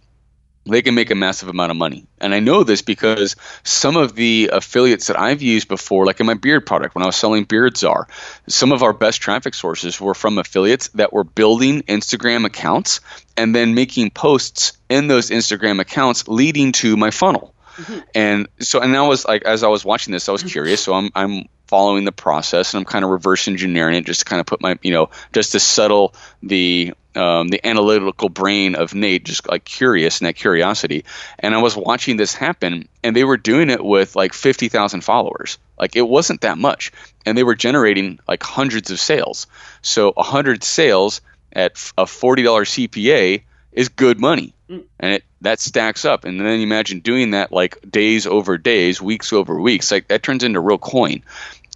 they 0.67 0.83
can 0.83 0.95
make 0.95 1.11
a 1.11 1.15
massive 1.15 1.49
amount 1.49 1.71
of 1.71 1.77
money. 1.77 2.07
And 2.21 2.35
I 2.35 2.41
know 2.41 2.65
this 2.65 2.83
because 2.83 3.37
some 3.63 3.97
of 3.97 4.15
the 4.15 4.51
affiliates 4.53 5.07
that 5.07 5.19
I've 5.19 5.43
used 5.43 5.69
before, 5.69 6.07
like 6.07 6.21
in 6.21 6.27
my 6.27 6.35
beard 6.35 6.67
product, 6.67 6.95
when 6.95 7.03
I 7.03 7.07
was 7.07 7.17
selling 7.17 7.45
Beard 7.45 7.77
Czar, 7.77 8.09
some 8.49 8.73
of 8.73 8.83
our 8.83 8.93
best 8.93 9.21
traffic 9.21 9.55
sources 9.55 10.01
were 10.01 10.15
from 10.15 10.39
affiliates 10.39 10.89
that 10.89 11.13
were 11.13 11.25
building 11.25 11.83
Instagram 11.83 12.45
accounts 12.45 13.01
and 13.37 13.55
then 13.55 13.75
making 13.75 14.11
posts 14.11 14.73
in 14.89 15.09
those 15.09 15.31
Instagram 15.31 15.81
accounts 15.81 16.27
leading 16.29 16.73
to 16.73 16.97
my 16.97 17.11
funnel. 17.11 17.55
Mm-hmm. 17.77 17.99
And 18.15 18.49
so, 18.61 18.81
and 18.81 18.97
I 18.97 19.07
was 19.07 19.25
like, 19.25 19.45
as 19.45 19.63
I 19.63 19.69
was 19.69 19.85
watching 19.85 20.13
this, 20.13 20.29
I 20.29 20.33
was 20.33 20.43
curious. 20.43 20.83
So 20.83 20.95
I'm, 20.95 21.11
I'm 21.15 21.49
following 21.67 22.05
the 22.05 22.13
process 22.13 22.73
and 22.73 22.81
I'm 22.81 22.85
kind 22.85 23.05
of 23.05 23.11
reverse 23.11 23.49
engineering 23.49 23.97
it 23.97 24.07
just 24.07 24.21
to 24.21 24.25
kind 24.25 24.41
of 24.41 24.47
put 24.47 24.61
my, 24.61 24.79
you 24.83 24.93
know, 24.93 25.11
just 25.33 25.53
to 25.53 25.61
settle 25.61 26.15
the 26.43 26.95
um, 27.17 27.49
the 27.49 27.65
analytical 27.67 28.29
brain 28.29 28.75
of 28.75 28.95
Nate, 28.95 29.25
just 29.25 29.49
like 29.49 29.65
curious 29.65 30.21
and 30.21 30.27
that 30.27 30.35
curiosity. 30.35 31.05
And 31.39 31.55
I 31.55 31.63
was 31.63 31.77
watching 31.77 32.17
this 32.17 32.35
happen, 32.35 32.89
and 33.03 33.17
they 33.17 33.25
were 33.25 33.37
doing 33.37 33.71
it 33.71 33.85
with 33.85 34.17
like 34.17 34.33
50,000 34.33 35.03
followers. 35.03 35.59
Like 35.79 35.97
it 35.97 36.09
wasn't 36.09 36.43
that 36.43 36.59
much. 36.59 36.93
And 37.25 37.37
they 37.37 37.45
were 37.45 37.55
generating 37.55 38.19
like 38.29 38.43
hundreds 38.43 38.91
of 38.91 39.01
sales. 39.01 39.47
So 39.83 40.13
100 40.13 40.65
sales 40.65 41.21
at 41.53 41.73
a 41.97 42.05
$40 42.05 42.45
CPA 42.45 43.43
is 43.73 43.89
good 43.89 44.21
money. 44.21 44.55
Mm. 44.69 44.85
And 44.99 45.13
it 45.15 45.25
that 45.43 45.61
stacks 45.61 46.05
up. 46.05 46.25
And 46.25 46.41
then 46.41 46.59
you 46.59 46.67
imagine 46.67 47.01
doing 47.01 47.33
that 47.33 47.53
like 47.53 47.79
days 47.89 48.27
over 48.27 48.59
days, 48.59 49.01
weeks 49.01 49.33
over 49.33 49.61
weeks, 49.61 49.91
like 49.91 50.09
that 50.09 50.23
turns 50.23 50.43
into 50.43 50.61
real 50.61 50.79
coin. 50.79 51.23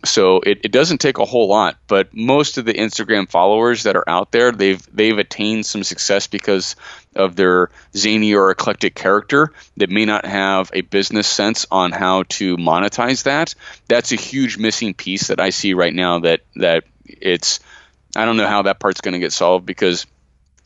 So 0.05 0.41
it, 0.41 0.61
it 0.65 0.73
doesn't 0.73 0.99
take 0.99 1.19
a 1.19 1.25
whole 1.25 1.49
lot, 1.49 1.77
but 1.87 2.15
most 2.15 2.57
of 2.57 2.65
the 2.65 2.73
Instagram 2.73 3.29
followers 3.29 3.83
that 3.83 3.97
are 3.97 4.09
out 4.09 4.33
there, 4.33 4.51
they've 4.51 4.83
they've 4.95 5.19
attained 5.19 5.67
some 5.67 5.85
success 5.85 6.27
because 6.27 6.77
of 7.15 7.37
their 7.37 7.71
zany 7.95 8.35
or 8.35 8.51
eclectic 8.51 8.95
character 8.95 9.53
that 9.77 9.91
may 9.91 10.07
not 10.07 10.25
have 10.25 10.71
a 10.73 10.81
business 10.81 11.27
sense 11.27 11.67
on 11.71 11.93
how 11.93 12.23
to 12.25 12.57
monetize 12.57 13.25
that. 13.25 13.55
That's 13.89 14.13
a 14.13 14.17
huge 14.17 14.57
missing 14.57 14.95
piece 14.95 15.29
that 15.29 15.41
I 15.41 15.51
see 15.51 15.75
right 15.75 15.95
now 15.95 16.21
that 16.21 16.41
that 16.57 16.85
it's 17.05 17.61
I 18.17 18.25
don't 18.25 18.39
know 18.39 18.49
how 18.49 18.63
that 18.63 18.81
part's 18.81 19.03
going 19.03 19.13
to 19.13 19.19
get 19.19 19.33
solved 19.33 19.67
because 19.67 20.07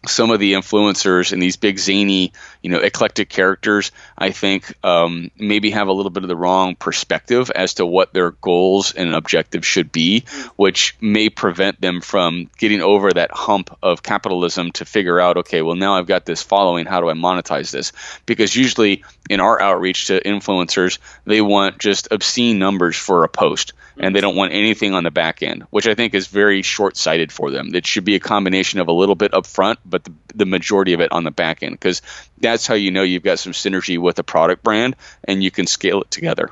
some 0.06 0.30
of 0.30 0.40
the 0.40 0.54
influencers 0.54 1.32
and 1.32 1.42
these 1.42 1.56
big 1.56 1.78
zany, 1.78 2.32
you 2.62 2.70
know, 2.70 2.78
eclectic 2.78 3.28
characters, 3.28 3.92
I 4.16 4.30
think 4.30 4.74
um, 4.84 5.30
maybe 5.36 5.70
have 5.70 5.88
a 5.88 5.92
little 5.92 6.10
bit 6.10 6.22
of 6.22 6.28
the 6.28 6.36
wrong 6.36 6.76
perspective 6.76 7.50
as 7.50 7.74
to 7.74 7.86
what 7.86 8.12
their 8.12 8.32
goals 8.32 8.92
and 8.92 9.14
objectives 9.14 9.66
should 9.66 9.92
be, 9.92 10.24
which 10.56 10.96
may 11.00 11.28
prevent 11.28 11.80
them 11.80 12.00
from 12.00 12.50
getting 12.58 12.80
over 12.80 13.12
that 13.12 13.30
hump 13.32 13.76
of 13.82 14.02
capitalism 14.02 14.72
to 14.72 14.84
figure 14.84 15.20
out, 15.20 15.38
okay, 15.38 15.62
well 15.62 15.76
now 15.76 15.94
I've 15.94 16.06
got 16.06 16.24
this 16.24 16.42
following, 16.42 16.86
how 16.86 17.00
do 17.00 17.08
I 17.08 17.14
monetize 17.14 17.70
this? 17.70 17.92
Because 18.26 18.54
usually 18.54 19.04
in 19.30 19.40
our 19.40 19.60
outreach 19.60 20.06
to 20.06 20.20
influencers, 20.20 20.98
they 21.24 21.40
want 21.40 21.78
just 21.78 22.08
obscene 22.10 22.58
numbers 22.58 22.96
for 22.96 23.24
a 23.24 23.28
post 23.28 23.72
and 23.96 24.14
they 24.14 24.20
don't 24.20 24.36
want 24.36 24.52
anything 24.52 24.94
on 24.94 25.04
the 25.04 25.10
back 25.10 25.42
end, 25.42 25.62
which 25.70 25.86
I 25.86 25.94
think 25.94 26.14
is 26.14 26.26
very 26.26 26.62
short 26.62 26.96
sighted 26.96 27.30
for 27.30 27.50
them. 27.50 27.74
It 27.74 27.86
should 27.86 28.04
be 28.04 28.16
a 28.16 28.20
combination 28.20 28.80
of 28.80 28.88
a 28.88 28.92
little 28.92 29.14
bit 29.14 29.34
up 29.34 29.46
front, 29.46 29.78
but 29.94 30.02
the, 30.02 30.12
the 30.34 30.44
majority 30.44 30.92
of 30.92 31.00
it 31.00 31.12
on 31.12 31.22
the 31.22 31.30
back 31.30 31.62
end, 31.62 31.78
because 31.78 32.02
that's 32.38 32.66
how 32.66 32.74
you 32.74 32.90
know 32.90 33.04
you've 33.04 33.22
got 33.22 33.38
some 33.38 33.52
synergy 33.52 33.96
with 33.96 34.18
a 34.18 34.24
product 34.24 34.64
brand 34.64 34.96
and 35.22 35.40
you 35.40 35.52
can 35.52 35.68
scale 35.68 36.00
it 36.00 36.10
together. 36.10 36.50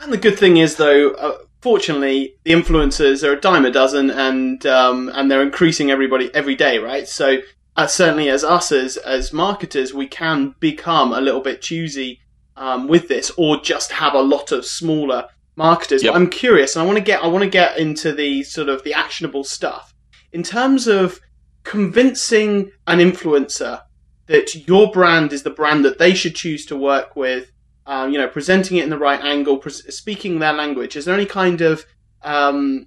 And 0.00 0.10
the 0.10 0.16
good 0.16 0.38
thing 0.38 0.56
is, 0.56 0.76
though, 0.76 1.10
uh, 1.10 1.38
fortunately, 1.60 2.36
the 2.44 2.52
influencers 2.52 3.22
are 3.22 3.32
a 3.32 3.40
dime 3.40 3.66
a 3.66 3.70
dozen, 3.70 4.10
and 4.10 4.64
um, 4.64 5.10
and 5.12 5.30
they're 5.30 5.42
increasing 5.42 5.90
everybody 5.90 6.34
every 6.34 6.54
day, 6.54 6.78
right? 6.78 7.06
So 7.06 7.40
uh, 7.76 7.86
certainly, 7.86 8.30
as 8.30 8.44
us 8.44 8.72
as 8.72 8.96
as 8.96 9.30
marketers, 9.30 9.92
we 9.92 10.06
can 10.06 10.54
become 10.58 11.12
a 11.12 11.20
little 11.20 11.42
bit 11.42 11.60
choosy 11.60 12.18
um, 12.56 12.88
with 12.88 13.08
this, 13.08 13.30
or 13.36 13.60
just 13.60 13.92
have 13.92 14.14
a 14.14 14.22
lot 14.22 14.52
of 14.52 14.64
smaller 14.64 15.28
marketers. 15.54 16.02
Yep. 16.02 16.14
But 16.14 16.18
I'm 16.18 16.30
curious, 16.30 16.76
and 16.76 16.82
I 16.82 16.86
want 16.86 16.96
to 16.96 17.04
get 17.04 17.22
I 17.22 17.26
want 17.26 17.44
to 17.44 17.50
get 17.50 17.76
into 17.76 18.14
the 18.14 18.42
sort 18.42 18.70
of 18.70 18.82
the 18.84 18.94
actionable 18.94 19.44
stuff 19.44 19.92
in 20.32 20.42
terms 20.42 20.86
of 20.86 21.20
convincing 21.64 22.70
an 22.86 22.98
influencer 22.98 23.82
that 24.26 24.68
your 24.68 24.90
brand 24.90 25.32
is 25.32 25.42
the 25.42 25.50
brand 25.50 25.84
that 25.84 25.98
they 25.98 26.14
should 26.14 26.34
choose 26.34 26.64
to 26.66 26.76
work 26.76 27.16
with. 27.16 27.50
Um, 27.86 28.12
you 28.12 28.18
know, 28.18 28.28
presenting 28.28 28.78
it 28.78 28.84
in 28.84 28.90
the 28.90 28.98
right 28.98 29.22
angle, 29.22 29.58
pres- 29.58 29.94
speaking 29.94 30.38
their 30.38 30.54
language. 30.54 30.96
Is 30.96 31.04
there 31.04 31.14
any 31.14 31.26
kind 31.26 31.60
of 31.60 31.84
um, 32.22 32.86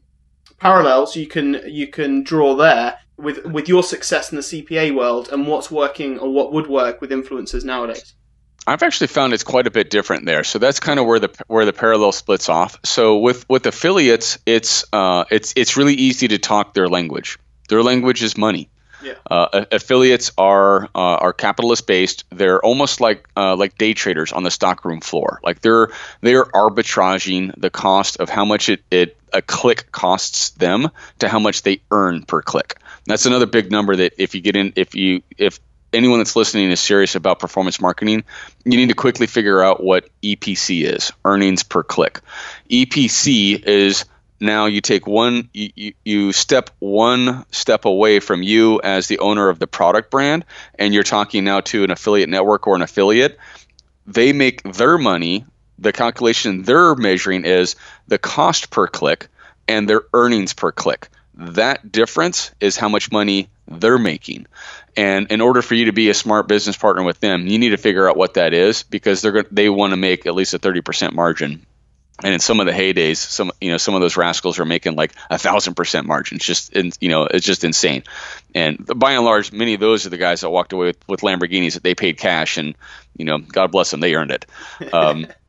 parallels 0.58 1.16
you 1.16 1.28
can 1.28 1.62
you 1.68 1.88
can 1.88 2.24
draw 2.24 2.56
there 2.56 2.98
with 3.16 3.46
with 3.46 3.68
your 3.68 3.84
success 3.84 4.32
in 4.32 4.38
the 4.38 4.42
CPA 4.42 4.96
world 4.96 5.30
and 5.32 5.46
what's 5.46 5.70
working 5.70 6.18
or 6.18 6.32
what 6.32 6.52
would 6.52 6.66
work 6.66 7.00
with 7.00 7.12
influencers 7.12 7.63
nowadays? 7.63 8.16
I've 8.66 8.84
actually 8.84 9.08
found 9.08 9.34
it's 9.34 9.44
quite 9.44 9.66
a 9.66 9.72
bit 9.72 9.90
different 9.90 10.26
there. 10.26 10.44
So 10.44 10.60
that's 10.60 10.82
kind 10.82 11.00
of 11.00 11.06
where 11.06 11.20
the 11.20 11.30
where 11.48 11.66
the 11.66 11.74
parallel 11.74 12.12
splits 12.12 12.50
off. 12.50 12.80
So 12.84 13.20
with 13.20 13.48
with 13.48 13.66
affiliates, 13.66 14.40
it's 14.46 14.84
uh, 14.92 15.24
it's 15.32 15.54
it's 15.56 15.78
really 15.78 15.94
easy 15.94 16.28
to 16.30 16.38
talk 16.38 16.74
their 16.74 16.90
language. 16.90 17.38
Their 17.67 17.84
language 17.84 18.23
is 18.23 18.38
money. 18.38 18.69
Yeah. 19.03 19.13
Uh, 19.30 19.65
affiliates 19.71 20.32
are 20.38 20.86
uh, 20.86 21.17
are 21.21 21.34
capitalist 21.34 21.86
based. 21.86 22.23
They're 22.30 22.60
almost 22.60 22.99
like 22.99 23.27
uh, 23.38 23.56
like 23.56 23.77
day 23.77 23.93
traders 23.93 24.32
on 24.34 24.43
the 24.43 24.51
stockroom 24.51 25.01
floor. 25.01 25.39
Like 25.43 25.62
they're 25.62 25.89
they're 26.21 26.45
arbitraging 26.45 27.53
the 27.58 27.69
cost 27.69 28.17
of 28.19 28.30
how 28.30 28.43
much 28.45 28.69
it, 28.69 28.84
it 28.89 29.17
a 29.32 29.41
click 29.41 29.91
costs 29.91 30.51
them 30.51 30.89
to 31.19 31.30
how 31.30 31.39
much 31.39 31.62
they 31.62 31.82
earn 31.91 32.23
per 32.23 32.41
click. 32.41 32.80
That's 33.06 33.25
another 33.25 33.45
big 33.45 33.71
number 33.71 33.95
that 33.95 34.13
if 34.17 34.34
you 34.34 34.41
get 34.41 34.56
in 34.56 34.73
if 34.75 34.95
you 34.95 35.21
if 35.38 35.60
anyone 35.93 36.19
that's 36.19 36.36
listening 36.36 36.69
is 36.71 36.80
serious 36.80 37.15
about 37.15 37.39
performance 37.39 37.80
marketing, 37.80 38.23
you 38.65 38.77
need 38.77 38.89
to 38.89 38.95
quickly 38.95 39.27
figure 39.27 39.63
out 39.63 39.82
what 39.84 40.10
EPC 40.21 40.84
is, 40.84 41.12
earnings 41.23 41.63
per 41.63 41.84
click. 41.84 42.19
EPC 42.69 43.63
is 43.63 44.06
now 44.39 44.67
you 44.67 44.82
take 44.82 45.08
one 45.08 45.50
you, 45.54 45.93
you 46.06 46.32
step 46.32 46.69
one 46.80 47.45
step 47.52 47.86
away 47.86 48.19
from 48.19 48.43
you 48.43 48.80
as 48.84 49.08
the 49.08 49.19
owner 49.19 49.50
of 49.50 49.60
the 49.60 49.67
product 49.67 50.12
brand 50.12 50.45
and 50.76 50.93
you're 50.93 51.04
talking 51.04 51.43
now 51.43 51.62
to 51.62 51.84
an 51.84 51.91
affiliate 51.91 52.30
network 52.30 52.67
or 52.67 52.76
an 52.76 52.82
affiliate. 52.82 53.38
They 54.06 54.34
make 54.34 54.63
their 54.63 54.97
money. 54.97 55.45
The 55.80 55.93
calculation 55.93 56.63
they're 56.63 56.95
measuring 56.95 57.45
is 57.45 57.76
the 58.08 58.17
cost 58.17 58.69
per 58.69 58.88
click 58.88 59.28
and 59.67 59.89
their 59.89 60.04
earnings 60.13 60.54
per 60.54 60.71
click. 60.71 61.10
That 61.36 61.91
difference 61.91 62.52
is 62.60 62.78
how 62.78 62.89
much 62.89 63.12
money 63.12 63.50
they're 63.67 64.00
making. 64.00 64.47
And 64.95 65.32
in 65.32 65.41
order 65.41 65.62
for 65.62 65.76
you 65.76 65.86
to 65.86 65.91
be 65.91 66.10
a 66.10 66.15
smart 66.15 66.47
business 66.47 66.78
partner 66.78 67.04
with 67.04 67.19
them 67.19 67.47
you 67.47 67.60
need 67.60 67.69
to 67.69 67.78
figure 67.78 68.10
out 68.10 68.17
what 68.17 68.36
that 68.36 68.54
is 68.54 68.84
because 68.84 69.21
they're 69.21 69.45
they 69.52 69.69
want 69.69 69.91
to 69.91 69.97
make 69.97 70.26
at 70.26 70.36
least 70.36 70.54
a 70.54 70.60
30% 70.60 71.13
margin 71.13 71.65
and 72.23 72.34
in 72.34 72.39
some 72.39 72.60
of 72.60 72.65
the 72.65 72.71
heydays, 72.71 73.17
some 73.17 73.51
you 73.62 73.71
know 73.71 73.77
some 73.77 73.93
of 73.95 74.01
those 74.01 74.17
rascals 74.17 74.60
are 74.60 74.65
making 74.65 74.95
like 74.95 75.13
a 75.30 75.38
thousand 75.38 75.75
percent 75.75 76.08
margins. 76.08 76.43
Just 76.43 76.73
in, 76.73 76.91
you 76.99 77.10
know, 77.10 77.23
it's 77.23 77.45
just 77.45 77.63
insane. 77.63 78.03
And 78.56 78.84
by 78.95 79.13
and 79.13 79.23
large, 79.23 79.51
many 79.51 79.75
of 79.75 79.80
those 79.80 80.06
are 80.06 80.10
the 80.10 80.17
guys 80.17 80.41
that 80.41 80.49
walked 80.49 80.73
away 80.73 80.88
with, 80.88 81.08
with 81.08 81.21
Lamborghinis 81.21 81.73
that 81.73 81.84
they 81.84 81.95
paid 81.95 82.17
cash, 82.17 82.58
and 82.58 82.75
you 83.15 83.25
know, 83.25 83.38
God 83.38 83.71
bless 83.71 83.91
them, 83.91 83.99
they 83.99 84.15
earned 84.15 84.32
it. 84.32 84.45
Um, 84.93 85.27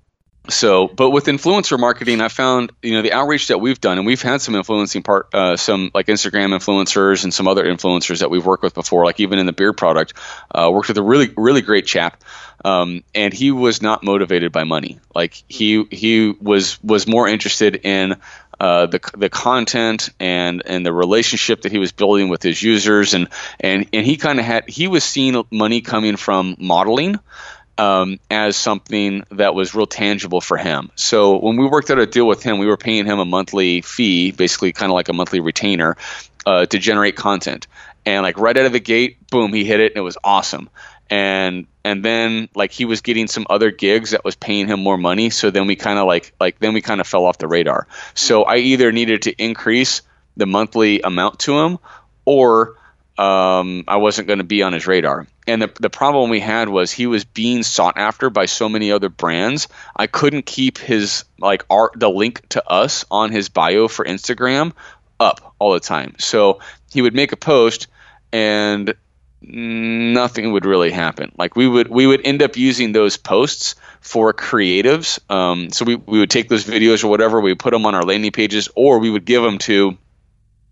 so, 0.49 0.89
but 0.89 1.11
with 1.11 1.27
influencer 1.27 1.79
marketing, 1.79 2.21
I 2.21 2.29
found 2.29 2.73
you 2.83 2.93
know 2.93 3.03
the 3.03 3.13
outreach 3.13 3.49
that 3.49 3.59
we've 3.59 3.81
done, 3.81 3.99
and 3.99 4.07
we've 4.07 4.23
had 4.23 4.41
some 4.41 4.55
influencing 4.55 5.03
part, 5.03 5.35
uh, 5.35 5.57
some 5.57 5.91
like 5.95 6.07
Instagram 6.07 6.57
influencers 6.57 7.25
and 7.25 7.33
some 7.33 7.47
other 7.47 7.65
influencers 7.65 8.21
that 8.21 8.31
we've 8.31 8.45
worked 8.45 8.63
with 8.63 8.75
before, 8.75 9.05
like 9.05 9.21
even 9.21 9.39
in 9.39 9.47
the 9.47 9.53
beer 9.53 9.73
product, 9.73 10.15
uh, 10.51 10.71
worked 10.73 10.89
with 10.89 10.99
a 10.99 11.03
really 11.03 11.33
really 11.37 11.61
great 11.61 11.87
chap, 11.87 12.23
um, 12.65 13.05
and 13.15 13.35
he 13.35 13.51
was 13.51 13.83
not 13.83 14.03
motivated 14.03 14.53
by 14.53 14.65
money. 14.65 15.01
Like 15.15 15.43
he 15.49 15.85
he 15.91 16.31
was 16.41 16.83
was 16.83 17.07
more 17.07 17.29
interested 17.29 17.77
in 17.85 18.17
uh, 18.61 18.87
the 18.87 19.01
the 19.17 19.29
content 19.29 20.11
and 20.19 20.63
and 20.67 20.85
the 20.85 20.93
relationship 20.93 21.63
that 21.63 21.73
he 21.73 21.79
was 21.79 21.93
building 21.93 22.29
with 22.29 22.43
his 22.43 22.61
users 22.61 23.15
and 23.15 23.29
and 23.61 23.87
and 23.93 24.05
he 24.05 24.17
kind 24.17 24.39
of 24.41 24.45
had 24.45 24.69
he 24.69 24.89
was 24.89 25.05
seeing 25.05 25.45
money 25.51 25.81
coming 25.81 26.17
from 26.17 26.57
modeling 26.59 27.19
um, 27.79 28.19
as 28.29 28.57
something 28.57 29.25
that 29.31 29.55
was 29.55 29.75
real 29.75 29.87
tangible 29.87 30.41
for 30.41 30.57
him. 30.57 30.91
So 30.97 31.39
when 31.39 31.57
we 31.57 31.67
worked 31.67 31.91
out 31.91 31.99
a 31.99 32.07
deal 32.07 32.27
with 32.27 32.43
him, 32.43 32.59
we 32.59 32.67
were 32.67 32.77
paying 32.77 33.07
him 33.07 33.21
a 33.21 33.25
monthly 33.25 33.81
fee, 33.83 34.33
basically 34.33 34.73
kind 34.73 34.91
of 34.91 34.95
like 34.95 35.09
a 35.09 35.13
monthly 35.13 35.41
retainer, 35.41 35.97
uh, 36.45 36.67
to 36.67 36.79
generate 36.79 37.17
content. 37.17 37.69
And 38.05 38.23
like 38.23 38.39
right 38.39 38.57
out 38.57 38.67
of 38.67 38.73
the 38.73 38.81
gate, 38.81 39.19
boom, 39.31 39.53
he 39.53 39.65
hit 39.65 39.81
it, 39.81 39.93
and 39.93 39.99
it 39.99 40.03
was 40.03 40.19
awesome. 40.25 40.69
And 41.09 41.67
and 41.85 42.05
then 42.05 42.49
like 42.55 42.73
he 42.73 42.85
was 42.85 43.01
getting 43.01 43.29
some 43.29 43.47
other 43.49 43.71
gigs 43.71 44.11
that 44.11 44.25
was 44.25 44.35
paying 44.35 44.67
him 44.67 44.81
more 44.81 44.99
money. 44.99 45.31
So 45.31 45.51
then 45.51 45.67
we 45.67 45.77
kind 45.77 45.99
of 45.99 46.07
like 46.07 46.35
like 46.41 46.59
then 46.59 46.75
we 46.75 46.81
kind 46.81 47.01
of 47.01 47.07
fell 47.07 47.25
off 47.25 47.39
the 47.39 47.49
radar. 47.49 47.87
So 48.15 48.43
I 48.43 48.57
either 48.57 48.93
needed 48.93 49.23
to 49.23 49.33
increase 49.33 50.03
the 50.37 50.47
monthly 50.47 51.01
amount 51.01 51.41
to 51.41 51.59
him, 51.61 51.79
or 52.25 52.78
um, 53.19 53.85
I 53.89 53.97
wasn't 53.97 54.29
going 54.29 54.39
to 54.39 54.45
be 54.45 54.63
on 54.63 54.73
his 54.73 54.87
radar. 54.87 55.27
And 55.47 55.61
the, 55.61 55.73
the 55.81 55.91
problem 55.91 56.31
we 56.31 56.41
had 56.41 56.69
was 56.69 56.93
he 56.93 57.07
was 57.07 57.25
being 57.25 57.65
sought 57.65 57.99
after 57.99 58.31
by 58.31 58.47
so 58.47 58.69
many 58.69 58.93
other 58.93 59.09
brands. 59.09 59.67
I 59.97 60.07
couldn't 60.07 60.47
keep 60.47 60.79
his 60.79 61.25
like 61.39 61.65
art 61.69 61.93
the 61.97 62.09
link 62.09 62.49
to 62.51 62.67
us 62.69 63.05
on 63.11 63.33
his 63.33 63.49
bio 63.49 63.89
for 63.89 64.05
Instagram 64.05 64.73
up 65.19 65.55
all 65.59 65.73
the 65.73 65.81
time. 65.81 66.15
So 66.19 66.61
he 66.93 67.03
would 67.03 67.15
make 67.15 67.33
a 67.33 67.37
post 67.37 67.89
and 68.33 68.95
nothing 69.43 70.53
would 70.53 70.65
really 70.65 70.91
happen. 70.93 71.33
Like 71.37 71.57
we 71.57 71.67
would 71.67 71.89
we 71.89 72.07
would 72.07 72.25
end 72.25 72.43
up 72.43 72.57
using 72.57 72.93
those 72.93 73.17
posts 73.17 73.75
for 74.01 74.33
creatives. 74.33 75.19
Um, 75.29 75.71
so 75.71 75.85
we, 75.85 75.97
we 75.97 76.21
would 76.21 76.31
take 76.31 76.49
those 76.49 76.65
videos 76.65 77.03
or 77.03 77.09
whatever, 77.09 77.41
we 77.41 77.55
put 77.55 77.73
them 77.73 77.87
on 77.87 77.95
our 77.97 78.03
landing 78.03 78.33
pages, 78.33 78.69
or 78.77 79.01
we 79.01 79.11
would 79.11 79.25
give 79.25 79.43
them 79.43 79.59
to 79.59 79.99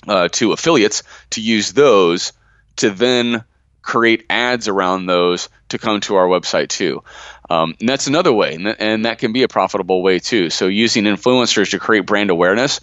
uh, 0.06 0.28
to 0.32 0.52
affiliates 0.52 1.02
to 1.30 1.40
use 1.40 1.72
those 1.72 2.32
to 2.76 2.90
then 2.90 3.44
create 3.82 4.26
ads 4.28 4.68
around 4.68 5.06
those 5.06 5.48
to 5.68 5.78
come 5.78 6.00
to 6.00 6.16
our 6.16 6.26
website 6.26 6.68
too. 6.68 7.02
Um, 7.48 7.74
and 7.78 7.88
that's 7.88 8.08
another 8.08 8.32
way, 8.32 8.54
and, 8.54 8.64
th- 8.64 8.76
and 8.80 9.04
that 9.04 9.18
can 9.18 9.32
be 9.32 9.44
a 9.44 9.48
profitable 9.48 10.02
way 10.02 10.18
too. 10.18 10.50
So 10.50 10.66
using 10.66 11.04
influencers 11.04 11.70
to 11.70 11.78
create 11.78 12.04
brand 12.04 12.30
awareness, 12.30 12.80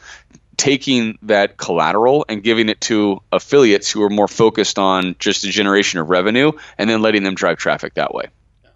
taking 0.55 1.17
that 1.23 1.57
collateral 1.57 2.25
and 2.29 2.41
giving 2.41 2.69
it 2.69 2.79
to 2.81 3.21
affiliates 3.31 3.91
who 3.91 4.01
are 4.03 4.09
more 4.09 4.29
focused 4.29 4.79
on 4.79 5.15
just 5.19 5.41
the 5.41 5.49
generation 5.49 5.99
of 5.99 6.09
revenue, 6.09 6.53
and 6.77 6.89
then 6.89 7.01
letting 7.01 7.23
them 7.23 7.35
drive 7.35 7.57
traffic 7.57 7.95
that 7.95 8.13
way. 8.13 8.27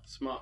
Smart. 0.06 0.42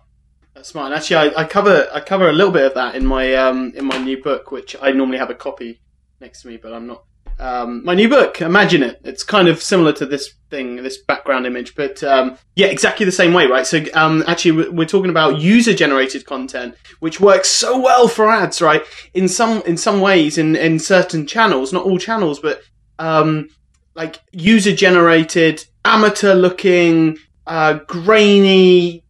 That's 0.56 0.70
smart. 0.70 0.88
And 0.88 0.96
actually, 0.96 1.18
I, 1.18 1.41
I 1.41 1.46
cover 1.46 1.88
I 1.94 2.00
cover 2.00 2.30
a 2.30 2.34
little 2.34 2.54
bit 2.54 2.65
of 2.65 2.74
that 2.76 2.96
in 2.96 3.06
my 3.06 3.36
um, 3.36 3.74
in 3.76 3.86
my 3.86 3.98
new 3.98 4.24
book, 4.24 4.52
which 4.52 4.76
I 4.82 4.91
normally 4.91 5.20
have 5.20 5.30
a 5.30 5.36
copy 5.36 5.82
next 6.19 6.42
to 6.42 6.48
me, 6.48 6.58
but 6.58 6.73
I'm 6.73 6.88
not 6.88 7.04
um, 7.40 7.83
my 7.83 7.94
new 7.94 8.08
book, 8.08 8.42
Imagine 8.42 8.83
It. 8.83 9.02
It's 9.04 9.23
kind 9.23 9.48
of 9.48 9.62
similar 9.62 9.92
to 9.94 10.06
this 10.06 10.33
thing, 10.50 10.77
this 10.77 10.98
background 10.98 11.46
image, 11.46 11.75
but 11.75 12.02
um, 12.04 12.38
yeah, 12.56 12.67
exactly 12.67 13.06
the 13.06 13.12
same 13.12 13.33
way, 13.33 13.46
right? 13.48 13.65
So 13.67 13.83
um, 13.94 14.23
actually, 14.27 14.69
we're 14.69 14.86
talking 14.88 15.10
about 15.10 15.40
user-generated 15.40 16.25
content, 16.25 16.75
which 17.00 17.19
works 17.19 17.50
so 17.50 17.79
well 17.79 18.08
for 18.08 18.29
ads, 18.29 18.62
right? 18.62 18.83
In 19.13 19.27
some 19.27 19.62
in 19.63 19.75
some 19.77 20.00
ways, 20.02 20.38
in 20.38 20.56
in 20.56 20.79
certain 20.79 21.27
channels, 21.27 21.73
not 21.73 21.83
all 21.86 21.98
channels, 21.98 22.40
but 22.40 22.62
um, 23.00 23.50
like 23.96 24.19
user-generated, 24.31 25.65
amateur-looking, 25.83 27.17
uh, 27.48 27.73
grainy, 27.88 29.04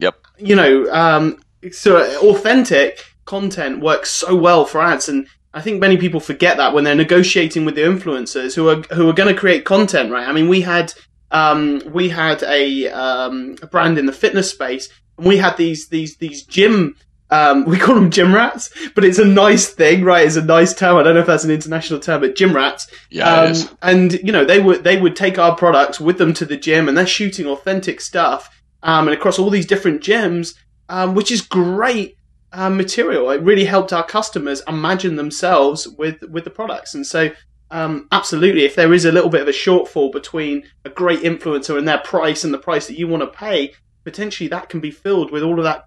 Yep. 0.00 0.14
you 0.38 0.56
know, 0.56 0.90
um, 0.92 1.42
sort 1.72 2.02
of 2.02 2.16
authentic 2.24 3.04
content 3.24 3.80
works 3.80 4.10
so 4.10 4.34
well 4.34 4.64
for 4.64 4.80
ads 4.82 5.08
and 5.08 5.26
I 5.52 5.60
think 5.60 5.80
many 5.80 5.96
people 5.96 6.20
forget 6.20 6.56
that 6.58 6.72
when 6.72 6.84
they're 6.84 6.94
negotiating 6.94 7.64
with 7.64 7.74
the 7.74 7.82
influencers 7.82 8.54
who 8.54 8.68
are 8.68 8.82
who 8.94 9.08
are 9.08 9.12
going 9.12 9.32
to 9.32 9.38
create 9.38 9.64
content, 9.64 10.12
right? 10.12 10.28
I 10.28 10.32
mean, 10.32 10.48
we 10.48 10.60
had 10.60 10.94
um, 11.30 11.82
we 11.92 12.08
had 12.08 12.42
a, 12.42 12.88
um, 12.88 13.56
a 13.62 13.66
brand 13.66 13.98
in 13.98 14.06
the 14.06 14.12
fitness 14.12 14.50
space, 14.50 14.88
and 15.16 15.26
we 15.26 15.36
had 15.36 15.56
these 15.56 15.88
these 15.88 16.16
these 16.16 16.42
gym. 16.42 16.96
Um, 17.32 17.64
we 17.66 17.78
call 17.78 17.94
them 17.94 18.10
gym 18.10 18.34
rats, 18.34 18.70
but 18.94 19.04
it's 19.04 19.18
a 19.18 19.24
nice 19.24 19.68
thing, 19.68 20.04
right? 20.04 20.26
It's 20.26 20.36
a 20.36 20.42
nice 20.44 20.74
term. 20.74 20.96
I 20.96 21.02
don't 21.02 21.14
know 21.14 21.20
if 21.20 21.26
that's 21.26 21.44
an 21.44 21.50
international 21.50 22.00
term, 22.00 22.20
but 22.20 22.36
gym 22.36 22.54
rats. 22.54 22.88
Yeah, 23.10 23.44
it 23.44 23.50
is. 23.50 23.70
And 23.82 24.12
you 24.14 24.32
know, 24.32 24.44
they 24.44 24.60
would 24.60 24.84
they 24.84 25.00
would 25.00 25.16
take 25.16 25.38
our 25.38 25.56
products 25.56 26.00
with 26.00 26.18
them 26.18 26.32
to 26.34 26.44
the 26.44 26.56
gym, 26.56 26.88
and 26.88 26.96
they're 26.96 27.06
shooting 27.06 27.46
authentic 27.46 28.00
stuff, 28.00 28.60
um, 28.82 29.08
and 29.08 29.16
across 29.16 29.38
all 29.38 29.50
these 29.50 29.66
different 29.66 30.00
gyms, 30.00 30.54
um, 30.88 31.14
which 31.14 31.30
is 31.30 31.42
great 31.42 32.16
uh, 32.52 32.70
material. 32.70 33.30
It 33.30 33.42
really 33.42 33.64
helped 33.64 33.92
our 33.92 34.04
customers 34.04 34.62
imagine 34.66 35.16
themselves 35.16 35.86
with 35.86 36.22
with 36.22 36.44
the 36.44 36.50
products, 36.50 36.94
and 36.94 37.06
so 37.06 37.30
um, 37.70 38.08
absolutely, 38.10 38.64
if 38.64 38.74
there 38.74 38.92
is 38.92 39.04
a 39.04 39.12
little 39.12 39.30
bit 39.30 39.42
of 39.42 39.48
a 39.48 39.52
shortfall 39.52 40.10
between 40.10 40.64
a 40.84 40.90
great 40.90 41.20
influencer 41.20 41.78
and 41.78 41.86
their 41.86 41.98
price 41.98 42.42
and 42.42 42.52
the 42.52 42.58
price 42.58 42.86
that 42.88 42.98
you 42.98 43.06
want 43.06 43.22
to 43.22 43.28
pay, 43.28 43.72
potentially 44.04 44.48
that 44.48 44.68
can 44.68 44.80
be 44.80 44.90
filled 44.90 45.30
with 45.30 45.42
all 45.42 45.58
of 45.58 45.64
that 45.64 45.86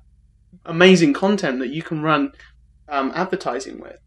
amazing 0.65 1.13
content 1.13 1.59
that 1.59 1.69
you 1.69 1.81
can 1.81 2.01
run 2.01 2.31
um, 2.87 3.11
advertising 3.15 3.79
with. 3.79 3.97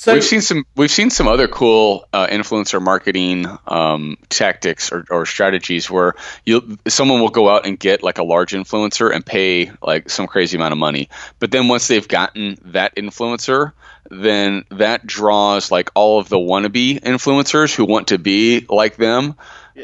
So 0.00 0.14
we've 0.14 0.24
seen 0.24 0.40
some 0.40 0.64
we've 0.76 0.90
seen 0.90 1.10
some 1.10 1.28
other 1.28 1.46
cool 1.46 2.08
uh, 2.10 2.26
influencer 2.28 2.80
marketing 2.80 3.44
um, 3.66 4.16
tactics 4.30 4.92
or, 4.92 5.04
or 5.10 5.26
strategies 5.26 5.90
where 5.90 6.14
you 6.46 6.78
someone 6.88 7.20
will 7.20 7.28
go 7.28 7.50
out 7.50 7.66
and 7.66 7.78
get 7.78 8.02
like 8.02 8.16
a 8.16 8.22
large 8.22 8.52
influencer 8.52 9.14
and 9.14 9.26
pay 9.26 9.70
like 9.82 10.08
some 10.08 10.26
crazy 10.26 10.56
amount 10.56 10.72
of 10.72 10.78
money, 10.78 11.10
but 11.38 11.50
then 11.50 11.68
once 11.68 11.86
they've 11.86 12.08
gotten 12.08 12.56
that 12.64 12.96
influencer, 12.96 13.72
then 14.10 14.64
that 14.70 15.06
draws 15.06 15.70
like 15.70 15.90
all 15.94 16.18
of 16.18 16.30
the 16.30 16.38
wannabe 16.38 16.98
influencers 17.00 17.74
who 17.74 17.84
want 17.84 18.08
to 18.08 18.16
be 18.16 18.64
like 18.70 18.96
them 18.96 19.34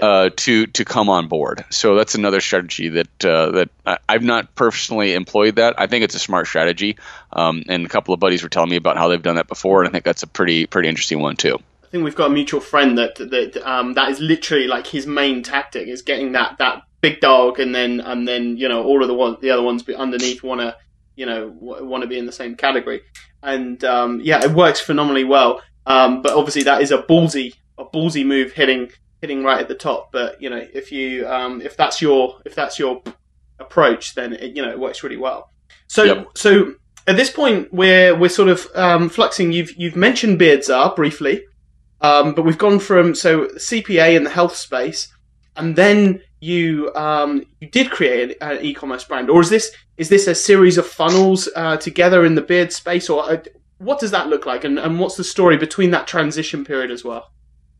uh, 0.03 0.30
to 0.36 0.66
to 0.66 0.84
come 0.84 1.09
on 1.09 1.28
board. 1.28 1.64
So 1.70 1.94
that's 1.94 2.14
another 2.14 2.40
strategy 2.40 2.88
that 2.90 3.24
uh, 3.24 3.51
that 3.53 3.70
I, 3.84 3.99
I've 4.09 4.22
not 4.22 4.55
personally 4.55 5.14
employed. 5.14 5.57
That 5.57 5.74
I 5.78 5.86
think 5.86 6.05
it's 6.05 6.14
a 6.14 6.18
smart 6.18 6.47
strategy, 6.47 6.99
um, 7.32 7.62
and 7.68 7.84
a 7.84 7.88
couple 7.88 8.14
of 8.14 8.20
buddies 8.20 8.42
were 8.42 8.49
telling 8.49 8.70
me 8.70 8.76
about 8.76 8.97
how 8.97 9.09
they've 9.09 9.22
done 9.22 9.36
that 9.36 9.49
before, 9.49 9.80
and 9.82 9.88
I 9.88 9.92
think 9.92 10.05
that's 10.05 10.22
a 10.22 10.26
pretty 10.26 10.66
pretty 10.66 10.88
interesting 10.88 11.20
one 11.20 11.36
too. 11.36 11.59
I 11.84 11.88
think 11.88 12.05
we've 12.05 12.16
got 12.16 12.30
a 12.30 12.34
mutual 12.34 12.61
friend 12.61 12.99
that 12.99 13.16
that 13.16 13.57
um, 13.64 13.94
that 13.94 14.11
is 14.11 14.20
literally 14.20 14.66
like 14.66 14.86
his 14.86 15.07
main 15.07 15.42
tactic 15.42 15.88
is 15.88 16.03
getting 16.03 16.32
that 16.32 16.59
that 16.59 16.82
big 17.01 17.20
dog, 17.20 17.61
and 17.61 17.74
then 17.74 18.01
and 18.01 18.26
then 18.26 18.57
you 18.57 18.68
know 18.68 18.84
all 18.84 19.03
of 19.03 19.09
the 19.09 19.14
one 19.14 19.36
the 19.40 19.51
other 19.51 19.62
ones 19.62 19.88
underneath 19.88 20.42
want 20.42 20.61
to 20.61 20.76
you 21.14 21.26
know 21.26 21.55
want 21.61 22.03
to 22.03 22.09
be 22.09 22.18
in 22.18 22.26
the 22.26 22.32
same 22.32 22.57
category, 22.57 23.03
and 23.42 23.84
um, 23.84 24.20
yeah, 24.22 24.44
it 24.44 24.51
works 24.51 24.80
phenomenally 24.80 25.24
well. 25.24 25.62
Um, 25.86 26.20
but 26.20 26.32
obviously 26.32 26.64
that 26.64 26.82
is 26.82 26.90
a 26.90 26.99
ballsy 26.99 27.55
a 27.78 27.84
ballsy 27.84 28.24
move 28.24 28.53
hitting 28.53 28.90
hitting 29.26 29.42
right 29.44 29.60
at 29.60 29.68
the 29.68 29.74
top. 29.74 30.12
But 30.12 30.40
you 30.40 30.48
know, 30.50 30.64
if 30.72 30.92
you 30.92 31.26
um, 31.28 31.60
if 31.60 31.76
that's 31.76 32.00
your 32.00 32.40
if 32.44 32.54
that's 32.54 32.78
your 32.78 33.02
approach, 33.58 34.14
then 34.14 34.32
it, 34.34 34.56
you 34.56 34.62
know 34.62 34.70
it 34.70 34.78
works 34.78 35.02
really 35.02 35.16
well. 35.16 35.50
So 35.88 36.04
Yep. 36.04 36.28
so 36.34 36.74
at 37.06 37.16
this 37.16 37.30
point, 37.30 37.72
we're 37.72 38.14
we're 38.16 38.28
sort 38.28 38.48
of 38.48 38.66
um, 38.74 39.10
fluxing. 39.10 39.52
You've 39.52 39.72
you've 39.76 39.96
mentioned 39.96 40.38
Beards 40.38 40.70
are 40.70 40.94
briefly, 40.94 41.44
um, 42.00 42.34
but 42.34 42.44
we've 42.44 42.58
gone 42.58 42.78
from 42.78 43.14
so 43.14 43.46
CPA 43.56 44.16
in 44.16 44.24
the 44.24 44.30
health 44.30 44.56
space, 44.56 45.12
and 45.56 45.76
then 45.76 46.22
you 46.40 46.92
um, 46.94 47.44
you 47.60 47.68
did 47.68 47.90
create 47.90 48.36
an 48.40 48.58
e-commerce 48.62 49.04
brand, 49.04 49.30
or 49.30 49.40
is 49.40 49.50
this 49.50 49.72
is 49.96 50.08
this 50.08 50.26
a 50.26 50.34
series 50.34 50.78
of 50.78 50.86
funnels 50.86 51.48
uh, 51.56 51.76
together 51.76 52.24
in 52.24 52.34
the 52.34 52.42
beard 52.42 52.72
space, 52.72 53.08
or 53.08 53.28
uh, 53.30 53.42
what 53.78 53.98
does 53.98 54.10
that 54.10 54.28
look 54.28 54.46
like, 54.46 54.64
and, 54.64 54.78
and 54.78 55.00
what's 55.00 55.16
the 55.16 55.24
story 55.24 55.56
between 55.56 55.90
that 55.90 56.06
transition 56.06 56.64
period 56.64 56.90
as 56.90 57.04
well? 57.04 57.30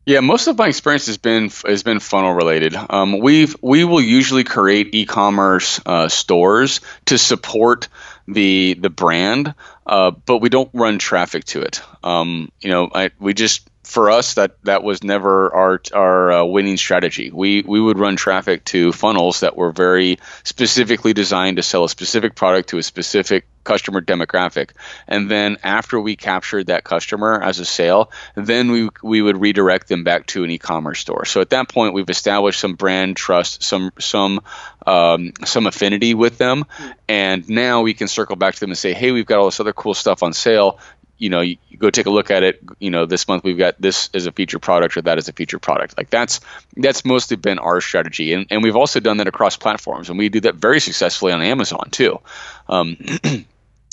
Yeah, 0.07 0.21
most 0.21 0.47
of 0.47 0.57
my 0.57 0.69
experience 0.69 1.07
has 1.07 1.17
been 1.17 1.49
has 1.65 1.83
been 1.83 1.99
funnel 1.99 2.31
related. 2.31 2.73
Um, 2.77 3.19
we've 3.19 3.57
we 3.61 3.83
will 3.83 3.99
usually 3.99 4.45
create 4.45 4.95
e-commerce 4.95 5.81
uh, 5.85 6.07
stores 6.07 6.79
to 7.07 7.17
support 7.17 7.89
the 8.25 8.75
the 8.75 8.89
brand, 8.89 9.53
uh, 9.85 10.11
but 10.11 10.37
we 10.37 10.47
don't 10.47 10.69
run 10.71 10.97
traffic 10.97 11.43
to 11.47 11.61
it. 11.61 11.81
Um, 12.05 12.49
you 12.61 12.69
know, 12.69 12.89
I, 12.95 13.11
we 13.19 13.33
just 13.33 13.69
for 13.87 14.11
us 14.11 14.33
that 14.33 14.61
that 14.63 14.83
was 14.83 15.01
never 15.01 15.53
our 15.53 15.81
our 15.93 16.31
uh, 16.31 16.43
winning 16.43 16.75
strategy. 16.75 17.31
We 17.31 17.61
we 17.61 17.79
would 17.79 17.97
run 17.97 18.17
traffic 18.17 18.65
to 18.65 18.91
funnels 18.91 19.39
that 19.39 19.55
were 19.55 19.71
very 19.71 20.19
specifically 20.43 21.13
designed 21.13 21.55
to 21.55 21.63
sell 21.63 21.85
a 21.85 21.89
specific 21.89 22.35
product 22.35 22.69
to 22.69 22.77
a 22.77 22.83
specific 22.83 23.47
customer 23.63 24.01
demographic, 24.01 24.71
and 25.07 25.31
then 25.31 25.57
after 25.63 25.99
we 25.99 26.15
captured 26.17 26.67
that 26.67 26.83
customer 26.83 27.41
as 27.41 27.59
a 27.59 27.65
sale, 27.65 28.11
then 28.35 28.71
we 28.71 28.89
we 29.01 29.21
would 29.21 29.39
redirect 29.39 29.87
them 29.87 30.03
back 30.03 30.25
to 30.27 30.43
an 30.43 30.51
e-commerce 30.51 30.99
store. 30.99 31.23
So 31.25 31.39
at 31.39 31.51
that 31.51 31.69
point, 31.69 31.93
we've 31.93 32.09
established 32.09 32.59
some 32.59 32.75
brand 32.75 33.15
trust, 33.15 33.63
some 33.63 33.91
some 33.99 34.41
um, 34.85 35.31
some 35.45 35.65
affinity 35.65 36.13
with 36.13 36.37
them, 36.37 36.65
and 37.07 37.47
now 37.49 37.83
we 37.83 37.93
can 37.93 38.09
circle 38.09 38.35
back 38.35 38.55
to 38.55 38.59
them 38.59 38.71
and 38.71 38.77
say, 38.77 38.93
hey, 38.93 39.11
we've 39.11 39.25
got 39.25 39.39
all 39.39 39.45
this 39.45 39.61
other 39.61 39.73
cool 39.73 39.93
stuff 39.93 40.23
on 40.23 40.33
sale 40.33 40.79
you 41.17 41.29
know, 41.29 41.41
you, 41.41 41.57
you 41.69 41.77
go 41.77 41.89
take 41.89 42.05
a 42.05 42.09
look 42.09 42.31
at 42.31 42.43
it. 42.43 42.61
You 42.79 42.89
know, 42.89 43.05
this 43.05 43.27
month 43.27 43.43
we've 43.43 43.57
got 43.57 43.79
this 43.79 44.09
as 44.13 44.25
a 44.25 44.31
feature 44.31 44.59
product 44.59 44.97
or 44.97 45.01
that 45.03 45.17
as 45.17 45.29
a 45.29 45.33
feature 45.33 45.59
product. 45.59 45.97
Like 45.97 46.09
that's 46.09 46.39
that's 46.75 47.05
mostly 47.05 47.37
been 47.37 47.59
our 47.59 47.81
strategy, 47.81 48.33
and 48.33 48.47
and 48.49 48.63
we've 48.63 48.75
also 48.75 48.99
done 48.99 49.17
that 49.17 49.27
across 49.27 49.57
platforms, 49.57 50.09
and 50.09 50.17
we 50.17 50.29
do 50.29 50.41
that 50.41 50.55
very 50.55 50.79
successfully 50.79 51.31
on 51.31 51.41
Amazon 51.41 51.89
too. 51.91 52.19
Um, 52.67 52.97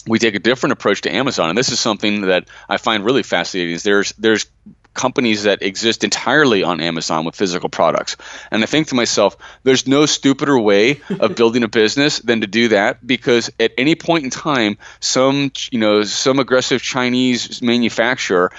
we 0.07 0.19
take 0.19 0.35
a 0.35 0.39
different 0.39 0.73
approach 0.73 1.03
to 1.03 1.15
Amazon, 1.15 1.51
and 1.51 1.59
this 1.59 1.71
is 1.71 1.81
something 1.81 2.23
that 2.23 2.49
I 2.69 2.77
find 2.77 3.05
really 3.05 3.23
fascinating. 3.23 3.75
Is 3.75 3.83
there's 3.83 4.13
there's 4.13 4.47
companies 4.95 5.43
that 5.43 5.63
exist 5.63 6.05
entirely 6.05 6.63
on 6.63 6.81
Amazon 6.81 7.25
with 7.25 7.35
physical 7.35 7.69
products. 7.69 8.17
And 8.51 8.63
I 8.63 8.67
think 8.67 8.89
to 8.89 8.95
myself, 8.95 9.37
there's 9.63 9.87
no 9.87 10.07
stupider 10.07 10.59
way 10.59 11.01
of 11.21 11.35
building 11.37 11.65
a 11.65 11.69
business 11.69 12.21
than 12.21 12.41
to 12.41 12.47
do 12.47 12.69
that 12.69 13.05
because 13.07 13.51
at 13.61 13.73
any 13.77 13.95
point 13.95 14.25
in 14.25 14.31
time, 14.31 14.79
some 15.01 15.53
you 15.71 15.79
know 15.79 16.05
some 16.05 16.39
aggressive 16.39 16.81
Chinese 16.83 17.61
manufacturer 17.63 18.51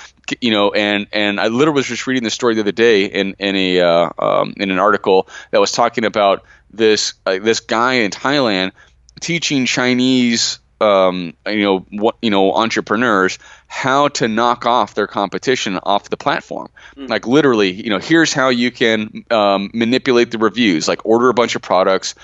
you 0.42 0.52
know, 0.52 0.72
and 0.72 1.08
and 1.14 1.40
I 1.40 1.48
literally 1.48 1.76
was 1.76 1.88
just 1.88 2.08
reading 2.08 2.24
the 2.24 2.32
story 2.32 2.56
the 2.56 2.62
other 2.62 2.72
day 2.72 3.06
in 3.06 3.36
in 3.38 3.56
a 3.56 3.80
uh, 3.80 4.10
um, 4.18 4.54
in 4.58 4.72
an 4.72 4.80
article 4.80 5.28
that 5.52 5.62
was 5.62 5.72
talking 5.72 6.06
about 6.06 6.44
this 6.72 7.14
uh, 7.26 7.38
this 7.40 7.60
guy 7.60 7.94
in 7.96 8.12
Thailand 8.12 8.72
teaching 9.20 9.66
Chinese 9.66 10.60
um, 10.86 11.34
you 11.48 11.64
know 11.64 11.80
what 11.92 12.16
you 12.22 12.30
know 12.30 12.54
entrepreneurs 12.54 13.40
how 13.68 14.08
to 14.10 14.28
knock 14.28 14.66
off 14.66 14.94
their 14.94 15.08
competition 15.08 15.80
off 15.82 16.10
the 16.10 16.18
platform. 16.18 16.70
Like 17.10 17.28
literally 17.28 17.72
you 17.72 17.90
know 17.90 18.00
here's 18.00 18.34
how 18.34 18.50
you 18.50 18.72
can 18.72 19.26
um, 19.32 19.72
manipulate 19.74 20.32
the 20.32 20.38
reviews. 20.38 20.88
Like 20.88 21.06
order 21.06 21.30
a 21.30 21.34
bunch 21.34 21.56
of 21.56 21.62
products 21.62 22.16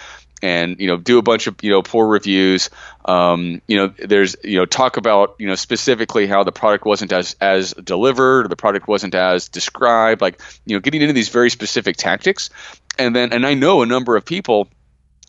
and 0.41 0.80
you 0.80 0.88
know 0.88 0.97
do 0.97 1.18
a 1.18 1.22
bunch 1.22 1.47
of 1.47 1.55
you 1.62 1.72
know 1.72 1.82
poor 1.82 2.07
reviews. 2.07 2.70
Um, 3.05 3.62
you 3.68 3.78
know 3.78 3.93
there's 3.97 4.36
you 4.43 4.57
know 4.57 4.66
talk 4.66 4.97
about 4.97 5.36
you 5.39 5.47
know 5.47 5.55
specifically 5.55 6.28
how 6.28 6.43
the 6.43 6.51
product 6.51 6.86
wasn't 6.86 7.12
as 7.12 7.36
as 7.41 7.74
delivered 7.74 8.45
or 8.45 8.47
the 8.47 8.55
product 8.55 8.88
wasn't 8.88 9.16
as 9.16 9.49
described. 9.49 10.22
Like 10.22 10.41
you 10.66 10.76
know 10.76 10.80
getting 10.80 11.01
into 11.01 11.14
these 11.14 11.30
very 11.30 11.49
specific 11.49 11.97
tactics. 11.97 12.49
And 12.99 13.16
then 13.16 13.32
and 13.32 13.45
i 13.45 13.53
know 13.53 13.82
a 13.82 13.86
number 13.86 14.18
of 14.18 14.26
people 14.26 14.68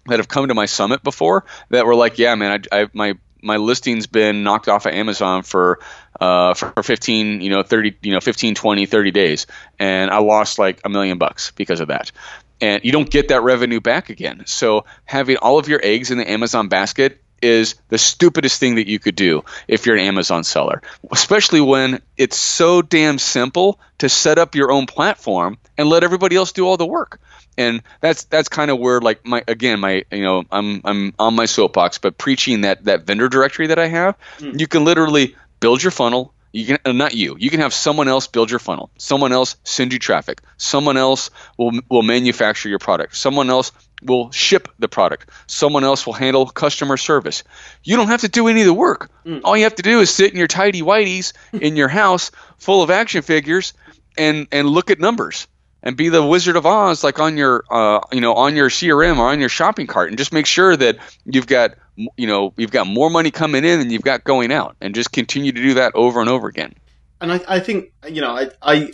that 0.07 0.19
have 0.19 0.29
come 0.29 0.49
to 0.49 0.55
my 0.55 0.67
summit 0.67 1.03
before 1.03 1.45
that 1.71 1.87
were 1.87 1.95
like, 1.95 2.19
yeah, 2.19 2.35
man, 2.35 2.65
I, 2.73 2.83
I 2.83 2.89
my 2.93 3.15
my 3.43 3.57
listing's 3.57 4.07
been 4.07 4.45
knocked 4.45 4.69
off 4.69 4.87
of 4.87 4.93
Amazon 4.95 5.43
for 5.43 5.81
uh, 6.21 6.55
for 6.55 6.83
15, 6.83 7.41
you 7.41 7.51
know, 7.51 7.63
30, 7.63 7.97
you 8.03 8.13
know, 8.13 8.21
15, 8.21 8.55
20, 8.55 8.87
30 8.87 9.11
days, 9.11 9.47
and 9.79 10.11
I 10.11 10.19
lost 10.19 10.59
like 10.59 10.81
a 10.85 10.89
million 10.89 11.19
bucks 11.19 11.51
because 11.51 11.81
of 11.81 11.89
that. 11.89 12.13
And 12.61 12.85
you 12.85 12.93
don't 12.93 13.11
get 13.11 13.29
that 13.29 13.43
revenue 13.43 13.81
back 13.81 14.09
again. 14.09 14.45
So 14.47 14.85
having 15.05 15.37
all 15.39 15.59
of 15.59 15.69
your 15.69 15.81
eggs 15.83 16.13
in 16.13 16.19
the 16.19 16.31
Amazon 16.31 16.69
basket 16.69 17.21
is 17.43 17.75
the 17.89 17.99
stupidest 17.99 18.59
thing 18.61 18.77
that 18.77 18.89
you 18.89 18.99
could 18.99 19.17
do 19.17 19.45
if 19.69 19.85
you're 19.85 19.97
an 19.97 20.03
Amazon 20.03 20.45
seller, 20.45 20.83
especially 21.11 21.61
when 21.61 22.01
it's 22.17 22.37
so 22.37 22.83
damn 22.83 23.19
simple 23.19 23.79
to 23.99 24.09
set 24.09 24.39
up 24.39 24.55
your 24.55 24.71
own 24.73 24.87
platform 24.87 25.59
and 25.77 25.89
let 25.89 26.05
everybody 26.05 26.37
else 26.37 26.53
do 26.53 26.67
all 26.67 26.77
the 26.77 26.87
work 26.87 27.21
and 27.59 27.83
that's 28.01 28.25
that's 28.25 28.49
kind 28.49 28.71
of 28.71 28.79
where 28.79 29.01
like 29.01 29.27
my 29.27 29.45
again 29.47 29.81
my 29.81 30.05
you 30.11 30.23
know 30.23 30.45
I'm 30.51 30.81
I'm 30.85 31.15
on 31.19 31.35
my 31.35 31.47
soapbox, 31.47 31.99
but 31.99 32.17
preaching 32.17 32.63
that 32.63 32.85
that 32.85 33.05
vendor 33.05 33.29
directory 33.29 33.67
that 33.69 33.79
I 33.79 33.89
have, 33.89 34.17
you 34.59 34.67
can 34.67 34.85
literally 34.85 35.37
build 35.61 35.83
your 35.83 35.91
funnel, 35.91 36.33
You 36.53 36.67
can 36.67 36.79
uh, 36.85 36.93
not 36.93 37.15
you. 37.15 37.37
You 37.39 37.51
can 37.51 37.61
have 37.61 37.73
someone 37.75 38.09
else 38.09 38.27
build 38.27 38.51
your 38.51 38.59
funnel. 38.59 38.91
Someone 38.99 39.33
else 39.33 39.57
send 39.65 39.93
you 39.93 39.99
traffic. 39.99 40.41
Someone 40.57 40.97
else 40.97 41.31
will 41.59 41.73
will 41.89 42.03
manufacture 42.03 42.69
your 42.69 42.79
product. 42.79 43.17
Someone 43.17 43.51
else 43.51 43.73
will 44.05 44.31
ship 44.31 44.69
the 44.79 44.89
product. 44.89 45.31
Someone 45.47 45.85
else 45.85 46.07
will 46.07 46.13
handle 46.13 46.47
customer 46.47 46.97
service. 46.97 47.45
You 47.85 47.97
don't 47.97 48.09
have 48.09 48.23
to 48.23 48.29
do 48.29 48.49
any 48.49 48.61
of 48.61 48.67
the 48.67 48.75
work. 48.75 49.11
Mm. 49.25 49.43
All 49.45 49.57
you 49.57 49.65
have 49.65 49.77
to 49.77 49.83
do 49.83 50.01
is 50.01 50.11
sit 50.11 50.33
in 50.33 50.39
your 50.39 50.49
tidy 50.49 50.83
whities 50.83 51.33
in 51.53 51.77
your 51.77 51.89
house 51.89 52.31
full 52.59 52.83
of 52.83 52.91
action 52.91 53.23
figures 53.23 53.75
and 54.19 54.47
and 54.53 54.69
look 54.69 54.91
at 54.91 54.99
numbers 54.99 55.47
and 55.83 55.97
be 55.97 56.09
the 56.09 56.25
Wizard 56.25 56.57
of 56.57 56.65
Oz, 56.65 57.03
like 57.03 57.19
on 57.19 57.37
your, 57.37 57.65
uh, 57.71 58.01
you 58.13 58.21
know, 58.21 58.35
on 58.35 58.55
your 58.55 58.69
CRM 58.69 59.19
or 59.19 59.29
on 59.29 59.41
your 59.41 59.49
shopping 59.49 59.87
cart, 59.87 60.09
and 60.09 60.19
just 60.19 60.33
make 60.33 60.47
sure 60.47 60.77
that 60.77 60.99
you've 61.25 61.47
got, 61.47 61.75
you 61.97 62.27
know, 62.27 62.53
you've 62.57 62.71
got 62.71 62.87
more 62.87 63.11
money 63.11 63.31
coming 63.31 63.65
in 63.65 63.81
than 63.81 63.91
you've 63.91 64.03
got 64.03 64.23
going 64.25 64.53
out, 64.53 64.77
and 64.81 64.95
just 64.95 65.13
continue 65.13 65.51
to 65.51 65.61
do 65.61 65.75
that 65.75 65.95
over 65.95 66.21
and 66.21 66.29
over 66.29 66.47
again. 66.47 66.75
And 67.21 67.33
I, 67.33 67.41
I 67.49 67.61
think, 67.61 67.93
you 68.09 68.21
know, 68.21 68.31
I, 68.31 68.51
I, 68.63 68.93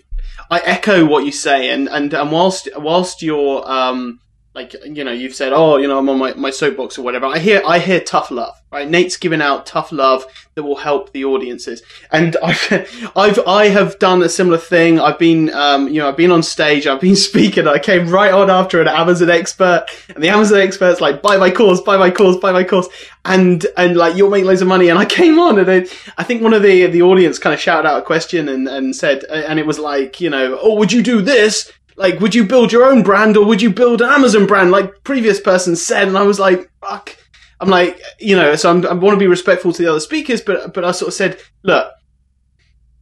I 0.51 0.61
echo 0.61 1.05
what 1.05 1.25
you 1.25 1.33
say, 1.33 1.71
and 1.71 1.89
and, 1.89 2.13
and 2.15 2.33
whilst 2.33 2.69
whilst 2.77 3.23
you're, 3.23 3.71
um, 3.71 4.21
like 4.55 4.75
you 4.85 5.05
know 5.05 5.13
you've 5.13 5.35
said 5.35 5.53
oh 5.53 5.77
you 5.77 5.87
know 5.87 5.99
i'm 5.99 6.09
on 6.09 6.19
my, 6.19 6.33
my 6.35 6.51
soapbox 6.51 6.99
or 6.99 7.03
whatever. 7.03 7.27
I 7.27 7.39
hear 7.39 7.63
i 7.67 7.79
hear 7.79 8.01
tough 8.01 8.31
love 8.31 8.59
right? 8.71 8.89
Nate's 8.89 9.17
giving 9.17 9.41
out 9.41 9.67
tough 9.67 9.93
love 9.93 10.27
that 10.55 10.63
will 10.63 10.77
help 10.77 11.13
the 11.13 11.25
audiences. 11.25 11.83
And 12.11 12.37
i've 12.43 13.13
i've 13.17 13.39
i 13.47 13.69
have 13.69 13.99
done 13.99 14.23
a 14.23 14.29
similar 14.29 14.59
thing. 14.59 15.01
I've 15.01 15.19
been 15.19 15.53
um 15.55 15.89
you 15.89 16.01
know 16.01 16.09
i've 16.09 16.17
been 16.17 16.31
on 16.31 16.43
stage 16.43 16.87
i've 16.87 17.01
been 17.01 17.17
speaking 17.29 17.67
i 17.67 17.79
came 17.79 18.09
right 18.09 18.33
on 18.33 18.51
after 18.51 18.81
an 18.81 18.89
amazon 18.89 19.31
expert 19.31 19.87
and 20.15 20.23
the 20.23 20.29
amazon 20.29 20.61
expert's 20.61 21.01
like 21.01 21.23
buy 21.23 21.37
my 21.37 21.51
course 21.51 21.81
buy 21.81 21.97
my 21.97 22.11
course 22.11 22.37
buy 22.37 22.53
my 22.53 22.65
course. 22.65 22.89
And 23.25 23.67
and 23.77 23.97
like 23.97 24.17
you'll 24.17 24.31
make 24.31 24.45
loads 24.45 24.63
of 24.63 24.69
money. 24.69 24.89
And 24.89 24.99
i 24.99 25.05
came 25.19 25.39
on 25.39 25.59
and 25.59 25.69
it, 25.69 25.97
i 26.19 26.25
think 26.25 26.43
one 26.43 26.55
of 26.55 26.63
the 26.63 26.87
the 26.87 27.03
audience 27.03 27.39
kind 27.39 27.55
of 27.55 27.61
shouted 27.61 27.89
out 27.89 27.99
a 27.99 28.03
question 28.03 28.49
and 28.49 28.69
and 28.69 28.95
said 28.95 29.25
and 29.25 29.59
it 29.59 29.67
was 29.67 29.79
like 29.79 30.21
you 30.21 30.31
know 30.31 30.59
oh 30.63 30.75
would 30.75 30.93
you 30.93 31.03
do 31.03 31.23
this 31.23 31.73
like, 31.99 32.21
would 32.21 32.35
you 32.35 32.45
build 32.45 32.73
your 32.73 32.85
own 32.85 33.03
brand 33.03 33.37
or 33.37 33.45
would 33.45 33.61
you 33.61 33.71
build 33.71 34.01
an 34.01 34.09
Amazon 34.09 34.47
brand 34.47 34.71
like 34.71 35.05
previous 35.05 35.41
person 35.41 35.77
said? 35.77 36.09
And 36.09 36.17
I 36.17 36.23
was 36.23 36.39
like, 36.39 36.71
fuck. 36.81 37.17
I'm 37.61 37.69
like, 37.69 38.01
you 38.21 38.37
know, 38.37 38.55
so 38.55 38.71
I'm, 38.71 38.87
i 38.87 38.93
want 38.93 39.17
to 39.17 39.19
be 39.19 39.27
respectful 39.27 39.73
to 39.73 39.83
the 39.83 39.91
other 39.91 40.01
speakers, 40.01 40.41
but 40.41 40.73
but 40.73 40.85
I 40.85 40.93
sort 40.93 41.09
of 41.09 41.15
said, 41.15 41.41
look, 41.65 41.93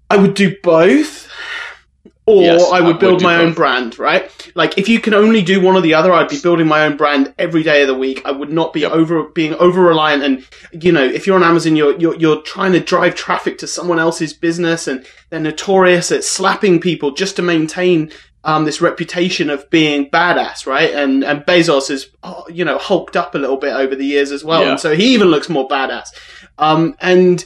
I 0.09 0.17
would 0.17 0.35
do 0.35 0.57
both, 0.63 1.29
or 2.25 2.43
yes, 2.43 2.73
I 2.73 2.81
would 2.81 2.99
build 2.99 3.15
would 3.15 3.23
my 3.23 3.37
both. 3.37 3.47
own 3.49 3.53
brand, 3.53 3.99
right? 3.99 4.53
Like, 4.55 4.79
if 4.79 4.89
you 4.89 4.99
can 4.99 5.13
only 5.13 5.43
do 5.43 5.61
one 5.61 5.77
or 5.77 5.83
the 5.83 5.95
other, 5.95 6.13
I'd 6.13 6.29
be 6.29 6.41
building 6.41 6.67
my 6.67 6.87
own 6.87 6.97
brand 6.97 7.35
every 7.39 7.63
day 7.63 7.83
of 7.83 7.89
the 7.89 7.95
week. 7.95 8.23
I 8.25 8.31
would 8.31 8.51
not 8.51 8.73
be 8.73 8.81
yep. 8.81 8.93
over 8.93 9.25
being 9.25 9.55
over 9.55 9.83
reliant, 9.83 10.23
and 10.23 10.47
you 10.85 10.91
know, 10.91 11.05
if 11.05 11.27
you're 11.27 11.37
on 11.37 11.43
Amazon, 11.43 11.77
you're, 11.77 11.99
you're 11.99 12.17
you're 12.17 12.43
trying 12.43 12.73
to 12.73 12.81
drive 12.81 13.15
traffic 13.15 13.59
to 13.59 13.67
someone 13.67 13.99
else's 13.99 14.33
business, 14.33 14.89
and 14.89 15.05
they're 15.29 15.39
notorious 15.39 16.11
at 16.11 16.25
slapping 16.25 16.81
people 16.81 17.11
just 17.11 17.37
to 17.37 17.43
maintain 17.43 18.11
um, 18.47 18.65
this 18.65 18.81
reputation 18.81 19.51
of 19.51 19.69
being 19.71 20.09
badass, 20.09 20.67
right? 20.67 20.95
And 20.95 21.25
and 21.25 21.41
Bezos 21.41 21.91
is 21.91 22.09
oh, 22.23 22.47
you 22.49 22.65
know 22.65 22.79
hulked 22.79 23.17
up 23.17 23.35
a 23.35 23.39
little 23.39 23.57
bit 23.57 23.75
over 23.75 23.97
the 23.97 24.07
years 24.07 24.31
as 24.31 24.45
well, 24.45 24.63
yeah. 24.63 24.71
and 24.71 24.81
so 24.81 24.95
he 24.95 25.13
even 25.15 25.29
looks 25.29 25.49
more 25.49 25.69
badass. 25.69 26.09
Um, 26.57 26.97
and 27.01 27.45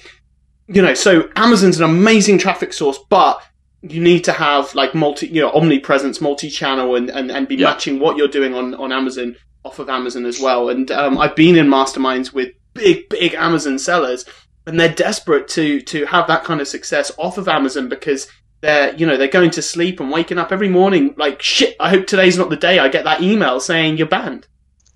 you 0.69 0.83
know, 0.83 0.93
so 0.93 1.29
Amazon's 1.35 1.81
an 1.81 1.85
amazing 1.85 2.37
traffic 2.39 2.75
source, 2.75 2.99
but 3.09 3.43
you 3.83 4.01
need 4.01 4.25
to 4.25 4.33
have 4.33 4.75
like 4.75 4.95
multi, 4.95 5.27
you 5.27 5.41
know, 5.41 5.51
omnipresence, 5.53 6.21
multi-channel, 6.21 6.95
and 6.95 7.09
and, 7.09 7.31
and 7.31 7.49
be 7.49 7.57
yeah. 7.57 7.69
matching 7.69 7.99
what 7.99 8.19
you're 8.19 8.29
doing 8.29 8.55
on 8.55 8.75
on 8.75 8.93
Amazon 8.93 9.37
off 9.65 9.79
of 9.79 9.89
Amazon 9.89 10.27
as 10.27 10.39
well. 10.39 10.69
And 10.69 10.91
um, 10.91 11.17
I've 11.17 11.35
been 11.35 11.57
in 11.57 11.67
masterminds 11.67 12.35
with 12.35 12.53
big 12.75 13.09
big 13.09 13.33
Amazon 13.33 13.79
sellers, 13.79 14.27
and 14.67 14.79
they're 14.79 14.95
desperate 14.95 15.49
to 15.49 15.81
to 15.81 16.05
have 16.05 16.27
that 16.27 16.45
kind 16.45 16.61
of 16.61 16.69
success 16.69 17.11
off 17.17 17.39
of 17.39 17.49
Amazon 17.49 17.89
because 17.89 18.29
they're 18.61 18.95
you 18.95 19.07
know 19.07 19.17
they're 19.17 19.29
going 19.29 19.51
to 19.53 19.63
sleep 19.63 20.01
and 20.01 20.11
waking 20.11 20.39
up 20.39 20.53
every 20.53 20.69
morning 20.69 21.15
like 21.17 21.43
shit. 21.43 21.77
I 21.81 21.91
hope 21.91 22.07
today's 22.07 22.37
not 22.37 22.51
the 22.51 22.57
day 22.57 22.79
I 22.79 22.89
get 22.89 23.05
that 23.05 23.23
email 23.23 23.61
saying 23.61 23.99
you're 23.99 24.07
banned. 24.07 24.47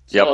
Yep. 0.09 0.27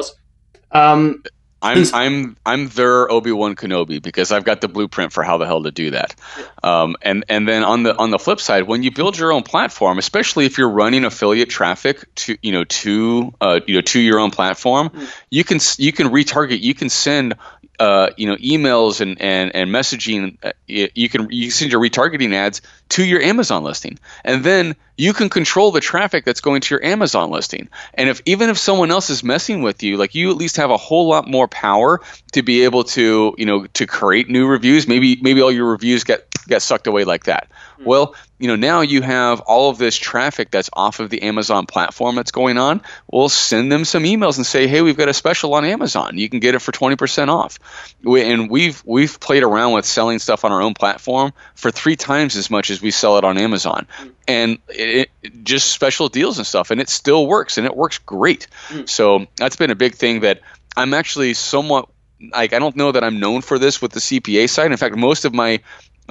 Um, 0.72 1.24
I'm 1.62 1.86
I'm 1.94 2.38
I'm 2.44 2.68
their 2.70 3.12
Obi 3.12 3.32
Wan 3.32 3.56
Kenobi 3.56 4.02
because 4.02 4.32
I've 4.32 4.44
got 4.44 4.62
the 4.62 4.68
blueprint 4.68 5.14
for 5.14 5.24
how 5.24 5.38
the 5.38 5.46
hell 5.46 5.62
to 5.64 5.72
do 5.72 5.92
that. 5.92 6.16
Um, 6.64 6.96
and 7.04 7.24
and 7.30 7.48
then 7.48 7.64
on 7.64 7.84
the 7.84 7.96
on 7.96 8.10
the 8.10 8.18
flip 8.18 8.40
side, 8.40 8.64
when 8.64 8.82
you 8.82 8.92
build 8.92 9.18
your 9.18 9.32
own 9.32 9.44
platform, 9.44 10.00
especially 10.00 10.46
if 10.46 10.58
you're 10.58 10.70
running 10.70 11.06
affiliate 11.06 11.50
traffic 11.50 12.14
to 12.16 12.38
you 12.42 12.52
know 12.52 12.64
to 12.64 13.34
uh, 13.40 13.60
you 13.68 13.76
know 13.76 13.82
to 13.82 14.00
your 14.00 14.20
own 14.20 14.32
platform, 14.32 14.90
mm. 14.90 15.14
you 15.30 15.44
can 15.44 15.60
you 15.78 15.92
can 15.92 16.08
retarget. 16.08 16.62
You 16.62 16.74
can 16.74 16.90
send 16.90 17.36
uh, 17.82 18.12
you 18.16 18.28
know 18.28 18.36
emails 18.36 19.02
and 19.02 19.20
and 19.20 19.56
and 19.56 19.72
messaging 19.72 20.38
uh, 20.44 20.52
you 20.68 21.10
can 21.10 21.32
you 21.32 21.46
can 21.46 21.52
send 21.52 21.72
your 21.72 21.82
retargeting 21.82 22.32
ads 22.36 22.62
to 22.90 23.04
your 23.04 23.20
Amazon 23.22 23.64
listing. 23.64 23.98
And 24.24 24.44
then 24.44 24.76
you 24.98 25.14
can 25.14 25.30
control 25.30 25.72
the 25.72 25.82
traffic 25.82 26.24
that's 26.24 26.42
going 26.42 26.62
to 26.62 26.76
your 26.76 26.86
Amazon 26.86 27.32
listing. 27.32 27.70
And 27.96 28.08
if 28.08 28.22
even 28.26 28.52
if 28.52 28.60
someone 28.60 28.92
else 28.92 29.10
is 29.10 29.24
messing 29.24 29.64
with 29.64 29.82
you 29.82 29.98
like 29.98 30.14
you 30.14 30.30
at 30.30 30.38
least 30.38 30.58
have 30.58 30.70
a 30.70 30.78
whole 30.78 31.08
lot 31.08 31.28
more 31.28 31.48
power 31.48 32.02
to 32.34 32.44
be 32.44 32.66
able 32.66 32.84
to 32.84 33.34
you 33.36 33.48
know 33.48 33.66
to 33.66 33.88
create 33.88 34.30
new 34.30 34.46
reviews. 34.46 34.88
Maybe 34.88 35.18
maybe 35.20 35.42
all 35.42 35.52
your 35.52 35.72
reviews 35.72 36.04
get 36.04 36.28
get 36.48 36.62
sucked 36.62 36.86
away 36.86 37.04
like 37.04 37.24
that. 37.24 37.50
Mm-hmm. 37.50 37.86
well 37.86 38.16
you 38.42 38.48
know 38.48 38.56
now 38.56 38.82
you 38.82 39.02
have 39.02 39.40
all 39.42 39.70
of 39.70 39.78
this 39.78 39.96
traffic 39.96 40.50
that's 40.50 40.70
off 40.74 41.00
of 41.00 41.10
the 41.10 41.22
Amazon 41.22 41.68
platform 41.68 42.16
that's 42.16 42.32
going 42.32 42.58
on. 42.58 42.82
We'll 43.12 43.30
send 43.30 43.72
them 43.72 43.86
some 43.86 44.04
emails 44.04 44.38
and 44.38 44.46
say, 44.46 44.68
hey, 44.68 44.82
we've 44.82 44.98
got 44.98 45.10
a 45.10 45.14
special 45.14 45.54
on 45.54 45.64
Amazon. 45.64 46.18
You 46.18 46.28
can 46.28 46.40
get 46.40 46.56
it 46.56 46.60
for 46.60 46.72
twenty 46.72 46.96
percent 46.96 47.30
off. 47.30 47.60
We, 48.04 48.24
and 48.24 48.50
we've 48.50 48.82
we've 48.84 49.20
played 49.20 49.44
around 49.44 49.74
with 49.74 49.86
selling 49.86 50.18
stuff 50.18 50.44
on 50.44 50.52
our 50.52 50.62
own 50.62 50.74
platform 50.74 51.34
for 51.54 51.70
three 51.70 51.96
times 51.96 52.36
as 52.36 52.50
much 52.50 52.72
as 52.72 52.82
we 52.82 52.90
sell 52.90 53.18
it 53.18 53.24
on 53.24 53.38
Amazon, 53.38 53.88
mm. 54.00 54.12
and 54.28 54.58
it, 54.70 55.12
it, 55.22 55.44
just 55.44 55.70
special 55.70 56.10
deals 56.10 56.40
and 56.40 56.48
stuff, 56.48 56.72
and 56.72 56.82
it 56.82 56.90
still 56.90 57.28
works 57.28 57.60
and 57.60 57.68
it 57.68 57.76
works 57.76 58.00
great. 58.00 58.48
Mm. 58.70 58.90
So 58.90 59.28
that's 59.36 59.56
been 59.56 59.70
a 59.70 59.76
big 59.76 59.94
thing 59.94 60.22
that 60.22 60.42
I'm 60.76 60.96
actually 60.96 61.36
somewhat 61.36 61.90
like 62.34 62.54
I 62.54 62.60
don't 62.60 62.76
know 62.76 62.92
that 62.92 63.04
I'm 63.04 63.20
known 63.20 63.42
for 63.42 63.60
this 63.60 63.82
with 63.82 63.92
the 63.92 64.00
CPA 64.00 64.50
side. 64.50 64.72
In 64.72 64.78
fact, 64.78 64.96
most 64.96 65.26
of 65.26 65.34
my 65.34 65.62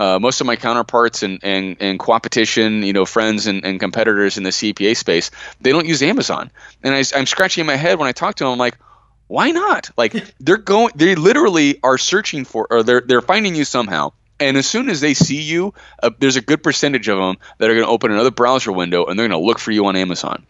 uh, 0.00 0.18
most 0.18 0.40
of 0.40 0.46
my 0.46 0.56
counterparts 0.56 1.22
and, 1.22 1.40
and, 1.42 1.76
and 1.78 2.00
competition, 2.00 2.82
you 2.82 2.94
know, 2.94 3.04
friends 3.04 3.46
and, 3.46 3.66
and 3.66 3.78
competitors 3.78 4.38
in 4.38 4.44
the 4.44 4.50
CPA 4.50 4.96
space, 4.96 5.30
they 5.60 5.72
don't 5.72 5.86
use 5.86 6.02
Amazon. 6.02 6.50
And 6.82 6.94
I, 6.94 7.04
I'm 7.14 7.26
scratching 7.26 7.66
my 7.66 7.76
head 7.76 7.98
when 7.98 8.08
I 8.08 8.12
talk 8.12 8.36
to 8.36 8.44
them. 8.44 8.54
I'm 8.54 8.58
like, 8.58 8.78
why 9.26 9.50
not? 9.50 9.90
Like 9.98 10.14
they're 10.40 10.56
going, 10.56 10.92
they 10.94 11.16
literally 11.16 11.80
are 11.82 11.98
searching 11.98 12.46
for, 12.46 12.66
or 12.70 12.82
they're 12.82 13.02
they're 13.02 13.20
finding 13.20 13.54
you 13.54 13.66
somehow. 13.66 14.12
And 14.40 14.56
as 14.56 14.66
soon 14.66 14.88
as 14.88 15.02
they 15.02 15.12
see 15.12 15.42
you, 15.42 15.74
uh, 16.02 16.08
there's 16.18 16.36
a 16.36 16.40
good 16.40 16.62
percentage 16.62 17.08
of 17.08 17.18
them 17.18 17.36
that 17.58 17.68
are 17.68 17.74
going 17.74 17.84
to 17.84 17.92
open 17.92 18.10
another 18.10 18.30
browser 18.30 18.72
window 18.72 19.04
and 19.04 19.18
they're 19.18 19.28
going 19.28 19.38
to 19.38 19.46
look 19.46 19.58
for 19.58 19.70
you 19.70 19.84
on 19.84 19.96
Amazon 19.96 20.46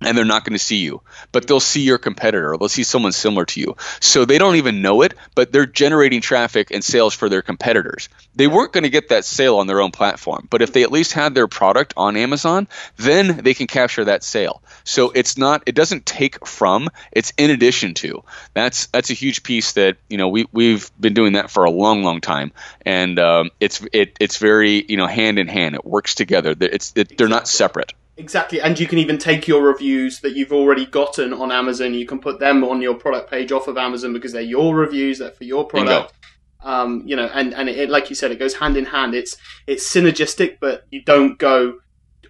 and 0.00 0.16
they're 0.16 0.24
not 0.24 0.44
going 0.44 0.54
to 0.54 0.64
see 0.64 0.78
you 0.78 1.02
but 1.32 1.46
they'll 1.46 1.60
see 1.60 1.82
your 1.82 1.98
competitor 1.98 2.56
they'll 2.58 2.68
see 2.68 2.84
someone 2.84 3.12
similar 3.12 3.44
to 3.44 3.60
you. 3.60 3.76
So 4.00 4.24
they 4.24 4.38
don't 4.38 4.56
even 4.56 4.82
know 4.82 5.02
it 5.02 5.14
but 5.34 5.52
they're 5.52 5.66
generating 5.66 6.20
traffic 6.20 6.70
and 6.70 6.82
sales 6.82 7.14
for 7.14 7.28
their 7.28 7.42
competitors. 7.42 8.08
They 8.34 8.46
weren't 8.46 8.72
going 8.72 8.84
to 8.84 8.90
get 8.90 9.08
that 9.08 9.24
sale 9.24 9.58
on 9.58 9.66
their 9.66 9.80
own 9.80 9.90
platform 9.90 10.46
but 10.50 10.62
if 10.62 10.72
they 10.72 10.82
at 10.82 10.92
least 10.92 11.12
had 11.12 11.34
their 11.34 11.48
product 11.48 11.94
on 11.96 12.16
amazon 12.16 12.68
then 12.96 13.38
they 13.38 13.54
can 13.54 13.66
capture 13.66 14.04
that 14.04 14.22
sale. 14.22 14.62
So 14.84 15.10
it's 15.10 15.36
not 15.36 15.62
it 15.66 15.74
doesn't 15.74 16.06
take 16.06 16.46
from 16.46 16.88
it's 17.12 17.32
in 17.36 17.50
addition 17.50 17.94
to. 17.94 18.24
That's 18.54 18.86
that's 18.86 19.10
a 19.10 19.14
huge 19.14 19.42
piece 19.42 19.72
that 19.72 19.96
you 20.08 20.18
know 20.18 20.28
we, 20.28 20.46
we've 20.52 20.90
been 21.00 21.14
doing 21.14 21.34
that 21.34 21.50
for 21.50 21.64
a 21.64 21.70
long 21.70 22.02
long 22.02 22.20
time. 22.20 22.52
And 22.84 23.18
um, 23.18 23.50
it's 23.60 23.84
it, 23.92 24.16
it's 24.20 24.38
very 24.38 24.84
you 24.88 24.96
know 24.96 25.06
hand 25.06 25.38
in 25.38 25.48
hand. 25.48 25.74
It 25.74 25.84
works 25.84 26.14
together. 26.14 26.54
It's 26.58 26.92
it, 26.96 27.16
they're 27.16 27.28
not 27.28 27.48
separate 27.48 27.92
Exactly, 28.18 28.60
and 28.60 28.78
you 28.78 28.88
can 28.88 28.98
even 28.98 29.16
take 29.16 29.46
your 29.46 29.62
reviews 29.62 30.18
that 30.20 30.34
you've 30.34 30.52
already 30.52 30.84
gotten 30.84 31.32
on 31.32 31.52
Amazon. 31.52 31.94
You 31.94 32.04
can 32.04 32.18
put 32.18 32.40
them 32.40 32.64
on 32.64 32.82
your 32.82 32.94
product 32.94 33.30
page 33.30 33.52
off 33.52 33.68
of 33.68 33.78
Amazon 33.78 34.12
because 34.12 34.32
they're 34.32 34.42
your 34.42 34.74
reviews. 34.74 35.20
They're 35.20 35.30
for 35.30 35.44
your 35.44 35.64
product. 35.64 36.12
Um, 36.60 37.04
you 37.06 37.14
know, 37.14 37.30
and 37.32 37.54
and 37.54 37.68
it, 37.68 37.88
like 37.88 38.10
you 38.10 38.16
said, 38.16 38.32
it 38.32 38.40
goes 38.40 38.54
hand 38.54 38.76
in 38.76 38.86
hand. 38.86 39.14
It's 39.14 39.36
it's 39.68 39.88
synergistic, 39.88 40.58
but 40.60 40.84
you 40.90 41.00
don't 41.04 41.38
go 41.38 41.78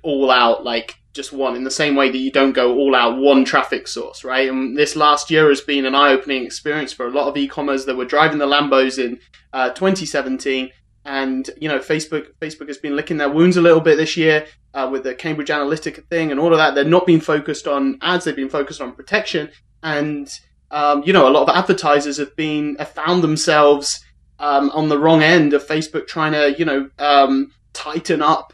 all 0.03 0.30
out 0.30 0.62
like 0.62 0.97
just 1.14 1.32
one. 1.32 1.57
In 1.57 1.64
the 1.64 1.70
same 1.70 1.97
way 1.97 2.11
that 2.11 2.18
you 2.18 2.30
don't 2.30 2.53
go 2.53 2.76
all 2.76 2.95
out 2.95 3.18
one 3.18 3.47
traffic 3.47 3.89
source, 3.89 4.24
right? 4.24 4.47
And 4.47 4.76
this 4.76 4.95
last 4.95 5.30
year 5.30 5.49
has 5.49 5.62
been 5.62 5.86
an 5.86 5.95
eye-opening 5.95 6.45
experience 6.45 6.93
for 6.93 7.07
a 7.07 7.11
lot 7.11 7.28
of 7.28 7.36
e-commerce 7.39 7.86
that 7.86 7.97
were 7.97 8.05
driving 8.05 8.39
the 8.39 8.47
Lambos 8.47 9.03
in 9.03 9.20
uh, 9.55 9.70
2017 9.70 10.68
and 11.09 11.48
you 11.59 11.68
know 11.68 11.78
Facebook 11.78 12.26
Facebook 12.38 12.68
has 12.68 12.76
been 12.76 12.94
licking 12.94 13.16
their 13.16 13.30
wounds 13.30 13.56
a 13.56 13.62
little 13.62 13.80
bit 13.80 13.96
this 13.96 14.16
year 14.16 14.46
uh, 14.74 14.88
with 14.92 15.04
the 15.04 15.14
Cambridge 15.14 15.48
Analytica 15.48 16.06
thing 16.09 16.30
and 16.30 16.38
all 16.38 16.52
of 16.52 16.59
that. 16.59 16.74
They're 16.74 16.84
not 16.84 17.06
being 17.06 17.20
focused 17.20 17.66
on 17.66 17.98
ads; 18.02 18.24
they've 18.24 18.36
been 18.36 18.50
focused 18.50 18.82
on 18.82 18.92
protection. 18.92 19.50
And 19.82 20.30
um, 20.70 21.02
you 21.04 21.14
know, 21.14 21.26
a 21.26 21.30
lot 21.30 21.48
of 21.48 21.56
advertisers 21.56 22.18
have 22.18 22.36
been 22.36 22.76
have 22.76 22.90
found 22.90 23.24
themselves 23.24 24.04
um, 24.38 24.70
on 24.70 24.90
the 24.90 24.98
wrong 24.98 25.22
end 25.22 25.54
of 25.54 25.66
Facebook 25.66 26.06
trying 26.06 26.32
to 26.32 26.54
you 26.59 26.66
know 26.66 26.90
um, 26.98 27.52
tighten 27.72 28.22
up. 28.22 28.52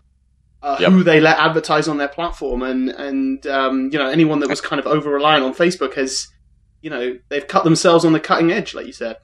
Uh, 0.63 0.79
yep. 0.81 0.93
Who 0.93 1.03
they 1.03 1.21
let 1.21 1.37
advertise 1.39 1.89
on 1.89 1.99
their 1.99 2.09
platform, 2.09 2.63
and 2.63 2.89
and 2.89 3.47
um, 3.49 3.91
you 3.93 3.99
know 3.99 4.09
anyone 4.09 4.39
that 4.41 4.49
was 4.49 4.61
kind 4.61 4.79
of 4.79 4.87
over 4.87 5.11
reliant 5.11 5.45
on 5.45 5.55
Facebook 5.55 5.95
has, 5.95 6.29
you 6.81 6.89
know, 6.89 7.19
they've 7.29 7.47
cut 7.47 7.65
themselves 7.65 8.03
on 8.07 8.15
the 8.15 8.21
cutting 8.21 8.51
edge, 8.51 8.75
like 8.75 8.87
you 8.87 8.93
said. 8.93 9.17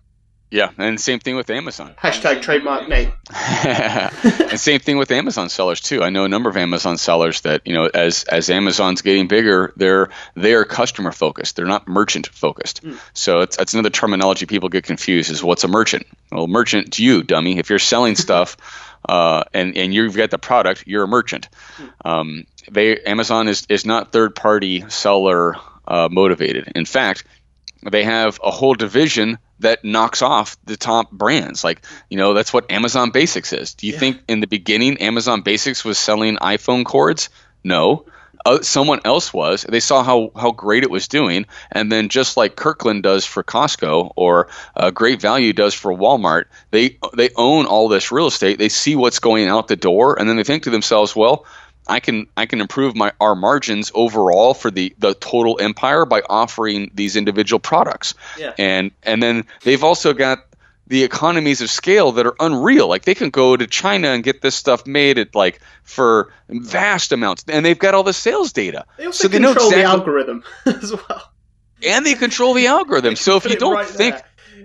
Yeah, 0.51 0.70
and 0.78 1.01
same 1.01 1.20
thing 1.20 1.36
with 1.36 1.48
Amazon. 1.48 1.94
Hashtag 1.96 2.42
trademark 2.42 2.88
name. 2.88 3.12
and 3.32 4.59
same 4.59 4.80
thing 4.80 4.98
with 4.98 5.12
Amazon 5.12 5.48
sellers 5.48 5.80
too. 5.80 6.03
I 6.03 6.11
know 6.11 6.24
a 6.24 6.28
number 6.28 6.51
of 6.51 6.57
Amazon 6.57 6.98
sellers 6.98 7.42
that 7.42 7.66
you 7.66 7.72
know, 7.72 7.86
as 7.86 8.24
as 8.24 8.51
Amazon's 8.51 9.03
getting 9.03 9.28
bigger, 9.28 9.72
they're 9.76 10.11
they're 10.34 10.64
customer 10.64 11.12
focused. 11.12 11.55
They're 11.55 11.66
not 11.66 11.86
merchant 11.86 12.26
focused. 12.26 12.82
Mm. 12.82 12.98
So 13.12 13.40
it's 13.40 13.57
that's 13.57 13.74
another 13.74 13.90
terminology 13.90 14.46
people 14.46 14.68
get 14.68 14.82
confused. 14.84 15.30
Is 15.30 15.44
what's 15.44 15.62
a 15.62 15.68
merchant? 15.68 16.07
Well, 16.32 16.48
merchant 16.48 16.94
to 16.94 17.05
you, 17.05 17.22
dummy. 17.22 17.59
If 17.59 17.70
you're 17.70 17.78
selling 17.78 18.16
stuff. 18.16 18.57
Uh, 19.09 19.44
and 19.55 19.78
and 19.78 19.94
you've 19.94 20.14
got 20.14 20.30
the 20.30 20.36
product, 20.36 20.84
you're 20.86 21.05
a 21.05 21.09
merchant. 21.09 21.48
Hmm. 21.76 21.86
Um, 22.05 22.46
they 22.70 22.98
Amazon 22.98 23.48
is 23.48 23.66
is 23.70 23.86
not 23.86 24.12
third 24.12 24.34
party 24.34 24.84
seller 24.90 25.57
uh, 25.88 26.09
motivated. 26.11 26.72
In 26.74 26.84
fact, 26.84 27.24
they 27.83 28.05
have 28.05 28.39
a 28.43 28.51
whole 28.51 28.74
division 28.74 29.39
that 29.61 29.85
knocks 29.85 30.22
off 30.22 30.57
the 30.64 30.76
top 30.76 31.11
brands. 31.11 31.62
Like, 31.64 31.85
you 32.09 32.16
know, 32.16 32.35
that's 32.35 32.53
what 32.53 32.70
Amazon 32.70 33.11
Basics 33.11 33.53
is. 33.53 33.74
Do 33.74 33.87
you 33.87 33.95
yeah. 33.95 33.99
think 33.99 34.22
in 34.28 34.41
the 34.41 34.47
beginning 34.47 34.99
Amazon 34.99 35.43
Basics 35.43 35.85
was 35.85 35.99
selling 35.99 36.37
iPhone 36.37 36.85
cords? 36.85 37.28
No. 37.62 38.07
Uh, 38.45 38.62
someone 38.62 39.01
else 39.05 39.35
was. 39.35 39.64
They 39.68 39.81
saw 39.81 40.03
how, 40.03 40.33
how 40.35 40.53
great 40.53 40.83
it 40.83 40.91
was 40.91 41.09
doing, 41.09 41.45
and 41.70 41.93
then 41.93 42.09
just 42.09 42.39
like 42.39 42.57
Kirkland 42.57 43.03
does 43.03 43.26
for 43.26 43.43
Costco 43.43 44.12
or 44.16 44.49
uh, 44.74 44.91
Great 44.91 45.20
Value 45.20 45.53
does 45.53 45.74
for 45.74 45.93
Walmart, 45.93 46.45
they 46.70 46.99
they 47.14 47.28
own 47.37 47.66
all 47.66 47.89
this 47.89 48.11
real 48.11 48.28
estate. 48.28 48.59
They 48.59 48.70
see 48.70 48.97
what's 48.97 49.18
going 49.18 49.47
out 49.49 49.68
the 49.68 49.76
door, 49.76 50.18
and 50.18 50.26
then 50.26 50.37
they 50.37 50.45
think 50.45 50.62
to 50.62 50.70
themselves, 50.70 51.14
well, 51.14 51.45
I 51.91 51.99
can 52.01 52.28
I 52.36 52.47
can 52.47 52.61
improve 52.61 52.95
my 52.95 53.12
our 53.20 53.34
margins 53.34 53.91
overall 53.95 54.55
for 54.55 54.70
the 54.70 54.95
the 54.99 55.14
total 55.14 55.59
empire 55.61 56.07
by 56.07 56.22
offering 56.26 56.93
these 56.95 57.16
individual 57.16 57.59
products. 57.59 58.14
Yeah. 58.38 58.55
And 58.57 58.93
and 59.03 59.20
then 59.20 59.45
they've 59.64 59.82
also 59.82 60.14
got 60.14 60.38
the 60.86 61.03
economies 61.03 61.61
of 61.61 61.70
scale 61.70 62.12
that 62.12 62.26
are 62.26 62.34
unreal. 62.38 62.88
Like 62.88 63.05
they 63.05 63.16
can 63.16 63.30
go 63.30 63.57
to 63.57 63.66
China 63.66 64.09
and 64.09 64.22
get 64.22 64.41
this 64.41 64.55
stuff 64.55 64.86
made 64.86 65.18
at 65.18 65.34
like 65.34 65.61
for 65.82 66.32
vast 66.49 67.11
amounts, 67.11 67.45
and 67.49 67.64
they've 67.64 67.78
got 67.78 67.95
all 67.95 68.05
the 68.05 68.12
sales 68.12 68.53
data. 68.53 68.86
They 68.97 69.07
also 69.07 69.24
so 69.24 69.28
they 69.28 69.38
control 69.38 69.66
exactly, 69.66 69.82
the 69.82 69.88
algorithm 69.88 70.45
as 70.66 70.93
well. 70.93 71.32
And 71.84 72.07
they 72.07 72.14
control 72.14 72.55
the 72.55 72.68
algorithm. 72.68 73.16
so 73.16 73.36
if 73.36 73.45
you 73.47 73.57
don't 73.57 73.74
right 73.74 73.86
think. 73.86 74.16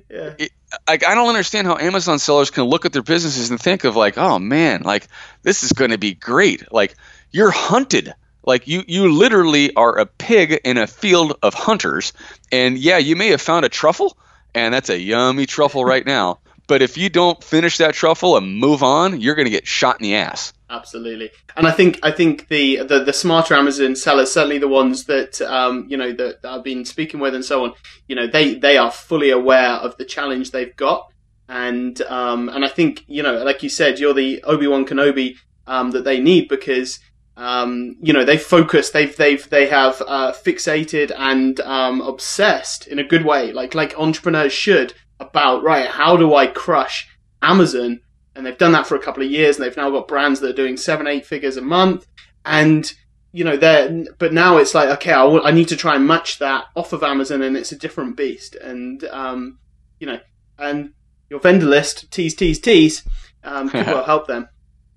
Yeah. 0.10 0.34
It, 0.38 0.52
like 0.88 1.06
I 1.06 1.16
don't 1.16 1.30
understand 1.30 1.68
how 1.68 1.78
Amazon 1.78 2.20
sellers 2.20 2.52
can 2.52 2.66
look 2.66 2.86
at 2.86 2.94
their 2.94 3.02
businesses 3.02 3.50
and 3.50 3.60
think 3.60 3.86
of 3.86 3.96
like, 3.96 4.18
oh 4.18 4.40
man, 4.40 4.84
like 4.84 5.08
this 5.42 5.64
is 5.64 5.72
going 5.72 5.92
to 5.92 5.98
be 5.98 6.14
great. 6.14 6.72
Like 6.72 6.96
you're 7.36 7.52
hunted. 7.52 8.14
Like 8.46 8.66
you, 8.66 8.84
you 8.88 9.12
literally 9.12 9.76
are 9.76 9.98
a 9.98 10.06
pig 10.06 10.62
in 10.64 10.78
a 10.78 10.88
field 10.88 11.38
of 11.44 11.54
hunters. 11.54 12.14
And 12.50 12.78
yeah, 12.78 12.98
you 12.98 13.18
may 13.18 13.28
have 13.30 13.42
found 13.42 13.66
a 13.66 13.70
truffle, 13.70 14.18
and 14.54 14.74
that's 14.74 14.90
a 14.90 14.98
yummy 14.98 15.46
truffle 15.46 15.84
right 15.94 16.06
now. 16.06 16.40
But 16.68 16.82
if 16.82 16.98
you 16.98 17.10
don't 17.10 17.44
finish 17.44 17.78
that 17.78 17.94
truffle 17.94 18.38
and 18.38 18.58
move 18.58 18.84
on, 18.84 19.20
you're 19.20 19.36
going 19.36 19.48
to 19.48 19.52
get 19.52 19.68
shot 19.68 20.00
in 20.00 20.04
the 20.04 20.16
ass. 20.16 20.54
Absolutely, 20.68 21.30
and 21.56 21.68
I 21.68 21.72
think 21.72 22.00
I 22.02 22.12
think 22.12 22.48
the, 22.48 22.78
the, 22.78 23.04
the 23.04 23.14
smarter 23.14 23.54
Amazon 23.54 23.96
sellers, 23.96 24.32
certainly 24.32 24.58
the 24.58 24.68
ones 24.68 25.06
that 25.06 25.40
um, 25.42 25.86
you 25.88 25.96
know 25.96 26.12
that, 26.12 26.42
that 26.42 26.52
I've 26.52 26.64
been 26.64 26.86
speaking 26.86 27.20
with 27.20 27.36
and 27.36 27.46
so 27.46 27.66
on, 27.66 27.74
you 28.08 28.16
know 28.16 28.26
they 28.26 28.56
they 28.56 28.76
are 28.78 28.90
fully 28.90 29.30
aware 29.30 29.74
of 29.74 29.96
the 29.98 30.06
challenge 30.06 30.50
they've 30.50 30.76
got, 30.76 31.12
and 31.48 32.02
um, 32.02 32.50
and 32.50 32.66
I 32.66 32.68
think 32.68 33.04
you 33.08 33.22
know 33.22 33.44
like 33.44 33.62
you 33.62 33.70
said, 33.70 34.00
you're 34.00 34.16
the 34.16 34.42
Obi 34.44 34.66
Wan 34.66 34.88
Kenobi 34.88 35.38
um, 35.68 35.92
that 35.92 36.04
they 36.04 36.20
need 36.20 36.48
because 36.48 37.00
um, 37.38 37.98
you 38.02 38.14
know, 38.14 38.24
they 38.24 38.38
focus, 38.38 38.92
they've, 38.92 39.16
they've, 39.16 39.48
they 39.50 39.68
have, 39.68 40.02
uh, 40.08 40.32
fixated 40.32 41.12
and, 41.16 41.60
um, 41.62 42.02
obsessed 42.02 42.88
in 42.88 43.00
a 43.00 43.04
good 43.04 43.26
way, 43.26 43.52
like, 43.52 43.76
like 43.76 43.98
entrepreneurs 44.00 44.54
should 44.54 44.94
about, 45.20 45.64
right, 45.64 45.88
how 45.88 46.16
do 46.16 46.34
I 46.34 46.48
crush 46.48 47.10
Amazon? 47.42 48.00
And 48.36 48.46
they've 48.46 48.58
done 48.58 48.74
that 48.74 48.88
for 48.88 48.96
a 48.96 49.02
couple 49.02 49.24
of 49.24 49.32
years 49.32 49.58
and 49.58 49.66
they've 49.66 49.78
now 49.78 49.90
got 49.90 50.08
brands 50.08 50.40
that 50.40 50.50
are 50.50 50.54
doing 50.54 50.78
seven, 50.78 51.08
eight 51.08 51.26
figures 51.26 51.58
a 51.58 51.62
month. 51.62 52.06
And, 52.46 52.92
you 53.32 53.44
know, 53.44 53.58
they're, 53.58 54.06
but 54.18 54.34
now 54.34 54.58
it's 54.58 54.76
like, 54.76 54.90
okay, 54.90 55.12
I, 55.12 55.24
w- 55.24 55.44
I 55.44 55.52
need 55.52 55.70
to 55.70 55.78
try 55.78 55.96
and 55.96 56.08
match 56.08 56.40
that 56.40 56.66
off 56.76 56.94
of 56.94 57.04
Amazon 57.04 57.42
and 57.42 57.58
it's 57.58 57.72
a 57.72 57.78
different 57.78 58.18
beast. 58.18 58.56
And, 58.56 59.04
um, 59.06 59.60
you 60.00 60.08
know, 60.08 60.20
and 60.58 60.94
your 61.30 61.40
vendor 61.40 61.66
list, 61.66 62.12
tease, 62.12 62.36
tease, 62.36 62.60
tease, 62.60 63.04
um, 63.44 63.70
could 63.70 63.86
well 63.88 64.06
help 64.06 64.28
them. 64.28 64.48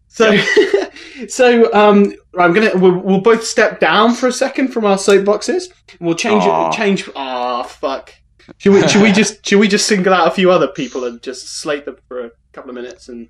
So, 0.09 0.36
so 1.27 1.73
um, 1.73 2.12
I'm 2.39 2.53
gonna 2.53 2.71
we'll, 2.75 2.99
we'll, 2.99 3.21
both 3.21 3.45
step 3.45 3.81
down 3.81 4.14
for 4.14 4.29
a 4.29 4.33
second 4.33 4.69
from 4.69 4.85
our 4.85 4.97
soapboxes. 4.97 5.64
We'll 6.01 6.14
change 6.14 6.45
Aww. 6.45 6.69
it. 6.69 6.77
Change. 6.77 7.09
Ah, 7.16 7.61
oh, 7.61 7.64
fuck. 7.64 8.14
Should 8.59 8.73
we? 8.73 8.89
should 8.89 9.03
we 9.03 9.12
just? 9.12 9.47
Should 9.47 9.59
we 9.59 9.69
just 9.69 9.87
single 9.87 10.14
out 10.14 10.29
a 10.29 10.31
few 10.31 10.51
other 10.51 10.69
people 10.69 11.05
and 11.05 11.23
just 11.23 11.61
slate 11.61 11.85
them 11.85 11.97
for 12.09 12.27
a 12.27 12.31
couple 12.53 12.71
of 12.71 12.75
minutes 12.75 13.09
and? 13.09 13.29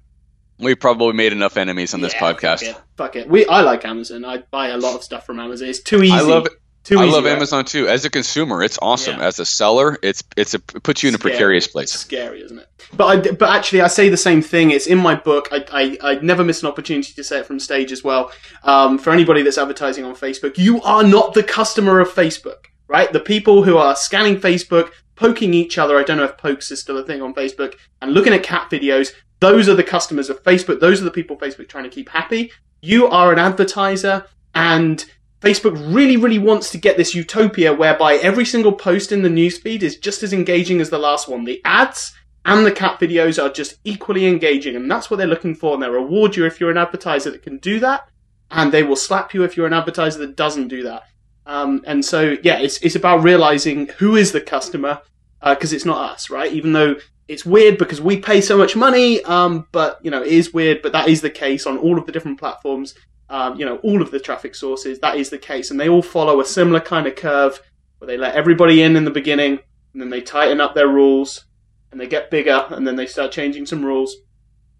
We 0.60 0.74
probably 0.74 1.12
made 1.12 1.32
enough 1.32 1.56
enemies 1.56 1.94
on 1.94 2.00
yeah, 2.00 2.06
this 2.06 2.14
podcast. 2.14 2.60
Fuck 2.60 2.62
it. 2.62 2.82
fuck 2.96 3.16
it. 3.16 3.28
We. 3.28 3.46
I 3.46 3.60
like 3.62 3.84
Amazon. 3.84 4.24
I 4.24 4.38
buy 4.50 4.68
a 4.68 4.76
lot 4.76 4.96
of 4.96 5.04
stuff 5.04 5.24
from 5.24 5.38
Amazon. 5.38 5.68
It's 5.68 5.80
too 5.80 6.02
easy. 6.02 6.12
I 6.12 6.20
love 6.20 6.46
it. 6.46 6.52
Too 6.88 6.98
I 6.98 7.04
love 7.04 7.24
right? 7.24 7.34
Amazon 7.34 7.66
too. 7.66 7.86
As 7.86 8.06
a 8.06 8.10
consumer, 8.10 8.62
it's 8.62 8.78
awesome. 8.80 9.18
Yeah. 9.18 9.26
As 9.26 9.38
a 9.38 9.44
seller, 9.44 9.98
it's 10.02 10.24
it's 10.38 10.54
a, 10.54 10.56
it 10.74 10.82
puts 10.82 11.02
you 11.02 11.10
in 11.10 11.14
a 11.14 11.18
precarious 11.18 11.66
place. 11.66 11.92
It's 11.92 12.00
scary, 12.00 12.40
isn't 12.40 12.58
it? 12.58 12.66
But 12.94 13.04
I, 13.04 13.30
but 13.32 13.54
actually, 13.54 13.82
I 13.82 13.88
say 13.88 14.08
the 14.08 14.16
same 14.16 14.40
thing. 14.40 14.70
It's 14.70 14.86
in 14.86 14.96
my 14.96 15.14
book. 15.14 15.48
I, 15.52 15.66
I, 15.70 16.12
I 16.12 16.14
never 16.20 16.42
miss 16.42 16.62
an 16.62 16.68
opportunity 16.68 17.12
to 17.12 17.22
say 17.22 17.40
it 17.40 17.46
from 17.46 17.60
stage 17.60 17.92
as 17.92 18.02
well. 18.02 18.32
Um, 18.62 18.96
for 18.96 19.12
anybody 19.12 19.42
that's 19.42 19.58
advertising 19.58 20.06
on 20.06 20.14
Facebook, 20.14 20.56
you 20.56 20.80
are 20.80 21.04
not 21.04 21.34
the 21.34 21.42
customer 21.42 22.00
of 22.00 22.08
Facebook, 22.08 22.68
right? 22.86 23.12
The 23.12 23.20
people 23.20 23.64
who 23.64 23.76
are 23.76 23.94
scanning 23.94 24.38
Facebook, 24.38 24.90
poking 25.14 25.52
each 25.52 25.76
other. 25.76 25.98
I 25.98 26.04
don't 26.04 26.16
know 26.16 26.24
if 26.24 26.38
pokes 26.38 26.70
is 26.70 26.80
still 26.80 26.96
a 26.96 27.04
thing 27.04 27.20
on 27.20 27.34
Facebook, 27.34 27.74
and 28.00 28.14
looking 28.14 28.32
at 28.32 28.42
cat 28.42 28.70
videos. 28.70 29.12
Those 29.40 29.68
are 29.68 29.74
the 29.74 29.84
customers 29.84 30.30
of 30.30 30.42
Facebook. 30.42 30.80
Those 30.80 31.02
are 31.02 31.04
the 31.04 31.10
people 31.10 31.36
Facebook 31.36 31.68
trying 31.68 31.84
to 31.84 31.90
keep 31.90 32.08
happy. 32.08 32.50
You 32.80 33.08
are 33.08 33.30
an 33.30 33.38
advertiser, 33.38 34.24
and 34.54 35.04
Facebook 35.40 35.94
really, 35.94 36.16
really 36.16 36.38
wants 36.38 36.70
to 36.70 36.78
get 36.78 36.96
this 36.96 37.14
utopia 37.14 37.72
whereby 37.72 38.14
every 38.16 38.44
single 38.44 38.72
post 38.72 39.12
in 39.12 39.22
the 39.22 39.28
newsfeed 39.28 39.82
is 39.82 39.96
just 39.96 40.22
as 40.22 40.32
engaging 40.32 40.80
as 40.80 40.90
the 40.90 40.98
last 40.98 41.28
one. 41.28 41.44
The 41.44 41.60
ads 41.64 42.12
and 42.44 42.66
the 42.66 42.72
cat 42.72 42.98
videos 42.98 43.40
are 43.42 43.48
just 43.48 43.78
equally 43.84 44.26
engaging, 44.26 44.74
and 44.74 44.90
that's 44.90 45.10
what 45.10 45.18
they're 45.18 45.26
looking 45.26 45.54
for. 45.54 45.74
And 45.74 45.82
they 45.82 45.88
reward 45.88 46.34
you 46.34 46.44
if 46.44 46.58
you're 46.58 46.70
an 46.70 46.76
advertiser 46.76 47.30
that 47.30 47.42
can 47.42 47.58
do 47.58 47.78
that, 47.80 48.08
and 48.50 48.72
they 48.72 48.82
will 48.82 48.96
slap 48.96 49.32
you 49.32 49.44
if 49.44 49.56
you're 49.56 49.66
an 49.66 49.72
advertiser 49.72 50.18
that 50.20 50.34
doesn't 50.34 50.68
do 50.68 50.82
that. 50.82 51.04
Um, 51.46 51.82
and 51.86 52.04
so, 52.04 52.36
yeah, 52.42 52.58
it's 52.58 52.78
it's 52.78 52.96
about 52.96 53.22
realizing 53.22 53.88
who 53.98 54.16
is 54.16 54.32
the 54.32 54.40
customer 54.40 55.00
because 55.40 55.72
uh, 55.72 55.76
it's 55.76 55.84
not 55.84 56.10
us, 56.12 56.30
right? 56.30 56.52
Even 56.52 56.72
though 56.72 56.96
it's 57.28 57.46
weird 57.46 57.78
because 57.78 58.00
we 58.00 58.18
pay 58.18 58.40
so 58.40 58.58
much 58.58 58.74
money, 58.74 59.22
um, 59.22 59.68
but 59.70 60.00
you 60.02 60.10
know, 60.10 60.22
it 60.22 60.32
is 60.32 60.52
weird. 60.52 60.82
But 60.82 60.92
that 60.92 61.08
is 61.08 61.20
the 61.20 61.30
case 61.30 61.64
on 61.64 61.78
all 61.78 61.96
of 61.96 62.06
the 62.06 62.12
different 62.12 62.40
platforms 62.40 62.94
um, 63.30 63.58
you 63.58 63.64
know, 63.64 63.76
all 63.78 64.02
of 64.02 64.10
the 64.10 64.20
traffic 64.20 64.54
sources, 64.54 64.98
that 65.00 65.16
is 65.16 65.30
the 65.30 65.38
case. 65.38 65.70
And 65.70 65.78
they 65.78 65.88
all 65.88 66.02
follow 66.02 66.40
a 66.40 66.44
similar 66.44 66.80
kind 66.80 67.06
of 67.06 67.16
curve 67.16 67.60
where 67.98 68.06
they 68.06 68.16
let 68.16 68.34
everybody 68.34 68.82
in 68.82 68.96
in 68.96 69.04
the 69.04 69.10
beginning 69.10 69.58
and 69.92 70.02
then 70.02 70.10
they 70.10 70.20
tighten 70.20 70.60
up 70.60 70.74
their 70.74 70.88
rules 70.88 71.44
and 71.90 72.00
they 72.00 72.06
get 72.06 72.30
bigger 72.30 72.66
and 72.70 72.86
then 72.86 72.96
they 72.96 73.06
start 73.06 73.32
changing 73.32 73.66
some 73.66 73.84
rules. 73.84 74.16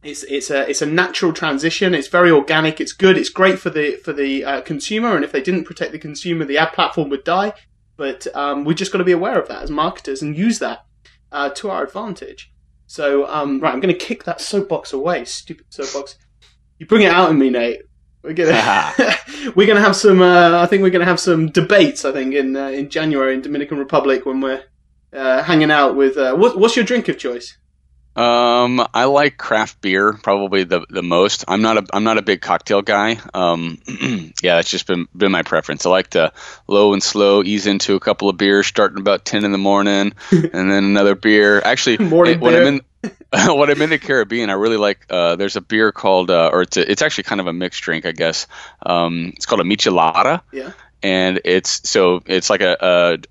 It's, 0.02 0.22
it's 0.24 0.50
a 0.50 0.68
it's 0.68 0.80
a 0.80 0.86
natural 0.86 1.32
transition. 1.32 1.92
It's 1.92 2.06
very 2.06 2.30
organic. 2.30 2.80
It's 2.80 2.92
good. 2.92 3.18
It's 3.18 3.30
great 3.30 3.58
for 3.58 3.70
the 3.70 3.96
for 3.96 4.12
the 4.12 4.44
uh, 4.44 4.60
consumer. 4.60 5.16
And 5.16 5.24
if 5.24 5.32
they 5.32 5.42
didn't 5.42 5.64
protect 5.64 5.90
the 5.90 5.98
consumer, 5.98 6.44
the 6.44 6.58
ad 6.58 6.72
platform 6.72 7.08
would 7.10 7.24
die. 7.24 7.52
But 7.96 8.28
um, 8.34 8.64
we 8.64 8.76
just 8.76 8.92
got 8.92 8.98
to 8.98 9.04
be 9.04 9.12
aware 9.12 9.40
of 9.40 9.48
that 9.48 9.64
as 9.64 9.70
marketers 9.72 10.22
and 10.22 10.38
use 10.38 10.60
that 10.60 10.86
uh, 11.32 11.50
to 11.50 11.68
our 11.70 11.82
advantage. 11.82 12.52
So 12.86 13.26
um, 13.26 13.58
right, 13.58 13.72
I'm 13.72 13.80
going 13.80 13.92
to 13.92 13.98
kick 13.98 14.22
that 14.24 14.40
soapbox 14.40 14.92
away. 14.92 15.24
Stupid 15.24 15.66
soapbox. 15.70 16.16
You 16.78 16.86
bring 16.86 17.02
it 17.02 17.10
out 17.10 17.30
in 17.30 17.38
me, 17.38 17.50
Nate. 17.50 17.80
We're 18.22 18.34
gonna 18.34 18.94
we're 19.54 19.66
gonna 19.66 19.80
have 19.80 19.96
some. 19.96 20.20
Uh, 20.20 20.60
I 20.60 20.66
think 20.66 20.82
we're 20.82 20.90
gonna 20.90 21.04
have 21.04 21.20
some 21.20 21.50
debates. 21.50 22.04
I 22.04 22.12
think 22.12 22.34
in 22.34 22.56
uh, 22.56 22.68
in 22.68 22.90
January 22.90 23.34
in 23.34 23.42
Dominican 23.42 23.78
Republic 23.78 24.26
when 24.26 24.40
we're 24.40 24.64
uh, 25.12 25.42
hanging 25.42 25.70
out 25.70 25.96
with. 25.96 26.16
Uh, 26.16 26.34
what, 26.34 26.58
what's 26.58 26.76
your 26.76 26.84
drink 26.84 27.08
of 27.08 27.18
choice? 27.18 27.56
Um, 28.16 28.84
I 28.92 29.04
like 29.04 29.38
craft 29.38 29.80
beer 29.80 30.12
probably 30.12 30.64
the 30.64 30.84
the 30.90 31.04
most. 31.04 31.44
I'm 31.46 31.62
not 31.62 31.78
a 31.78 31.86
I'm 31.92 32.02
not 32.02 32.18
a 32.18 32.22
big 32.22 32.40
cocktail 32.40 32.82
guy. 32.82 33.20
Um, 33.32 33.78
yeah, 34.42 34.56
that's 34.56 34.70
just 34.70 34.88
been 34.88 35.06
been 35.16 35.30
my 35.30 35.42
preference. 35.42 35.86
I 35.86 35.90
like 35.90 36.10
to 36.10 36.32
low 36.66 36.94
and 36.94 37.02
slow 37.02 37.44
ease 37.44 37.68
into 37.68 37.94
a 37.94 38.00
couple 38.00 38.28
of 38.28 38.36
beers, 38.36 38.66
starting 38.66 38.98
about 38.98 39.24
ten 39.24 39.44
in 39.44 39.52
the 39.52 39.58
morning, 39.58 40.14
and 40.32 40.52
then 40.52 40.84
another 40.84 41.14
beer. 41.14 41.62
Actually, 41.64 41.98
Morning 41.98 42.40
when 42.40 42.54
beer. 42.54 42.62
I'm 42.62 42.74
in 42.74 42.80
when 43.32 43.70
I'm 43.70 43.82
in 43.82 43.90
the 43.90 43.98
Caribbean, 43.98 44.50
I 44.50 44.54
really 44.54 44.76
like. 44.76 45.06
Uh, 45.08 45.36
there's 45.36 45.56
a 45.56 45.60
beer 45.60 45.92
called, 45.92 46.30
uh, 46.30 46.50
or 46.52 46.62
it's 46.62 46.76
a, 46.76 46.90
it's 46.90 47.02
actually 47.02 47.24
kind 47.24 47.40
of 47.40 47.46
a 47.46 47.52
mixed 47.52 47.82
drink, 47.82 48.06
I 48.06 48.12
guess. 48.12 48.46
Um, 48.84 49.32
it's 49.36 49.46
called 49.46 49.60
a 49.60 49.64
michelada. 49.64 50.42
Yeah. 50.52 50.72
And 51.00 51.40
it's 51.44 51.88
so 51.88 52.22
it's 52.26 52.50
like 52.50 52.60
a, 52.60 52.76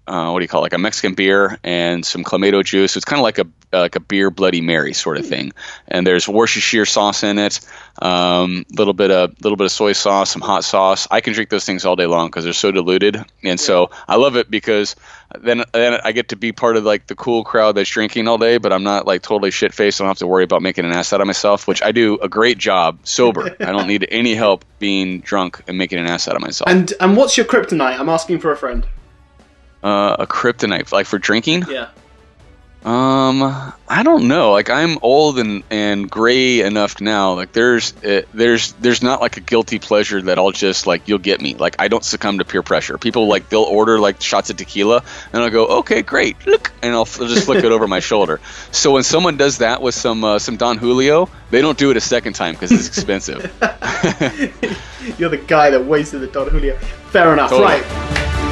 a 0.07 0.11
uh, 0.11 0.32
what 0.32 0.39
do 0.39 0.43
you 0.43 0.47
call 0.47 0.61
it? 0.61 0.63
like 0.63 0.74
a 0.74 0.78
Mexican 0.78 1.15
beer 1.15 1.59
and 1.65 2.05
some 2.05 2.24
clamato 2.24 2.63
juice. 2.63 2.95
It's 2.95 3.03
kind 3.03 3.20
of 3.20 3.24
like 3.24 3.39
a 3.39 3.47
uh, 3.74 3.82
like 3.82 3.95
a 3.95 3.99
beer 3.99 4.30
Bloody 4.30 4.61
Mary 4.61 4.93
sort 4.93 5.18
of 5.18 5.26
thing. 5.26 5.51
And 5.88 6.07
there's 6.07 6.28
Worcestershire 6.28 6.86
sauce 6.86 7.24
in 7.24 7.38
it, 7.38 7.59
a 8.01 8.07
um, 8.07 8.65
little 8.72 8.93
bit 8.93 9.11
of 9.11 9.41
little 9.41 9.57
bit 9.57 9.65
of 9.65 9.72
soy 9.72 9.93
sauce, 9.93 10.32
some 10.32 10.41
hot 10.41 10.63
sauce. 10.63 11.07
I 11.11 11.22
can 11.22 11.34
drink 11.34 11.49
those 11.49 11.65
things 11.65 11.86
all 11.86 11.95
day 11.95 12.05
long 12.05 12.28
because 12.28 12.43
they're 12.43 12.53
so 12.53 12.72
diluted, 12.72 13.24
and 13.43 13.59
so 13.59 13.89
I 14.07 14.15
love 14.15 14.36
it 14.38 14.49
because 14.49 14.95
then 15.41 15.63
then 15.74 15.99
I 16.03 16.11
get 16.13 16.30
to 16.30 16.36
be 16.36 16.51
part 16.51 16.78
of 16.78 16.86
like 16.86 17.07
the 17.07 17.15
cool 17.15 17.43
crowd 17.43 17.76
that's 17.76 17.89
drinking 17.89 18.28
all 18.28 18.38
day, 18.38 18.57
but 18.57 18.72
I'm 18.72 18.84
not 18.84 19.05
like 19.05 19.22
totally 19.22 19.51
shit 19.51 19.74
faced. 19.74 19.99
I 19.99 20.05
don't 20.05 20.09
have 20.09 20.20
to 20.20 20.28
worry 20.28 20.43
about 20.43 20.61
making 20.61 20.86
an 20.86 20.93
ass 20.93 21.11
out 21.11 21.22
of 21.22 21.28
myself, 21.28 21.68
which 21.68 21.82
I 21.84 21.91
do 21.91 22.18
a 22.22 22.30
great 22.30 22.57
job 22.57 22.99
sober. 23.03 23.55
I 23.59 23.72
don't 23.72 23.88
need 23.88 24.07
any 24.09 24.36
help 24.36 24.63
being 24.80 25.20
drunk 25.20 25.61
and 25.68 25.78
making 25.78 25.99
an 25.99 26.05
ass 26.05 26.28
out 26.28 26.36
of 26.36 26.41
myself. 26.41 26.70
And 26.70 26.93
and 26.99 27.18
what's 27.18 27.36
your 27.36 27.45
kryptonite? 27.45 27.99
I'm 27.99 28.09
asking 28.09 28.39
for 28.39 28.51
a 28.51 28.57
friend. 28.57 28.86
Uh, 29.84 30.15
a 30.20 30.28
kryptonite, 30.28 30.91
like 30.91 31.05
for 31.05 31.20
drinking? 31.20 31.63
Yeah. 31.70 31.89
Um, 32.86 33.73
I 33.89 34.03
don't 34.03 34.28
know. 34.28 34.51
Like 34.51 34.69
I'm 34.69 34.99
old 35.01 35.39
and 35.39 35.63
and 35.69 36.09
gray 36.09 36.61
enough 36.61 37.01
now. 37.01 37.34
Like 37.34 37.51
there's 37.51 37.93
uh, 38.03 38.21
there's 38.34 38.73
there's 38.73 39.01
not 39.01 39.19
like 39.19 39.38
a 39.38 39.39
guilty 39.41 39.80
pleasure 39.80 40.21
that 40.21 40.38
I'll 40.38 40.51
just 40.51 40.88
like 40.88 41.07
you'll 41.07 41.17
get 41.17 41.41
me. 41.41 41.55
Like 41.55 41.75
I 41.80 41.88
don't 41.88 42.03
succumb 42.03 42.38
to 42.38 42.45
peer 42.45 42.63
pressure. 42.63 42.97
People 42.97 43.28
like 43.28 43.49
they'll 43.49 43.63
order 43.63 43.99
like 43.99 44.21
shots 44.21 44.49
of 44.51 44.57
tequila 44.57 45.03
and 45.34 45.41
I'll 45.43 45.49
go 45.49 45.80
okay 45.80 46.01
great 46.01 46.45
look 46.45 46.71
and 46.82 46.93
I'll, 46.93 47.07
I'll 47.19 47.28
just 47.28 47.45
flick 47.45 47.63
it 47.63 47.71
over 47.71 47.88
my 47.88 47.99
shoulder. 47.99 48.39
So 48.71 48.91
when 48.91 49.03
someone 49.03 49.38
does 49.38 49.57
that 49.57 49.82
with 49.82 49.95
some 49.95 50.23
uh, 50.23 50.39
some 50.39 50.55
Don 50.55 50.78
Julio, 50.78 51.30
they 51.49 51.61
don't 51.61 51.78
do 51.78 51.91
it 51.91 51.97
a 51.97 52.01
second 52.01 52.34
time 52.34 52.53
because 52.53 52.71
it's 52.71 52.88
expensive. 52.88 53.41
You're 55.17 55.30
the 55.30 55.43
guy 55.45 55.71
that 55.71 55.84
wasted 55.84 56.21
the 56.21 56.28
Don 56.28 56.49
Julio. 56.49 56.78
Fair 57.09 57.34
enough. 57.34 57.49
Totally. 57.49 57.82
Right. 57.82 58.46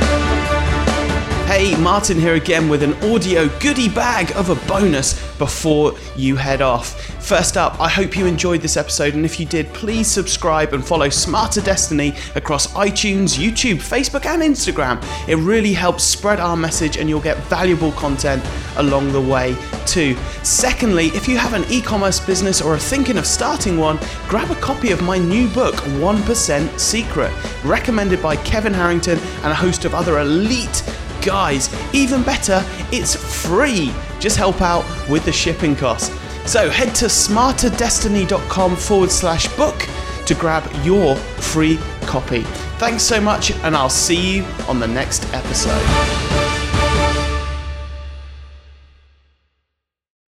Hey, 1.45 1.77
Martin 1.77 2.19
here 2.19 2.33
again 2.33 2.69
with 2.69 2.81
an 2.81 2.95
audio 3.11 3.47
goodie 3.59 3.87
bag 3.87 4.31
of 4.31 4.49
a 4.49 4.55
bonus 4.67 5.13
before 5.37 5.93
you 6.15 6.35
head 6.35 6.59
off. 6.59 6.99
First 7.23 7.55
up, 7.55 7.79
I 7.79 7.87
hope 7.87 8.17
you 8.17 8.25
enjoyed 8.25 8.61
this 8.61 8.75
episode, 8.75 9.13
and 9.13 9.23
if 9.23 9.39
you 9.39 9.45
did, 9.45 9.67
please 9.67 10.07
subscribe 10.07 10.73
and 10.73 10.85
follow 10.85 11.07
Smarter 11.07 11.61
Destiny 11.61 12.15
across 12.33 12.73
iTunes, 12.73 13.37
YouTube, 13.37 13.75
Facebook, 13.75 14.25
and 14.25 14.41
Instagram. 14.41 14.99
It 15.29 15.35
really 15.35 15.71
helps 15.71 16.03
spread 16.03 16.39
our 16.39 16.57
message, 16.57 16.97
and 16.97 17.07
you'll 17.07 17.21
get 17.21 17.37
valuable 17.43 17.91
content 17.91 18.43
along 18.77 19.11
the 19.11 19.21
way 19.21 19.55
too. 19.85 20.17
Secondly, 20.41 21.07
if 21.09 21.27
you 21.27 21.37
have 21.37 21.53
an 21.53 21.63
e 21.71 21.79
commerce 21.79 22.19
business 22.19 22.59
or 22.59 22.73
are 22.73 22.79
thinking 22.79 23.19
of 23.19 23.25
starting 23.27 23.77
one, 23.77 23.99
grab 24.27 24.49
a 24.49 24.55
copy 24.55 24.91
of 24.91 25.03
my 25.03 25.19
new 25.19 25.47
book, 25.49 25.75
1% 25.75 26.79
Secret, 26.79 27.31
recommended 27.63 28.21
by 28.21 28.35
Kevin 28.37 28.73
Harrington 28.73 29.19
and 29.19 29.51
a 29.51 29.55
host 29.55 29.85
of 29.85 29.93
other 29.93 30.19
elite 30.19 30.83
guys, 31.25 31.69
even 31.93 32.23
better, 32.23 32.63
it's 32.91 33.15
free. 33.45 33.91
Just 34.19 34.37
help 34.37 34.61
out 34.61 34.85
with 35.09 35.25
the 35.25 35.31
shipping 35.31 35.75
costs. 35.75 36.15
So 36.49 36.69
head 36.69 36.93
to 36.95 37.05
smarterdestiny.com 37.05 38.75
forward 38.75 39.11
slash 39.11 39.47
book 39.57 39.87
to 40.27 40.35
grab 40.35 40.63
your 40.85 41.15
free 41.15 41.77
copy. 42.01 42.43
Thanks 42.77 43.03
so 43.03 43.19
much, 43.19 43.51
and 43.51 43.75
I'll 43.75 43.89
see 43.89 44.37
you 44.37 44.43
on 44.67 44.79
the 44.79 44.87
next 44.87 45.25
episode. 45.33 46.54